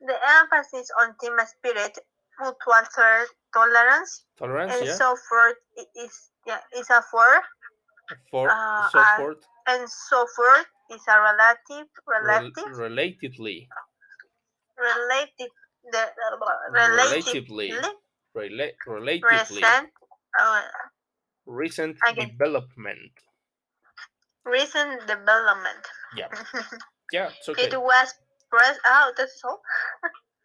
[0.00, 1.98] the emphasis on team spirit,
[2.40, 2.82] mutual
[3.52, 4.74] tolerance, Tolerance.
[4.74, 4.94] and Yeah.
[4.94, 5.56] so forth
[5.96, 7.42] is yeah is a for
[8.30, 9.38] For uh, so forth.
[9.66, 13.66] And so forth is a relative Rel- relative relatedly.
[14.78, 15.50] relative
[15.92, 16.04] the
[16.72, 17.72] relatively Relatively.
[18.36, 19.62] Rela- relatively.
[19.62, 19.90] recent
[20.38, 20.62] uh,
[21.46, 22.26] Recent Okay.
[22.26, 23.12] development.
[24.44, 25.82] recent development.
[26.16, 26.28] Yeah.
[27.12, 27.68] Yeah, it's okay.
[27.70, 28.14] It was
[28.50, 29.12] press out.
[29.16, 29.60] That's all.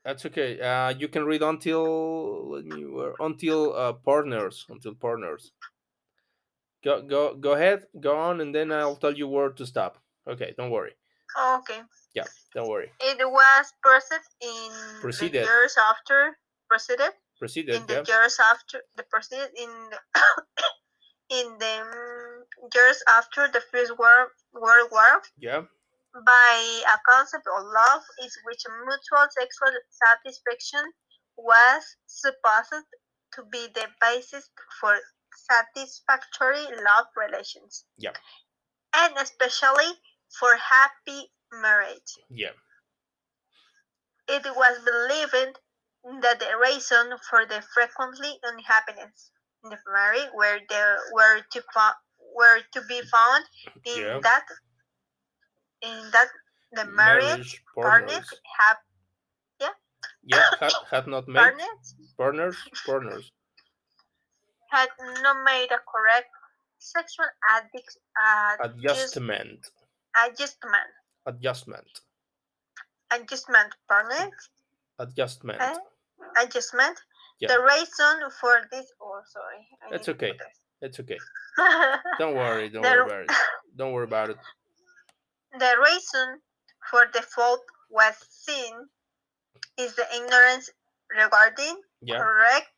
[0.05, 0.59] That's okay.
[0.61, 5.51] Uh, you can read until let me where until uh, partners until partners.
[6.83, 9.97] Go go go ahead, go on, and then I'll tell you where to stop.
[10.27, 10.93] Okay, don't worry.
[11.37, 11.81] Oh, okay.
[12.15, 12.91] Yeah, don't worry.
[12.99, 14.71] It was processed in
[15.01, 15.43] Proceeded.
[15.43, 17.75] the years after proceeded Proceeded.
[17.75, 18.15] in the Yeah.
[18.15, 19.99] years after the proceeded in the
[21.37, 21.75] in the
[22.75, 25.61] years after the first world world war Yeah.
[26.25, 26.55] by
[26.95, 30.83] a concept of love is which mutual sexual satisfaction
[31.37, 32.87] was supposed
[33.35, 34.97] to be the basis for
[35.35, 37.85] satisfactory love relations.
[37.97, 38.11] Yeah.
[38.95, 39.91] And especially
[40.39, 42.17] for happy marriage.
[42.29, 42.51] Yeah.
[44.27, 45.57] It was believed
[46.21, 49.31] that the reason for the frequently unhappiness
[49.63, 51.63] in the marriage were there were to
[52.35, 53.45] were to be found
[53.85, 54.19] in Yeah.
[54.23, 54.45] that
[55.81, 56.29] in that
[56.71, 58.33] the marriage partners partners.
[58.57, 58.77] have
[60.23, 60.45] Yeah.
[60.59, 62.57] Had, had not made partners partners.
[62.85, 63.31] Partners.
[64.71, 64.89] Had
[65.21, 66.29] not made a correct
[66.79, 69.59] sexual addict uh, Adjustment.
[70.25, 70.89] adjustment
[71.27, 71.87] Adjustment.
[73.13, 74.49] adjustment partners
[74.99, 75.61] Adjustment.
[75.61, 75.77] eh,
[76.43, 76.97] adjustment.
[77.39, 77.47] Yeah.
[77.53, 79.61] The reason for this oh sorry.
[79.83, 80.33] I That's okay.
[80.81, 81.17] It's okay.
[82.19, 82.69] Don't worry.
[82.69, 83.31] Don't The- worry about it.
[83.77, 84.37] Don't worry about it.
[85.57, 86.39] The reason
[86.89, 88.73] for the fault was seen
[89.77, 90.69] is the ignorance
[91.09, 92.19] regarding Yeah.
[92.19, 92.71] correct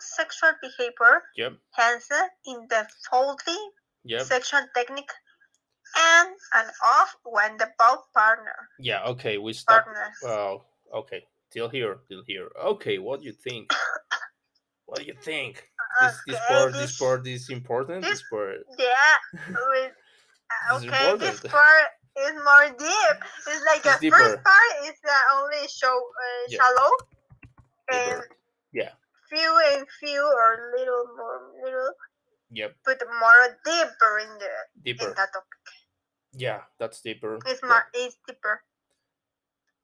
[0.00, 1.52] sexual behavior, Yep.
[1.72, 2.08] hence
[2.46, 3.70] in the folding,
[4.04, 4.22] Yep.
[4.22, 5.10] sexual technique
[5.96, 9.04] and an off when the both partner Yeah.
[9.06, 9.38] Okay.
[9.38, 9.84] We stop.
[9.84, 10.16] partners.
[10.24, 11.26] Oh, okay.
[11.50, 12.48] Till here, till here.
[12.72, 13.72] Okay, what do you think?
[14.84, 15.68] What do you think?
[16.00, 18.02] This this part this this- part is important.
[18.02, 18.60] this- This part.
[18.78, 19.16] Yeah,
[19.70, 19.92] with,
[20.70, 23.18] uh, okay, this part is more deep.
[23.46, 24.16] It's like It's the deeper.
[24.18, 26.58] first part is uh, only show uh, Yeah.
[26.58, 26.90] shallow
[27.92, 28.36] and Deeper.
[28.72, 28.92] Yeah.
[29.28, 31.92] Few and few or little more little,
[32.50, 32.76] Yep.
[32.84, 34.50] Put more deeper in the
[34.82, 35.08] Deeper.
[35.08, 35.48] in that topic.
[36.32, 37.38] Yeah, that's deeper.
[37.46, 37.68] It's Yeah.
[37.68, 38.62] more it's deeper.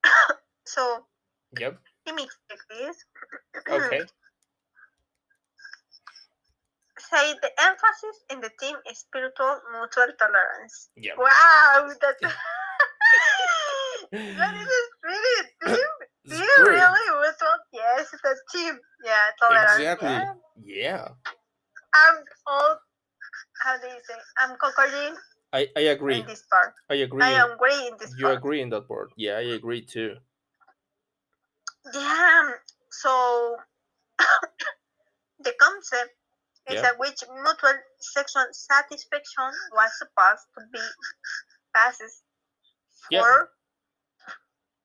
[0.66, 1.06] so
[1.58, 1.78] Yep.
[2.06, 3.04] let me take this.
[3.68, 4.00] Okay.
[6.98, 10.88] Say the emphasis in the team is spiritual mutual tolerance.
[10.96, 11.18] Yep.
[11.18, 12.22] Wow, that's
[14.12, 15.93] that is a spirit team.
[16.26, 16.70] Do you Spirit.
[16.72, 17.58] really mutual?
[17.72, 18.78] Yes, the team.
[19.04, 19.72] Yeah, tolerance.
[19.76, 20.08] Exactly.
[20.08, 20.34] Yeah.
[20.64, 21.08] Yeah.
[21.94, 22.16] I'm
[22.46, 22.78] all.
[23.62, 24.14] How do you say?
[24.38, 25.16] I'm concording
[25.52, 26.20] I, I agree.
[26.20, 26.74] in this part.
[26.90, 27.22] I agree.
[27.22, 28.38] I agree in this you part.
[28.38, 29.12] agree in that part.
[29.16, 30.16] Yeah, I agree too.
[31.92, 32.50] Yeah.
[32.90, 33.56] So
[35.40, 36.10] the concept
[36.68, 36.82] is Yeah.
[36.82, 40.80] that which mutual sexual satisfaction was supposed to be
[43.10, 43.20] Yeah.
[43.20, 43.44] for yeah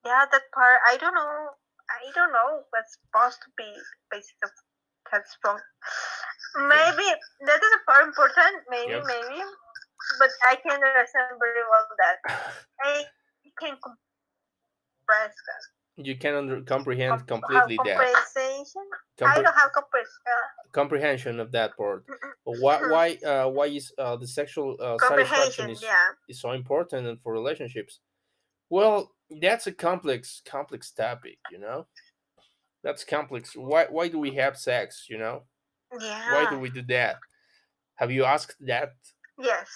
[0.04, 1.50] that part I don't know
[1.90, 3.70] I don't know what's supposed to be
[4.12, 4.52] basis of
[5.12, 5.58] that's from.
[6.56, 7.08] Maybe
[7.46, 9.04] that is a part important maybe Yep.
[9.06, 9.42] maybe
[10.20, 12.18] but I can understand very well that.
[12.84, 13.04] I
[13.60, 15.64] can compress that.
[16.06, 17.98] You can under- comprehend Com- completely that.
[17.98, 18.86] comprehension
[19.22, 22.06] I don't have compress uh, comprehension of that part.
[22.44, 26.16] Why why uh, why is uh, the sexual uh, satisfaction is, yeah.
[26.30, 28.00] is so important and for relationships?
[28.70, 31.88] Well, that's a complex complex topic, you know.
[32.84, 33.56] That's complex.
[33.56, 35.06] Why why do we have sex?
[35.10, 35.44] You know,
[36.00, 37.18] yeah why do we do that?
[37.96, 38.94] Have you asked that?
[39.38, 39.68] yes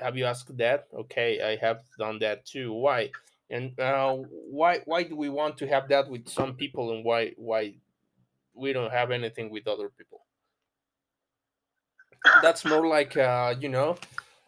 [0.00, 0.86] Have you asked that?
[0.92, 2.72] Okay, I have done that too.
[2.72, 3.10] Why?
[3.50, 7.32] And uh, why why do we want to have that with some people and why
[7.36, 7.74] why
[8.54, 10.20] we don't have anything with other people?
[12.42, 13.96] That's more like uh, you know.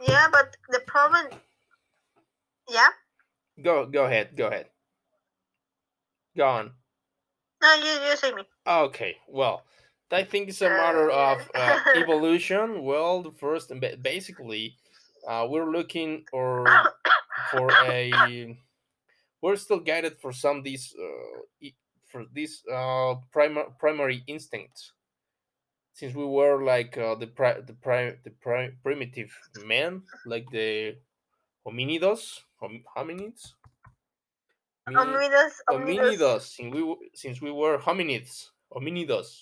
[0.00, 1.26] Yeah, but the problem.
[2.68, 2.88] Yeah.
[3.62, 4.36] Go go ahead.
[4.36, 4.66] Go ahead.
[6.36, 6.72] Go on.
[7.62, 8.42] No, you you say me.
[8.66, 9.16] Okay.
[9.28, 9.64] Well,
[10.10, 12.82] I think it's a matter of uh, evolution.
[12.82, 14.76] Well, the first and basically,
[15.28, 16.66] uh, we're looking or
[17.50, 18.56] for a.
[19.42, 21.68] We're still guided for some these uh,
[22.08, 24.92] for these uh, primary primary instincts.
[25.92, 29.32] Since we were like uh, the pri- the pri- the pri- primitive
[29.64, 30.96] men, like the
[31.66, 33.54] hominidos, hom- hominids.
[34.88, 35.96] Homini- Omnibus, omnibus.
[36.06, 39.40] hominidos since we since we were hominids hominidos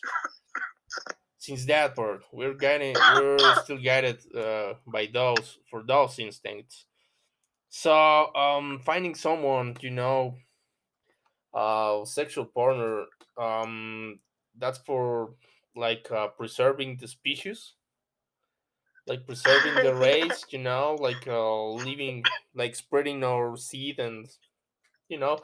[1.38, 6.86] since that part we're guiding we're still guided uh, by those for those instincts
[7.68, 10.34] so um finding someone you know
[11.54, 13.06] uh sexual partner
[13.40, 14.18] um
[14.58, 15.34] that's for
[15.76, 17.74] like uh, preserving the species
[19.09, 22.22] like preserving the race you know like uh living
[22.54, 24.28] like spreading our seed and
[25.09, 25.38] you know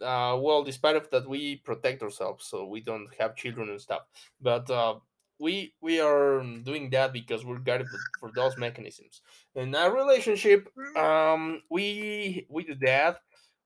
[0.00, 4.02] uh, well, despite of that, we protect ourselves, so we don't have children and stuff.
[4.40, 4.94] But uh,
[5.38, 7.86] we we are doing that because we're guided
[8.20, 9.22] for, those mechanisms.
[9.54, 13.20] In our relationship, um, we we do that.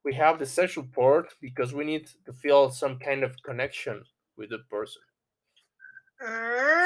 [0.05, 4.05] We have the sexual part because we need to feel some kind of connection
[4.37, 5.03] with the person,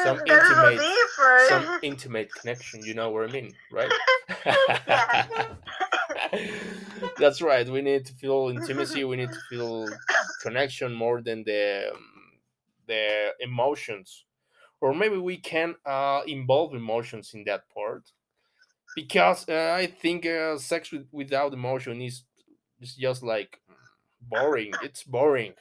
[0.02, 0.84] some intimate-
[1.48, 2.84] some intimate connection.
[2.84, 3.92] You know what I mean, right?
[7.18, 7.68] That's right.
[7.68, 9.04] We need to feel intimacy.
[9.04, 9.86] We need to feel
[10.42, 12.04] connection more than the um,
[12.86, 14.24] the emotions,
[14.80, 18.12] or maybe we can uh, involve emotions in that part,
[18.94, 22.24] because uh, I think uh, sex with, without emotion is
[22.80, 23.60] is just like
[24.20, 24.72] boring.
[24.82, 25.54] It's boring.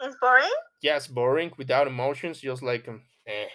[0.00, 0.50] It's boring.
[0.82, 2.40] Yes, boring without emotions.
[2.40, 3.48] Just like um, eh,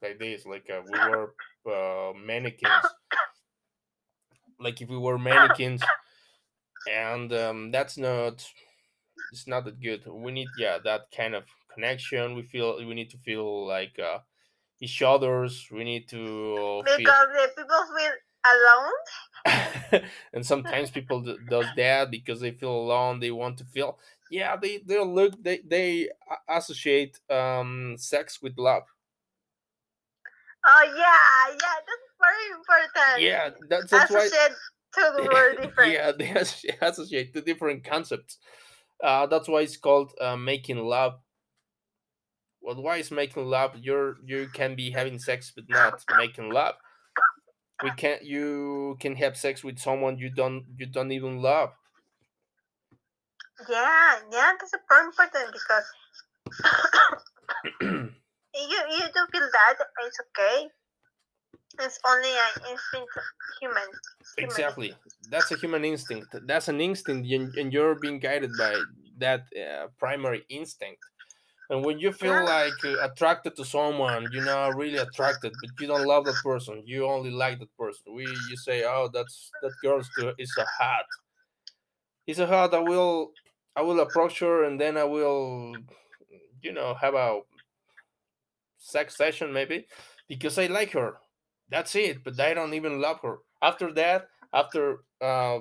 [0.00, 0.46] like this.
[0.46, 1.34] Like uh, we were
[1.66, 2.84] uh, mannequins.
[4.58, 5.82] Like if we were mannequins,
[6.88, 8.46] and um, that's not
[9.32, 13.10] it's not that good we need yeah that kind of connection we feel we need
[13.10, 14.18] to feel like uh,
[14.80, 18.12] each others we need to Because the people feel
[18.44, 18.92] alone.
[20.32, 23.98] and sometimes people d- does that because they feel alone they want to feel
[24.30, 26.08] yeah they they look they they
[26.48, 28.84] associate um sex with love
[30.64, 33.22] Oh yeah, yeah, that's very important.
[33.22, 34.52] yeah that's, that's why Associate
[34.94, 35.92] to the word different.
[35.92, 36.30] yeah they
[36.80, 38.38] associate the different concepts
[39.02, 41.14] uh, that's why it's called uh, making love
[42.60, 46.74] well why is making love you're you can be having sex but not making love
[47.82, 51.70] we can't you can have sex with someone you don't you don't even love
[53.68, 55.86] Yeah, yeah, that's very important because
[57.80, 60.68] you you do feel that it's okay.
[61.80, 63.24] It's only an instinct of
[63.60, 63.82] human.
[64.36, 64.50] human.
[64.50, 64.96] exactly
[65.30, 68.74] that's a human instinct that's an instinct and and you're being guided by
[69.18, 71.00] that uh, primary instinct
[71.72, 75.86] and when you feel like uh, attracted to someone you know really attracted but you
[75.86, 78.14] don't love that person you only like that person.
[78.14, 81.06] We you say oh that's that girl's too, is a hot.
[82.26, 83.32] It's a hot i will
[83.74, 85.82] i will approach her and then i will
[86.62, 87.40] you know have a
[88.78, 89.86] sex session maybe
[90.28, 91.16] because i like her.
[91.70, 93.38] That's it but i don't even love her.
[93.62, 95.60] After that after uh,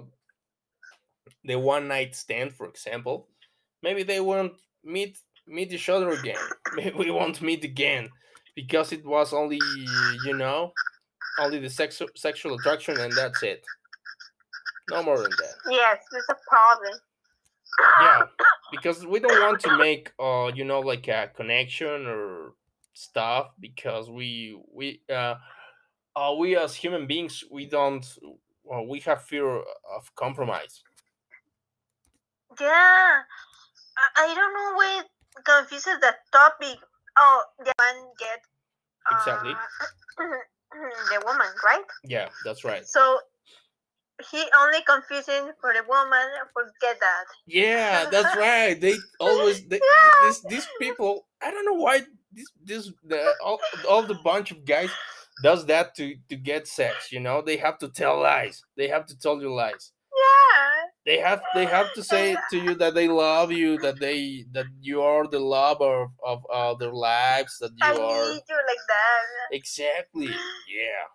[1.45, 3.29] the one night stand for example
[3.81, 4.53] maybe they won't
[4.83, 5.17] meet
[5.51, 6.37] meet each other again.
[6.75, 8.09] Maybe we won't meet again
[8.55, 9.59] because it was only
[10.25, 10.73] you know
[11.39, 13.65] only the sex, sexual attraction and that's it.
[14.89, 15.55] No more than that.
[15.69, 16.99] Yes, it's a problem.
[18.01, 18.23] yeah
[18.71, 22.53] because we don't want to make uh you know like a connection or
[22.93, 25.35] stuff because we we uh,
[26.15, 28.05] uh we as human beings we don't
[28.63, 30.83] well, we have fear of compromise.
[32.59, 33.23] Yeah, I,
[34.17, 35.01] I don't know why
[35.45, 36.77] confuses the topic.
[37.17, 38.39] Oh, the man get
[39.11, 39.51] Exactly.
[39.51, 40.23] uh,
[41.11, 41.83] the woman, right?
[42.05, 43.19] yeah that's right So
[44.31, 46.27] he only confusing for the woman.
[46.53, 47.25] Forget that.
[47.47, 50.27] yeah that's right they always they, Yeah.
[50.27, 52.01] this these people i don't know why
[52.31, 53.59] this this the, all,
[53.89, 54.91] all the bunch of guys
[55.43, 59.05] does that to to get sex you know they have to tell lies they have
[59.07, 59.91] to tell you lies.
[61.05, 64.67] They have they have to say to you that they love you that they that
[64.81, 68.59] you are the love of, of uh, their lives that I you are need you
[68.67, 69.55] like that.
[69.55, 71.05] exactly yeah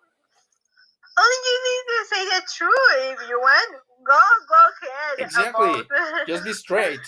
[1.17, 3.19] Only you need to say the truth.
[3.19, 3.69] If you want,
[4.05, 5.19] go go ahead.
[5.25, 5.73] Exactly.
[6.27, 7.07] just be straight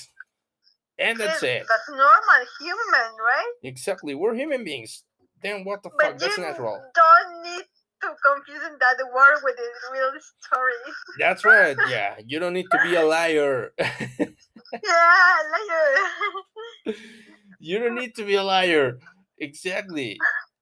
[0.98, 3.54] and that's it That's normal, human, right?
[3.64, 5.04] exactly we're human beings
[5.42, 7.66] then what the But fuck that's natural don't need
[8.24, 10.74] confuse that word with the real story.
[11.20, 11.78] that's right.
[11.90, 13.72] Yeah you don't need to be a liar.
[14.72, 15.38] Yeah,
[16.86, 17.00] later.
[17.60, 19.00] you don't need to be a liar.
[19.40, 20.20] Exactly.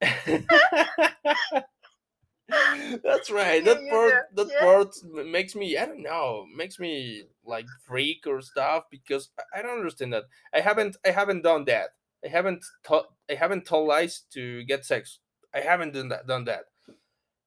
[3.04, 3.62] That's right.
[3.64, 4.44] That you part do.
[4.44, 4.60] that Yeah.
[4.64, 4.94] part
[5.26, 9.76] makes me i don't know makes me like freak or stuff because I- i don't
[9.78, 10.24] understand that.
[10.54, 11.90] I haven't i haven't done that.
[12.24, 15.18] I haven't taught i haven't told lies to get sex.
[15.54, 16.64] I haven't done that done that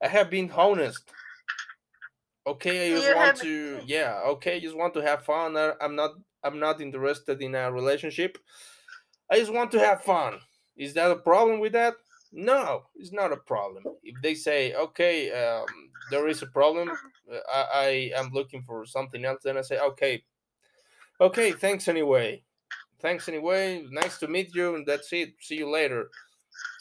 [0.02, 1.04] i have been honest.
[2.48, 5.56] Okay i just You want to yeah okay I just want to have fun.
[5.58, 6.12] I, i'm not
[6.44, 8.38] i'm not interested in a relationship.
[9.30, 10.40] I just want to have fun.
[10.76, 11.94] Is that a problem with that?
[12.32, 13.84] No it's not a problem.
[14.04, 15.66] If they say okay um,
[16.10, 19.80] there is a problem uh, I, I am looking for something else then i say
[19.80, 20.24] okay
[21.20, 22.44] okay thanks anyway.
[23.02, 23.86] Thanks anyway.
[23.90, 25.34] Nice to meet you and that's it.
[25.40, 26.10] See you later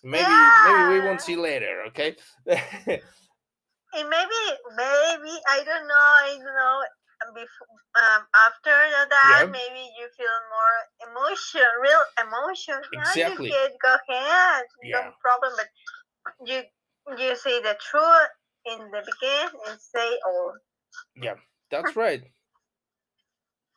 [0.03, 2.16] maybe maybe we won't see later okay
[3.93, 4.43] And maybe,
[4.76, 5.95] maybe I don't know.
[5.95, 6.85] I don't know.
[7.35, 7.68] Before,
[8.01, 8.70] um, after
[9.11, 9.53] that, Yeah.
[9.53, 12.81] maybe you feel more emotion, real emotion.
[12.93, 13.49] Yeah, Exactly.
[13.49, 15.05] you can't go ahead, Yeah.
[15.05, 15.53] no problem.
[15.57, 15.68] But
[16.47, 16.62] you
[17.18, 18.31] you say the truth
[18.66, 20.55] in the beginning and say all.
[21.16, 21.35] yeah
[21.70, 22.24] that's right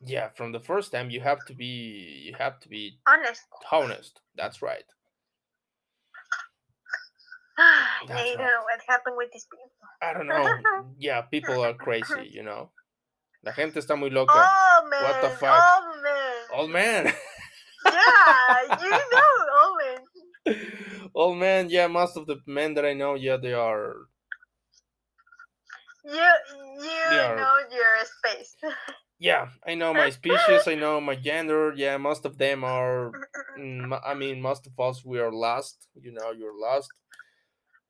[0.01, 3.43] yeah from the first time you have to be you have to be honest.
[3.71, 4.85] honest that's right
[8.07, 8.37] That's don't right.
[8.37, 9.69] know what happened with these people.
[10.01, 10.47] I don't know.
[10.99, 12.69] Yeah, people are crazy, you know.
[13.43, 14.31] La gente está muy loca.
[14.33, 15.03] Oh man!
[15.03, 15.63] What the fuck?
[15.63, 16.59] Oh man!
[16.59, 17.13] Old man.
[17.85, 21.09] Yeah, you know, oh man.
[21.13, 24.07] Old man, yeah, most of the men that I know, yeah, they are
[26.05, 27.35] You you Yeah.
[27.35, 28.55] know your space.
[29.19, 33.11] yeah, I know my species, I know my gender, yeah, most of them are
[33.57, 36.91] mm, I mean most of us we are lost, you know, you're lost.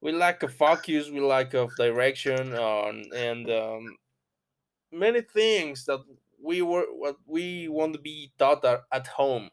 [0.04, 3.84] We lack of focus, we lack of direction on and um
[4.92, 6.02] many things that
[6.44, 9.50] we were what we want to be taught at, at home.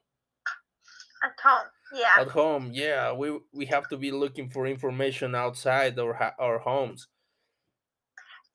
[1.23, 1.67] At home.
[1.93, 2.23] Yeah.
[2.23, 7.09] at home yeah we we have to be looking for information outside our our homes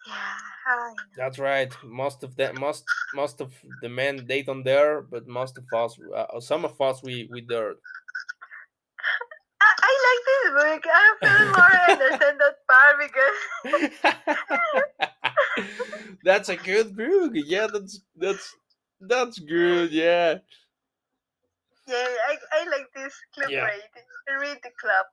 [0.07, 0.93] Yeah.
[1.17, 2.83] That's right most of them most
[3.13, 7.03] most of the men they don't dare but most of us uh, some of us
[7.03, 7.75] we we dare
[9.65, 10.83] I, I like this book.
[10.93, 13.37] I feel more understand that part because
[16.23, 18.55] that's a good book yeah that's that's
[19.01, 20.35] that's good yeah
[21.87, 21.93] yeah,
[22.29, 23.63] I, I like this club Yeah.
[23.65, 24.39] read.
[24.41, 25.05] Read the club.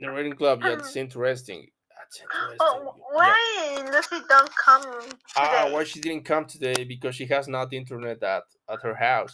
[0.00, 1.66] the reading club yeah that's interesting
[1.98, 3.02] that's interesting Oh, yeah.
[3.12, 5.16] why Lucy don't come today?
[5.36, 9.32] ah why she didn't come today because she has not internet at at her house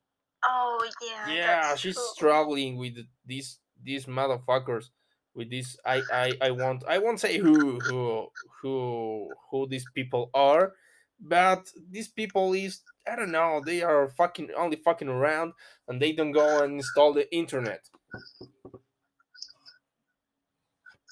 [0.44, 1.34] oh yeah.
[1.34, 2.04] yeah she's true.
[2.14, 2.94] struggling with
[3.26, 4.90] these these motherfuckers
[5.34, 8.26] with this i i i won't i won't say who who
[8.60, 10.72] who who these people are
[11.20, 15.52] but these people is i don't know they are fucking only fucking around
[15.88, 17.88] and they don't go and install the internet.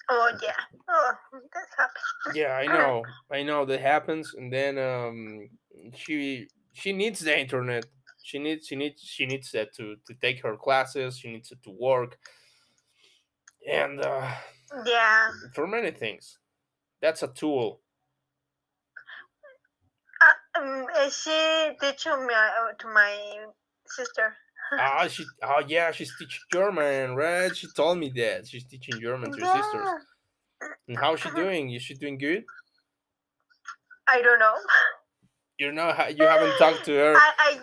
[0.09, 0.53] Oh yeah.
[0.89, 1.13] Oh,
[1.53, 2.39] that's happy.
[2.39, 3.03] yeah i know.
[3.33, 4.35] I know that happens.
[4.37, 5.49] And then um
[5.95, 7.87] she she needs the internet.
[8.23, 11.19] She needs she needs she needs that to to take her classes.
[11.19, 12.19] She needs it to work
[13.67, 14.31] and uh
[14.85, 15.31] Yeah.
[15.55, 16.39] for many things.
[17.01, 17.81] That's a tool.
[20.21, 23.47] Uh, um, she teaching me uh, to my
[23.87, 24.35] sister.
[24.73, 25.25] Ah, she.
[25.45, 27.57] Oh, yeah, she's teaching German, right?
[27.57, 29.87] She told me that she's teaching German to her sisters.
[30.61, 30.69] Yeah.
[30.89, 31.71] And how's she doing?
[31.71, 32.45] Is she doing good?
[34.09, 34.55] I don't know.
[35.59, 37.15] You know, you haven't talked to her.
[37.17, 37.61] I, I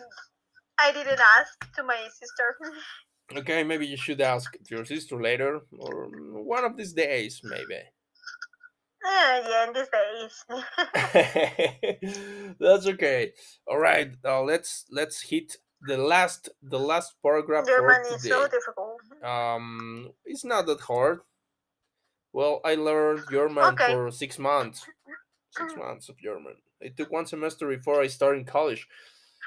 [0.79, 2.57] I didn't ask to my sister.
[3.35, 6.09] Okay, maybe you should ask your sister later, or
[6.43, 7.81] one of these days, maybe.
[9.05, 10.45] Uh, yeah, in these days.
[12.59, 13.33] That's okay.
[13.67, 15.57] All right, uh, let's let's hit
[15.87, 18.15] the last the last paragraph German for today.
[18.15, 19.01] is so difficult.
[19.23, 21.19] Um, it's not that hard.
[22.31, 23.93] Well, I learned German okay.
[23.93, 24.85] for six months.
[25.51, 26.55] Six months of German.
[26.81, 28.87] It took one semester before I started college.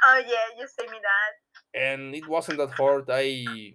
[0.04, 1.32] Oh yeah, you say me that.
[1.76, 3.04] And it wasn't that hard.
[3.10, 3.74] I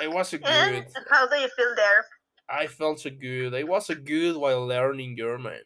[0.00, 0.48] I was a good.
[0.48, 2.04] And how do you feel there?
[2.48, 3.54] I felt so good.
[3.54, 5.60] I was so good while learning German.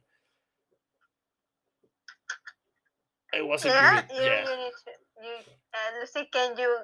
[3.35, 4.17] I was a yeah, good.
[4.17, 4.45] You, yeah.
[4.45, 4.93] You need to,
[5.23, 5.35] you,
[5.75, 6.79] and Lucy, can you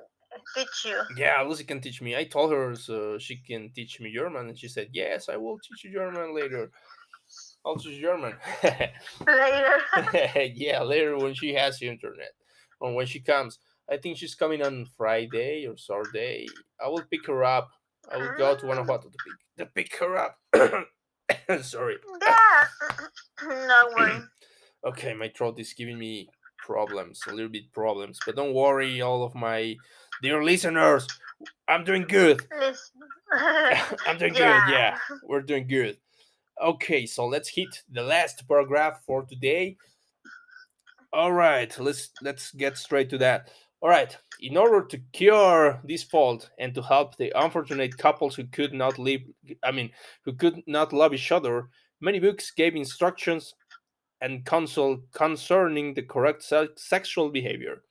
[0.55, 1.01] teach you?
[1.17, 2.17] Yeah, Lucy can teach me.
[2.17, 5.59] I told her so she can teach me German, and she said, "Yes, I will
[5.59, 6.71] teach you German later."
[7.65, 8.35] I'll teach German
[9.27, 9.79] later.
[10.55, 12.33] yeah, later when she has the internet,
[12.81, 13.59] or when she comes.
[13.91, 16.47] I think she's coming on Friday or Saturday.
[16.83, 17.71] I will pick her up.
[18.11, 18.75] I will go to ah.
[18.75, 20.39] Guanajuato to pick to pick her up.
[21.63, 21.97] Sorry.
[22.21, 22.65] Yeah.
[23.49, 24.21] no worry.
[24.87, 26.29] okay, my throat is giving me
[26.59, 29.77] problems, a little bit problems, but don't worry, all of my
[30.23, 31.07] dear listeners.
[31.69, 32.41] I'm doing good.
[33.33, 34.67] I'm doing yeah.
[34.67, 34.73] good.
[34.73, 35.99] Yeah, we're doing good.
[36.63, 39.77] Okay, so let's hit the last paragraph for today.
[41.13, 43.51] All right, let's let's get straight to that.
[43.83, 48.45] All right, in order to cure this fault and to help the unfortunate couples who
[48.45, 49.23] could not live,
[49.65, 49.91] I mean,
[50.25, 51.69] who could not love each other,
[52.01, 53.55] many books gave instructions
[54.21, 57.83] and counsel concerning the correct se- sexual behavior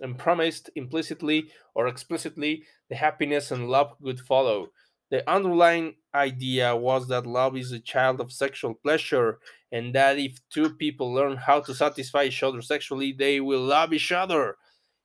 [0.00, 4.68] and promised implicitly or explicitly the happiness and love would follow.
[5.10, 9.38] The underlying idea was that love is a child of sexual pleasure,
[9.72, 13.94] and that if two people learn how to satisfy each other sexually, they will love
[13.94, 14.56] each other.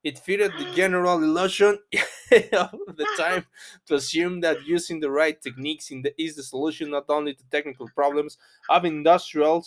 [0.04, 1.78] It fitted the general illusion
[2.32, 3.46] of the time
[3.88, 7.90] to assume that using the right techniques the, is the solution not only to technical
[7.94, 8.38] problems
[8.70, 9.66] of industrial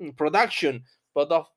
[0.00, 1.48] mm, production, but of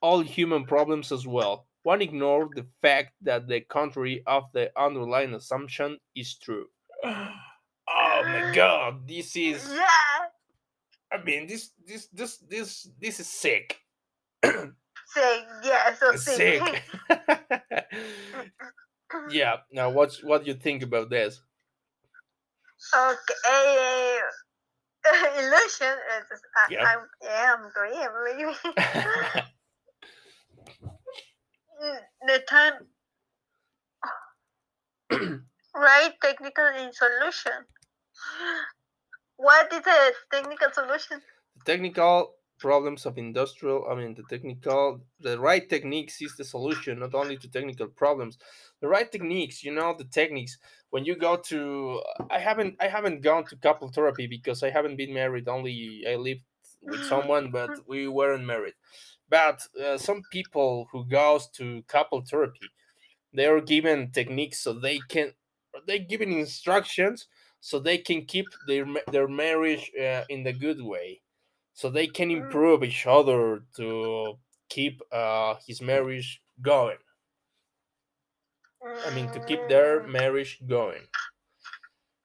[0.00, 1.66] all human problems as well.
[1.82, 6.66] One ignored the fact that the contrary of the underlying assumption is true.
[7.88, 9.86] Oh my god, this is yeah.
[11.12, 13.78] I mean this this this this this is sick.
[15.16, 15.44] sick.
[15.64, 16.62] Yeah, so sick.
[16.62, 16.82] sick.
[19.30, 19.56] yeah.
[19.72, 21.40] Now, what's what do you think about this?
[22.94, 24.18] Okay.
[25.38, 26.26] Illusion is.
[26.56, 26.84] I, yeah.
[26.84, 27.94] I'm, yeah, I'm agree.
[32.26, 32.72] the time.
[35.76, 37.66] right technical solution.
[39.36, 41.20] What is the technical solution?
[41.58, 46.98] The technical problems of industrial i mean the technical the right techniques is the solution
[46.98, 48.38] not only to technical problems.
[48.80, 50.58] The right techniques you know the techniques.
[50.90, 54.96] When you go to i haven't i haven't gone to couple therapy because i haven't
[54.96, 55.48] been married.
[55.48, 56.42] Only i lived
[56.82, 58.74] with someone but we weren't married.
[59.28, 62.70] But uh, some people who goes to couple therapy
[63.32, 65.32] they are given techniques so they can
[65.86, 67.26] they're given instructions
[67.60, 71.20] so they can keep their their marriage uh, in the good way
[71.76, 72.38] so they can mm.
[72.38, 74.34] improve each other to
[74.68, 76.96] keep uh, his marriage going.
[79.06, 80.08] I mean, to keep their mm.
[80.08, 81.02] marriage going.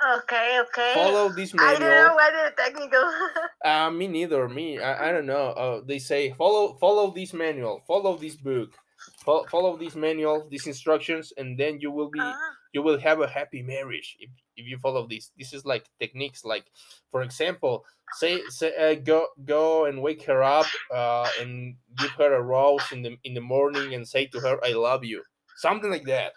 [0.01, 0.93] Okay, okay.
[0.95, 1.75] Follow this manual.
[1.75, 3.03] I don't know what the technical.
[3.65, 4.47] uh, me neither.
[4.47, 5.49] Me, I, I don't know.
[5.51, 8.71] Uh, they say follow follow this manual, follow this book,
[9.23, 12.53] follow, follow this manual, these instructions, and then you will be uh-huh.
[12.73, 15.29] you will have a happy marriage if, if you follow this.
[15.37, 16.43] This is like techniques.
[16.43, 16.65] Like,
[17.11, 22.33] for example, say say uh, go go and wake her up uh, and give her
[22.33, 25.23] a rose in the in the morning and say to her I love you.
[25.55, 26.33] Something like that.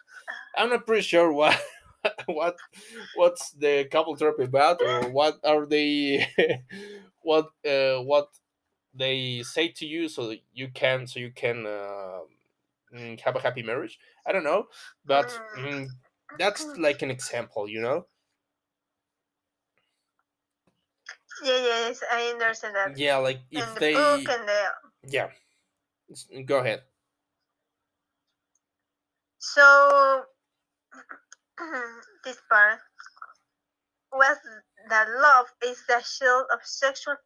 [0.57, 1.61] I'm not pretty sure what
[2.27, 2.57] what
[3.17, 6.27] what's the couple therapy about or what are they
[7.23, 8.29] what uh, what
[8.95, 12.21] they say to you so you can so you can uh,
[12.95, 13.99] mm, have a happy marriage?
[14.27, 14.69] I don't know
[15.05, 15.89] but mm,
[16.39, 18.07] that's like an example you know
[21.43, 22.99] Yeah, yes, I understand that.
[22.99, 23.95] Yeah, like if and the they.
[23.95, 24.63] book and the...
[25.09, 25.29] Yeah.
[26.47, 26.83] Go ahead.
[29.39, 30.23] So,
[32.25, 32.79] this part
[34.13, 34.37] was
[34.89, 37.17] that love is the shield of sexual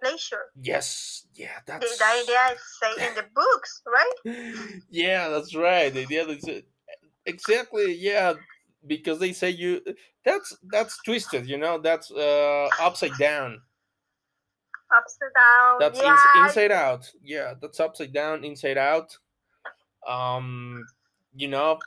[0.00, 0.44] pleasure.
[0.60, 4.80] Yes, yeah, that's the, the idea is say in the books, right?
[4.90, 5.92] yeah, that's right.
[5.92, 6.62] The idea is
[7.24, 8.34] exactly yeah,
[8.86, 9.80] because they say you
[10.24, 13.60] that's that's twisted, you know, that's uh upside down
[14.94, 15.78] upside down.
[15.80, 16.12] That's yeah.
[16.12, 17.10] ins- inside out.
[17.22, 19.16] Yeah, that's upside down, inside out.
[20.06, 20.86] Um,
[21.34, 21.78] you know,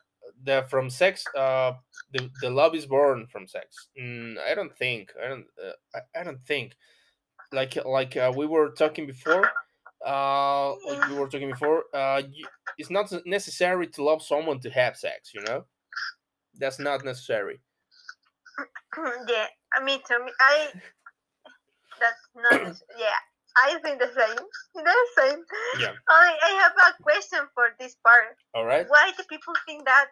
[0.43, 1.73] the from sex uh
[2.13, 5.71] the, the love is born from sex mm, i don't think i don't uh,
[6.15, 6.75] I, I don't think
[7.51, 9.49] like like uh, we were talking before
[10.05, 12.45] uh like we were talking before uh you,
[12.77, 15.65] it's not necessary to love someone to have sex you know
[16.59, 17.59] that's not necessary
[19.27, 19.99] yeah, I me,
[20.41, 20.67] I
[21.99, 22.75] that's not.
[22.99, 23.19] yeah,
[23.57, 24.37] I think the same.
[24.75, 25.39] The same.
[25.79, 25.93] Yeah.
[26.13, 28.35] Only I have a question for this part.
[28.55, 30.07] all right Why do people think that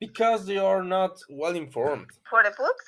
[0.00, 2.86] because they are not well informed for the books,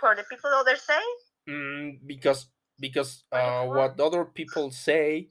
[0.00, 1.02] for the people others say?
[1.48, 2.46] mm, because
[2.80, 5.28] because uh, what other people say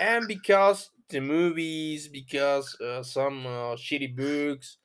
[0.00, 4.78] and because the movies because uh, some uh, shitty books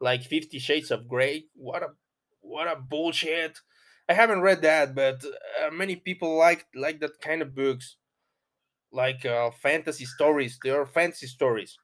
[0.00, 1.88] like 50 shades of gray what a
[2.40, 3.58] what a bullshit.
[4.08, 5.24] I haven't read that but
[5.62, 7.96] uh, many people like like that kind of books.
[8.92, 10.58] Like uh, fantasy stories.
[10.62, 11.78] They are fantasy stories.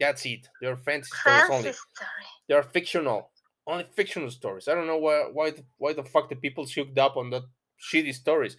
[0.00, 0.48] That's it.
[0.60, 2.26] They are fantasy stories Fancy only story.
[2.48, 3.30] they are fictional.
[3.66, 4.68] Only fictional stories.
[4.68, 7.44] I don't know why why the, why the fuck the people hooked up on that
[7.80, 8.56] shitty stories.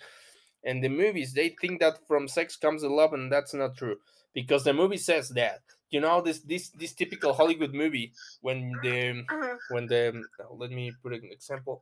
[0.63, 3.97] And the movies they think that from sex comes the love and that's not true.
[4.33, 8.11] Because the movie says that you know this this this typical hollywood movie
[8.41, 9.57] when the Mhm.
[9.69, 11.81] when the let me put an example.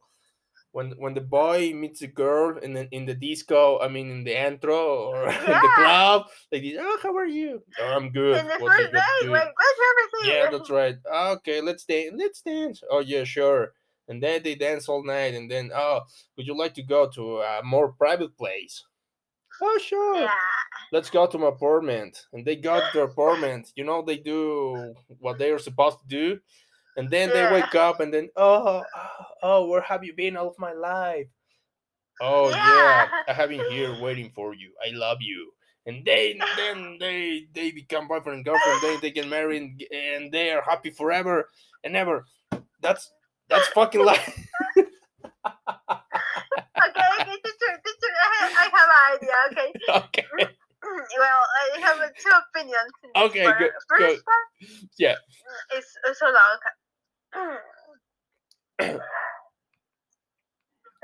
[0.72, 4.24] When when the boy meets a girl in the, in the disco i mean in
[4.26, 7.64] the antro or in the club like this, oh how are you?
[7.80, 8.40] Oh i'm good.
[8.44, 9.54] In the what first day, like,
[10.26, 10.98] yeah that's right.
[11.40, 12.84] Okay let's dance let's dance.
[12.92, 13.72] Oh yeah sure.
[14.10, 16.02] And then they dance all night and then oh
[16.36, 18.84] would you like to go to a more private place
[19.62, 20.22] oh sure.
[20.22, 20.30] Yeah.
[20.92, 22.26] let's go to my apartment.
[22.34, 23.72] And they got their apartment.
[23.76, 26.40] You know they do what they are supposed to do.
[26.98, 27.54] And then they Yeah.
[27.54, 28.84] wake up and then oh
[29.44, 31.28] oh, where have you been all of my life?
[32.22, 33.10] Oh yeah, Yeah.
[33.28, 34.72] i have been here waiting for you.
[34.86, 35.52] I love you.
[35.86, 38.82] And they then they they become boyfriend and girlfriend.
[38.82, 41.50] Then they get married and, and they are happy forever
[41.84, 42.26] and ever.
[42.82, 43.12] That's
[43.50, 44.40] that's fucking life
[44.76, 44.88] Okay,
[47.22, 48.14] okay, teacher, teacher,
[48.64, 49.36] I have, an idea.
[49.52, 49.70] Okay.
[49.90, 50.26] okay
[51.18, 51.42] well,
[51.76, 52.92] I have uh, two opinions.
[53.16, 53.60] Okay, part.
[53.60, 54.24] go- First go.
[54.30, 54.46] part
[55.00, 55.16] yeah
[55.76, 55.86] is
[56.20, 56.60] so long.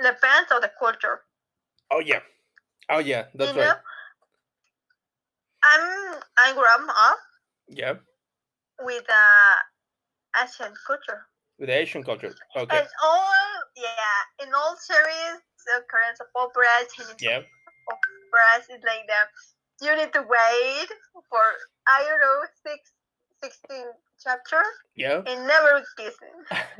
[0.01, 1.21] Depends on the culture.
[1.91, 2.21] oh yeah
[2.89, 3.77] oh yeah that's you know, right
[5.63, 7.17] I'm I grew up
[7.67, 7.93] yeah
[8.79, 9.55] with uh,
[10.43, 11.27] Asian culture.
[11.59, 13.33] with asian culture okay And all
[13.75, 17.41] yeah, in all series, the occurrence of operas, and yeah
[17.89, 19.27] operas is like that.
[19.81, 20.89] You need to wait
[21.29, 21.41] for
[21.87, 22.91] I don't know six,
[23.43, 23.85] 16
[24.23, 26.35] chapters yeah and never kissing.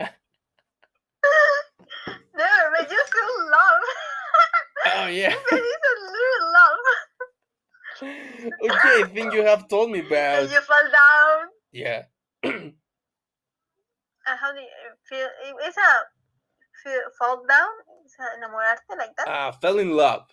[2.38, 3.86] never, but you feel love.
[4.96, 6.86] oh yeah but it's a little love.
[8.64, 10.44] okay, I think you have told me about.
[10.44, 11.50] And you fall down.
[11.72, 12.04] Yeah.
[14.22, 14.68] Uh, how do you
[15.10, 15.28] feel?
[15.66, 16.06] It's a
[16.84, 17.74] feel, fall down.
[18.20, 19.28] Enamorarte like that.
[19.28, 20.28] Ah, fell in love.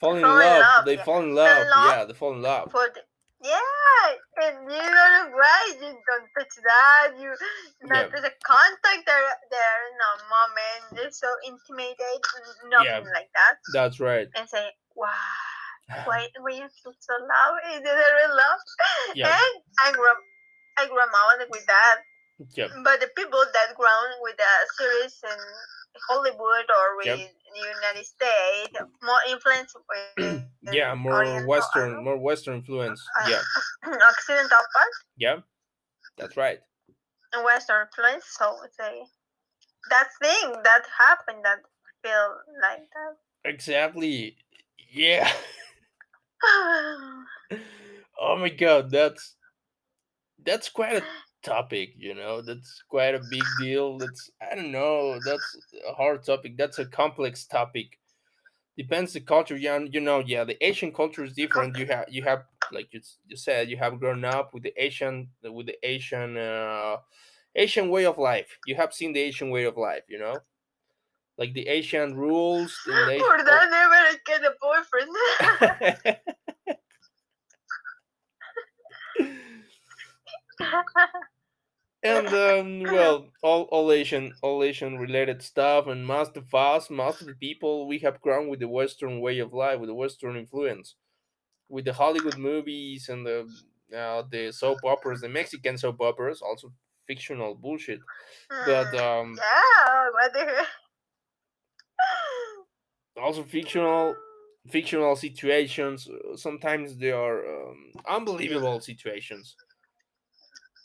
[0.00, 0.62] Fall in Fall in love.
[0.64, 1.04] love, They yeah.
[1.04, 1.62] fall in Fell love.
[1.62, 1.84] in love.
[1.86, 2.70] Yeah, they fall in love.
[2.72, 3.00] For the,
[3.44, 5.76] yeah, and you don't right.
[5.80, 7.12] You don't touch that.
[7.20, 7.36] You
[7.84, 8.08] not Yeah.
[8.12, 9.28] there's a contact there.
[9.50, 10.82] There no moment.
[10.96, 12.20] They're so intimidated.
[12.68, 13.12] Nothing Yeah.
[13.12, 13.56] like that.
[13.72, 14.28] That's right.
[14.36, 15.08] And say, wow.
[16.04, 17.56] Why, why you feel so love?
[17.72, 18.60] Is it real love?
[19.14, 19.26] Yeah.
[19.28, 20.18] And I grew up,
[20.78, 21.10] I grew up
[21.50, 21.98] with that.
[22.56, 22.68] Yeah.
[22.84, 25.38] But the people that grown with the series in
[26.08, 27.18] Hollywood or with Yep.
[27.54, 29.74] United States, more influence
[30.62, 33.00] Yeah, more Oriental, Western, more Western influence.
[33.20, 33.42] uh, Yeah,
[33.86, 35.36] Occidental part yeah.
[36.16, 36.60] That's right.
[37.32, 38.24] and Western influence.
[38.38, 39.04] So a
[39.90, 41.60] that thing that happened that
[42.02, 43.16] feel like that.
[43.50, 44.36] Exactly.
[44.92, 45.30] Yeah.
[48.22, 49.34] Oh my god, that's
[50.44, 51.04] that's quite a
[51.42, 52.42] topic, you know.
[52.42, 53.98] That's quite a big deal.
[53.98, 55.20] That's I don't know.
[55.20, 55.56] That's
[55.88, 56.56] a hard topic.
[56.56, 57.98] That's a complex topic.
[58.76, 59.56] Depends the culture.
[59.56, 60.20] Yeah, you know.
[60.20, 61.76] Yeah, the Asian culture is different.
[61.76, 65.28] You have you have like you, you said you have grown up with the Asian
[65.42, 66.96] with the Asian uh,
[67.54, 68.58] Asian way of life.
[68.64, 70.04] You have seen the Asian way of life.
[70.08, 70.42] You know,
[71.36, 72.78] like the Asian rules.
[72.86, 76.16] the For Asian- that, never get a boyfriend.
[82.02, 87.20] and um, well, all, all Asian, all Asian related stuff, and most of us, most
[87.20, 90.36] of the people, we have grown with the Western way of life, with the Western
[90.36, 90.96] influence,
[91.68, 93.52] with the Hollywood movies and the
[93.96, 96.74] uh, the soap operas, the Mexican soap operas, also
[97.06, 98.04] fictional bullshit.
[98.60, 100.66] But Hmm, um, yeah, what the
[103.16, 104.24] also fictional,
[104.68, 106.08] fictional situations.
[106.08, 109.56] uh, Sometimes they are um, unbelievable situations.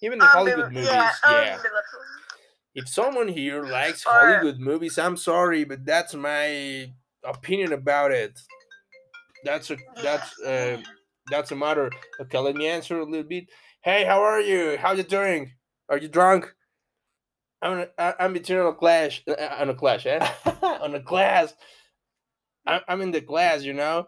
[0.05, 0.89] Even the Hollywood Unbel- movies.
[0.89, 1.57] Yeah, Yeah.
[2.75, 6.91] If someone here likes Hollywood movies, I'm sorry, but that's my
[7.23, 8.37] opinion about it.
[9.43, 10.81] That's a that's uh
[11.31, 11.89] that's a matter.
[12.19, 13.45] Okay, let me answer a little bit.
[13.81, 14.77] Hey, how are you?
[14.77, 15.51] How you doing?
[15.89, 16.53] Are you drunk?
[17.61, 20.19] I'm I'm a clash uh, uh, on a clash, eh?
[20.61, 21.53] on a class.
[22.65, 24.07] I'm I'm in the class, you know,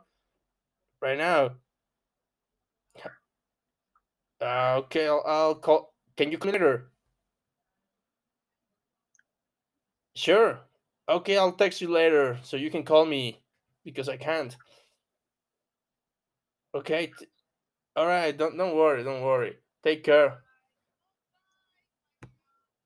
[1.01, 1.51] right now.
[4.41, 5.93] Uh, okay, I'll, I'll call.
[6.15, 6.91] Can you come later?
[10.15, 10.59] Sure.
[11.09, 13.41] Okay, I'll text you later so you can call me
[13.83, 14.55] because I can't.
[16.75, 17.07] Okay.
[17.17, 17.27] T-
[17.95, 18.35] all right.
[18.35, 19.03] Don't don't worry.
[19.03, 19.57] Don't worry.
[19.83, 20.43] Take care.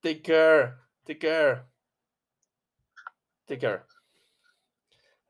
[0.04, 0.78] Take care.
[1.06, 1.66] Take care.
[3.48, 3.86] Take care.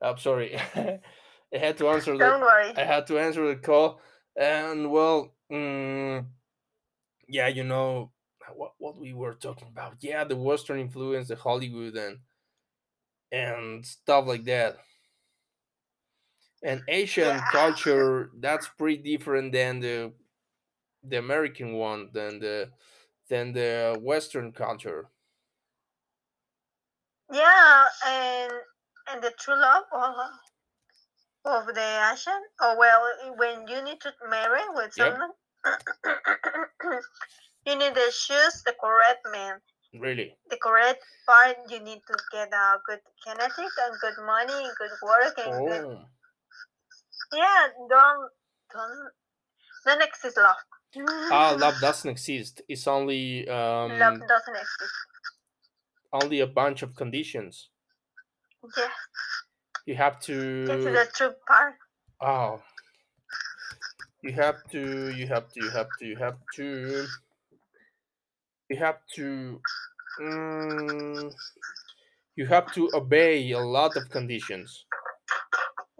[0.01, 0.57] I'm sorry.
[0.75, 2.73] I had to answer the Don't worry.
[2.75, 3.99] I had to answer the call,
[4.35, 6.25] and well, mm,
[7.27, 8.13] yeah, you know
[8.55, 10.03] what what we were talking about.
[10.03, 12.19] Yeah, the Western influence, the Hollywood, and
[13.31, 14.77] and stuff like that.
[16.63, 17.47] And Asian Yeah.
[17.47, 20.13] culture that's pretty different than the
[21.03, 22.73] the American one than the
[23.29, 25.11] than the Western culture.
[27.31, 28.53] Yeah, and
[29.07, 30.15] and the true love of,
[31.45, 32.41] of the Asian.
[32.59, 35.21] Oh well, when you need to marry with Yep.
[35.21, 35.31] someone,
[37.65, 39.59] you need to choose the correct man.
[39.93, 41.57] Really, The correct part.
[41.69, 45.85] You need to get a good genetic and good money, good work, and good.
[45.85, 46.05] oh,
[47.33, 48.29] Yeah, don't
[48.73, 49.11] don't
[49.85, 50.55] don't exist love.
[51.31, 52.61] ah, love doesn't exist.
[52.67, 53.99] It's only um.
[53.99, 54.93] love doesn't exist.
[56.13, 57.69] only a bunch of conditions.
[58.77, 58.87] Yeah,
[59.85, 60.67] You have to.
[60.71, 61.75] is the true part.
[62.21, 62.61] Oh,
[64.21, 67.09] you have to, you have to, you have to, you have to,
[68.69, 69.61] you have to,
[70.19, 71.33] mm,
[72.35, 74.85] you have to obey a lot of conditions.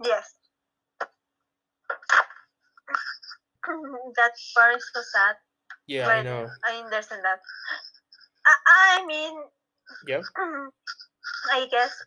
[0.04, 0.34] Yes.
[4.16, 5.36] that part is so sad.
[5.88, 6.52] Yeah, I know.
[6.66, 7.40] I understand that.
[8.46, 8.54] I,
[9.02, 9.34] I mean,
[10.06, 10.24] Yeah,
[11.52, 12.04] I guess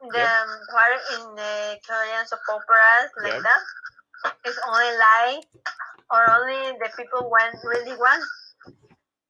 [0.00, 0.28] the Yep.
[0.28, 3.42] um, part in the Korean soap operas like Yep.
[3.42, 3.62] that
[4.46, 5.40] is only lie
[6.10, 8.24] or only the people want really want.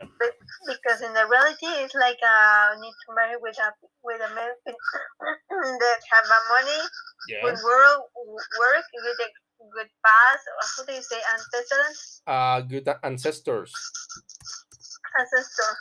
[0.00, 0.32] But
[0.66, 3.68] because in the reality, it's like uh, need to marry with a
[4.02, 6.80] with a man that have a money,
[7.28, 7.42] yeah.
[7.44, 9.16] good work, work, good
[9.74, 10.44] good past,
[10.76, 12.22] how do you say ancestors?
[12.26, 13.72] Uh, good ancestors.
[15.18, 15.76] ancestor.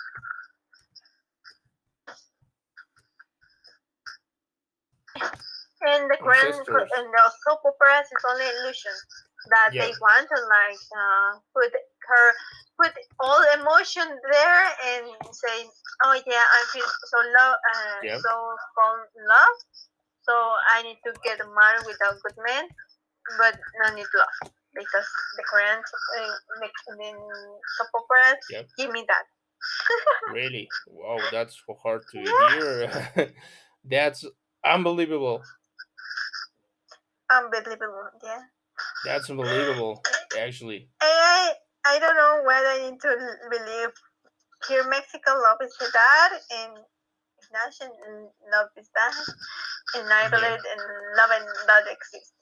[5.81, 6.89] And the Ancestors.
[6.97, 8.91] and the soap operas is only illusion
[9.49, 9.87] that Yeah.
[9.87, 12.25] they want to like uh, put her
[12.79, 15.67] put all emotion there and say,
[16.03, 18.17] oh yeah, I feel so love, uh, Yeah.
[18.19, 18.31] so
[19.15, 19.55] in love,
[20.23, 20.33] so
[20.75, 22.65] I need to get married with a good man,
[23.37, 25.07] but no need love because
[25.37, 27.15] the Korean uh, in
[27.77, 28.67] soap operas Yep.
[28.77, 29.25] give me that.
[30.27, 30.69] Really?
[30.85, 32.49] Wow, that's so hard to Yeah.
[32.49, 33.33] hear.
[33.85, 34.25] that's
[34.63, 35.47] unbelievable.
[37.29, 38.41] Unbelievable, yeah.
[39.05, 40.03] That's unbelievable,
[40.37, 40.89] actually.
[41.01, 41.53] I
[41.85, 43.15] I don't know whether I need to
[43.49, 43.89] believe
[44.67, 46.73] here Mexico love is that and
[47.53, 47.91] Russian
[48.51, 49.13] love is that
[49.95, 50.55] and I Yeah.
[50.73, 50.79] in
[51.17, 52.33] love and that exists.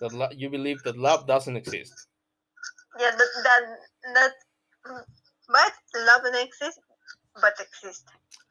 [0.00, 2.08] That lo- you believe that love doesn't exist.
[2.98, 3.62] Yeah, that that
[4.14, 4.32] that
[5.48, 6.80] but love doesn't exist
[7.40, 8.04] but exist.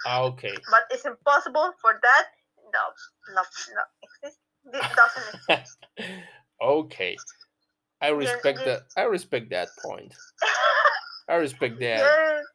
[0.05, 0.55] Ah, okay.
[0.69, 2.25] But it's impossible for that
[2.73, 2.95] love
[3.35, 4.39] love not exist.
[4.71, 5.77] This doesn't exist.
[6.61, 7.17] okay.
[8.01, 8.65] I respect yeah.
[8.65, 8.81] that.
[8.97, 10.13] I respect that point.
[11.29, 11.99] I respect that.
[11.99, 12.45] Yes.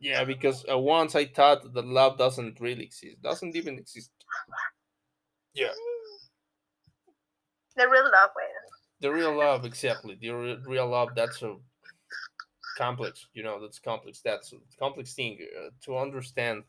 [0.00, 4.10] Yeah, because uh, once I thought that love doesn't really exist, doesn't even exist.
[5.54, 5.68] Yeah,
[7.76, 8.44] The real love way.
[9.00, 10.16] the real love, exactly.
[10.20, 11.10] The re- real love.
[11.16, 11.56] That's a
[12.76, 13.26] complex.
[13.34, 14.20] You know, that's complex.
[14.24, 16.62] That's a complex thing uh, to understand.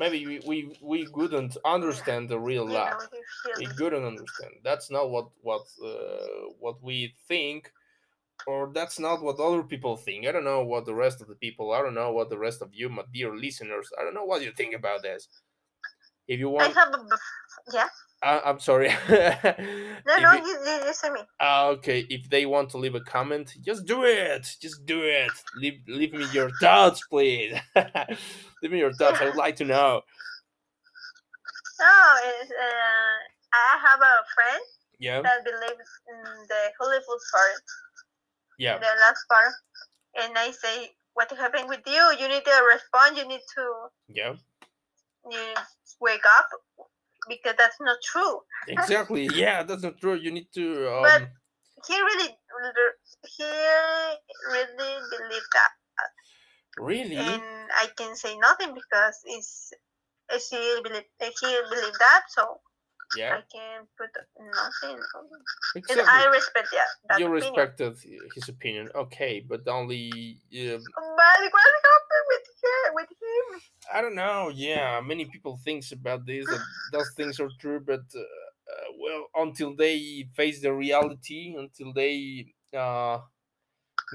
[0.00, 3.06] Maybe we, we we wouldn't understand the real love.
[3.58, 4.52] we couldn't understand.
[4.64, 7.70] That's not what what uh, what we think,
[8.46, 10.26] or that's not what other people think.
[10.26, 11.74] I don't know what the rest of the people.
[11.74, 13.90] I don't know what the rest of you, my dear listeners.
[14.00, 15.28] I don't know what you think about this.
[16.26, 17.04] If you want, I have a
[17.70, 17.88] yeah.
[18.22, 18.90] I, I'm sorry.
[20.06, 21.20] No, no, you- you, you, say me.
[21.40, 24.56] Ah, okay, if they want to leave a comment, just do it.
[24.60, 25.30] Just do it.
[25.56, 27.54] Leave leave me your thoughts, please.
[28.62, 29.20] leave me your thoughts.
[29.20, 30.00] I would like to know.
[31.80, 31.96] No,
[32.40, 33.16] it's, uh,
[33.54, 34.62] I have a friend
[34.98, 36.18] Yeah, that believes in
[36.48, 37.62] the Hollywood part,
[38.58, 38.76] yeah.
[38.78, 39.52] the last part.
[40.20, 42.04] and I say, "What happened with you?
[42.20, 43.16] You need to respond.
[43.16, 43.64] You need to
[44.08, 44.34] yeah
[45.30, 45.44] you
[46.00, 46.48] wake up
[47.28, 51.22] because that's not true." exactly yeah that's not true you need to um, But
[51.86, 52.28] he really,
[53.36, 53.44] he
[54.52, 55.72] really believed that,
[56.78, 57.42] really and
[57.72, 59.72] I can say nothing because it's.
[60.30, 62.60] He believe, he believe that, so
[63.16, 64.98] yeah I can put nothing.
[65.74, 65.90] it.
[65.90, 67.54] And I respect yeah, that you opinion.
[67.54, 67.94] respected
[68.34, 70.84] his opinion okay but only um,
[71.18, 72.39] But what happened with
[72.94, 73.60] With him?
[73.92, 74.50] I don't know.
[74.54, 76.46] Yeah, many people thinks about this
[76.92, 82.52] those things are true, but uh, uh, well, until they face the reality, until they
[82.76, 83.18] uh,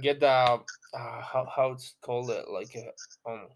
[0.01, 0.61] get the uh,
[0.93, 3.47] how how it's called it, like uh, um,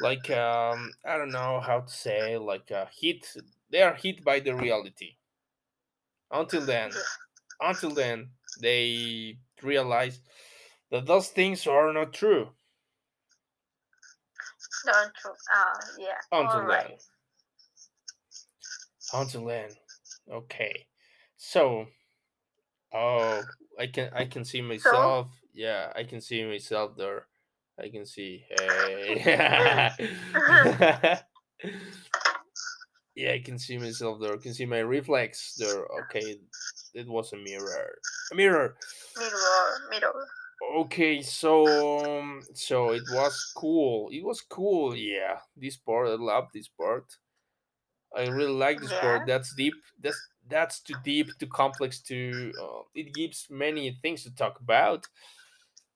[0.00, 3.26] like um, I don't know how to say like a hit.
[3.70, 5.16] They are hit by the reality.
[6.30, 6.90] Until then,
[7.60, 8.30] until then,
[8.60, 10.20] they realize
[10.90, 12.48] that those things are not true.
[14.84, 15.32] Don't true.
[15.52, 16.20] Ah, yeah.
[16.32, 16.88] Until right.
[16.88, 16.96] then.
[19.20, 19.70] Until then.
[20.30, 20.86] Okay.
[21.36, 21.86] So
[22.92, 23.42] oh
[23.78, 25.28] I can I can see myself.
[25.52, 27.26] Yeah, I can see myself there.
[27.78, 29.20] I can see hey
[33.16, 34.34] Yeah, I can see myself there.
[34.34, 35.86] I can see my reflex there.
[36.04, 36.40] Okay.
[36.94, 37.98] It was a mirror.
[38.32, 38.76] A mirror.
[39.16, 40.26] Mirror, mirror.
[40.62, 44.08] Okay, so um, so it was cool.
[44.10, 44.96] It was cool.
[44.96, 47.18] Yeah, this part I love this part.
[48.16, 49.26] I really like this part.
[49.26, 49.84] That's deep.
[50.00, 52.00] That's that's too deep, too complex.
[52.02, 55.08] To uh, it gives many things to talk about,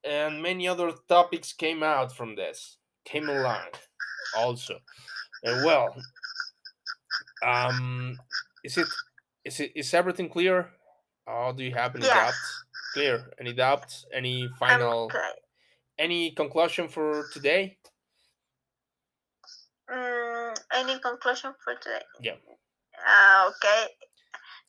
[0.05, 2.79] and many other topics came out from this.
[3.05, 3.71] Came along,
[4.33, 4.81] also,
[5.43, 6.05] and well,
[7.43, 8.19] um,
[8.63, 8.99] is it
[9.45, 10.71] is it is everything clear?
[11.27, 12.09] Or do you have any Yes.
[12.09, 12.58] doubts?
[12.99, 13.31] Clear?
[13.39, 14.07] Any doubts?
[14.13, 15.09] Any I'm final?
[16.01, 17.79] Any conclusion for today?
[19.89, 22.03] Mm, any conclusion for today?
[22.21, 22.33] Yeah.
[23.09, 23.87] Uh, okay.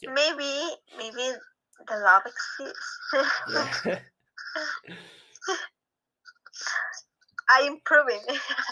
[0.01, 0.11] Yeah.
[0.13, 1.39] Maybe, maybe
[1.87, 2.99] the love exists.
[3.49, 3.67] Yeah.
[7.49, 8.21] I improving.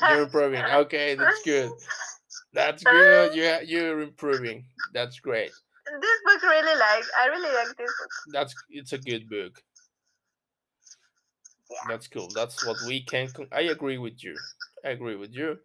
[0.07, 0.63] You're improving.
[0.65, 1.71] Okay, that's good.
[2.53, 3.35] That's good.
[3.35, 4.65] Yeah, you're improving.
[4.93, 5.51] That's great.
[6.01, 7.05] This book really like.
[7.17, 8.11] I really like this book.
[8.31, 9.61] That's it's a good book.
[11.69, 11.77] Yeah.
[11.87, 12.31] That's cool.
[12.33, 13.29] That's what we can.
[13.51, 14.39] I agree with you.
[14.85, 15.59] I agree with you.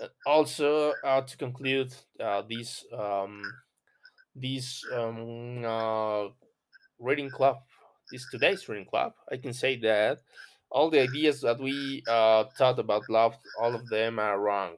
[0.00, 3.54] Uh, also, uh, to conclude uh, this um,
[4.34, 6.28] this um, uh,
[6.98, 7.58] reading club,
[8.10, 10.22] this today's reading club, I can say that
[10.70, 14.76] all the ideas that we uh, thought about love, all of them are wrong.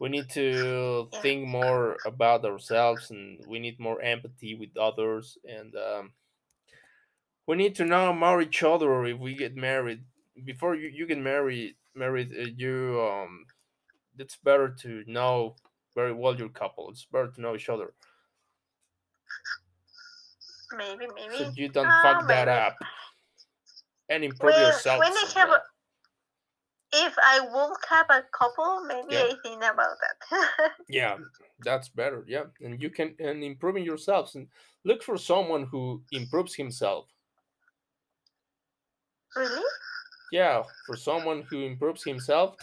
[0.00, 5.74] We need to think more about ourselves, and we need more empathy with others, and
[5.76, 6.12] um,
[7.46, 10.02] we need to know more each other if we get married.
[10.44, 13.46] Before you, you get married, married, uh, you um,
[14.18, 15.56] it's better to know
[15.94, 16.90] very well your couple.
[16.90, 17.94] It's better to know each other,
[20.76, 21.36] Maybe, maybe.
[21.38, 22.76] so you don't fuck that up
[24.08, 24.98] and improve When, yourself.
[25.00, 25.62] when I have, a,
[26.92, 29.20] if I will have a couple, maybe Yeah.
[29.20, 30.72] I think about that.
[30.88, 31.18] yeah
[31.58, 34.48] that's better yeah and you can and improving yourselves and
[34.84, 37.08] look for someone who improves himself
[39.36, 39.62] really?
[40.30, 42.56] yeah for someone who improves himself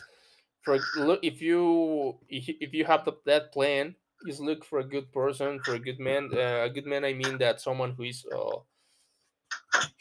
[0.64, 3.96] for look if you if you- if you have the, that plan
[4.26, 7.14] just look for a good person for a good man uh, a good man i
[7.14, 8.60] mean that someone who is uh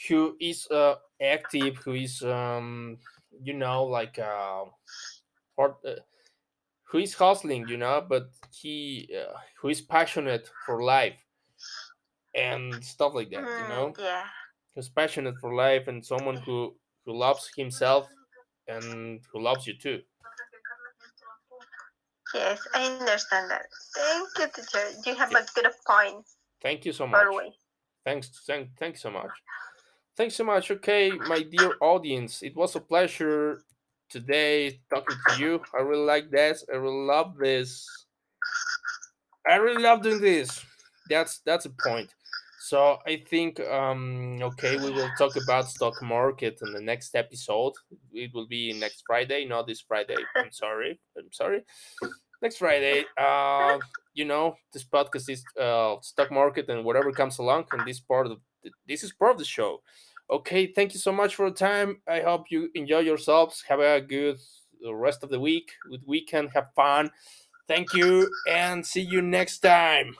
[0.08, 2.98] who is uh active who is um
[3.40, 4.64] you know like uh,
[5.58, 5.96] hard, uh
[6.84, 11.26] who is hustling you know but he uh, who is passionate for life
[12.34, 14.28] and stuff like that you Mm, know yeah.
[14.74, 18.16] who's passionate for life and someone who who loves himself
[18.68, 20.02] and who loves you too
[22.34, 23.66] Yes, I understand that.
[23.94, 24.90] Thank you, teacher.
[25.06, 26.26] You have a good point.
[26.60, 27.54] thank you so much Always.
[28.04, 29.42] thanks thank, thanks so much
[30.22, 30.70] thanks so much.
[30.70, 33.64] Okay my dear audience it was a pleasure
[34.08, 35.60] today talking to you.
[35.76, 36.64] I really like this.
[36.72, 38.06] I really love this.
[39.50, 40.64] I really love doing this.
[41.10, 42.14] That's that's a point.
[42.60, 47.72] So i think um okay we will talk about stock market in the next episode.
[48.12, 50.22] It will be next friday not this friday.
[50.36, 51.00] I'm sorry.
[51.18, 51.64] I'm sorry.
[52.40, 53.80] Next friday uh
[54.14, 58.26] you know this podcast is uh stock market and whatever comes along and this part
[58.26, 59.80] of the, this is part of the show
[60.32, 62.00] okay thank you so much for the time.
[62.08, 63.62] I hope you enjoy yourselves.
[63.68, 64.38] Have a good
[64.92, 66.50] rest of the week good weekend.
[66.54, 67.10] Have fun.
[67.68, 70.16] Thank you and see you next time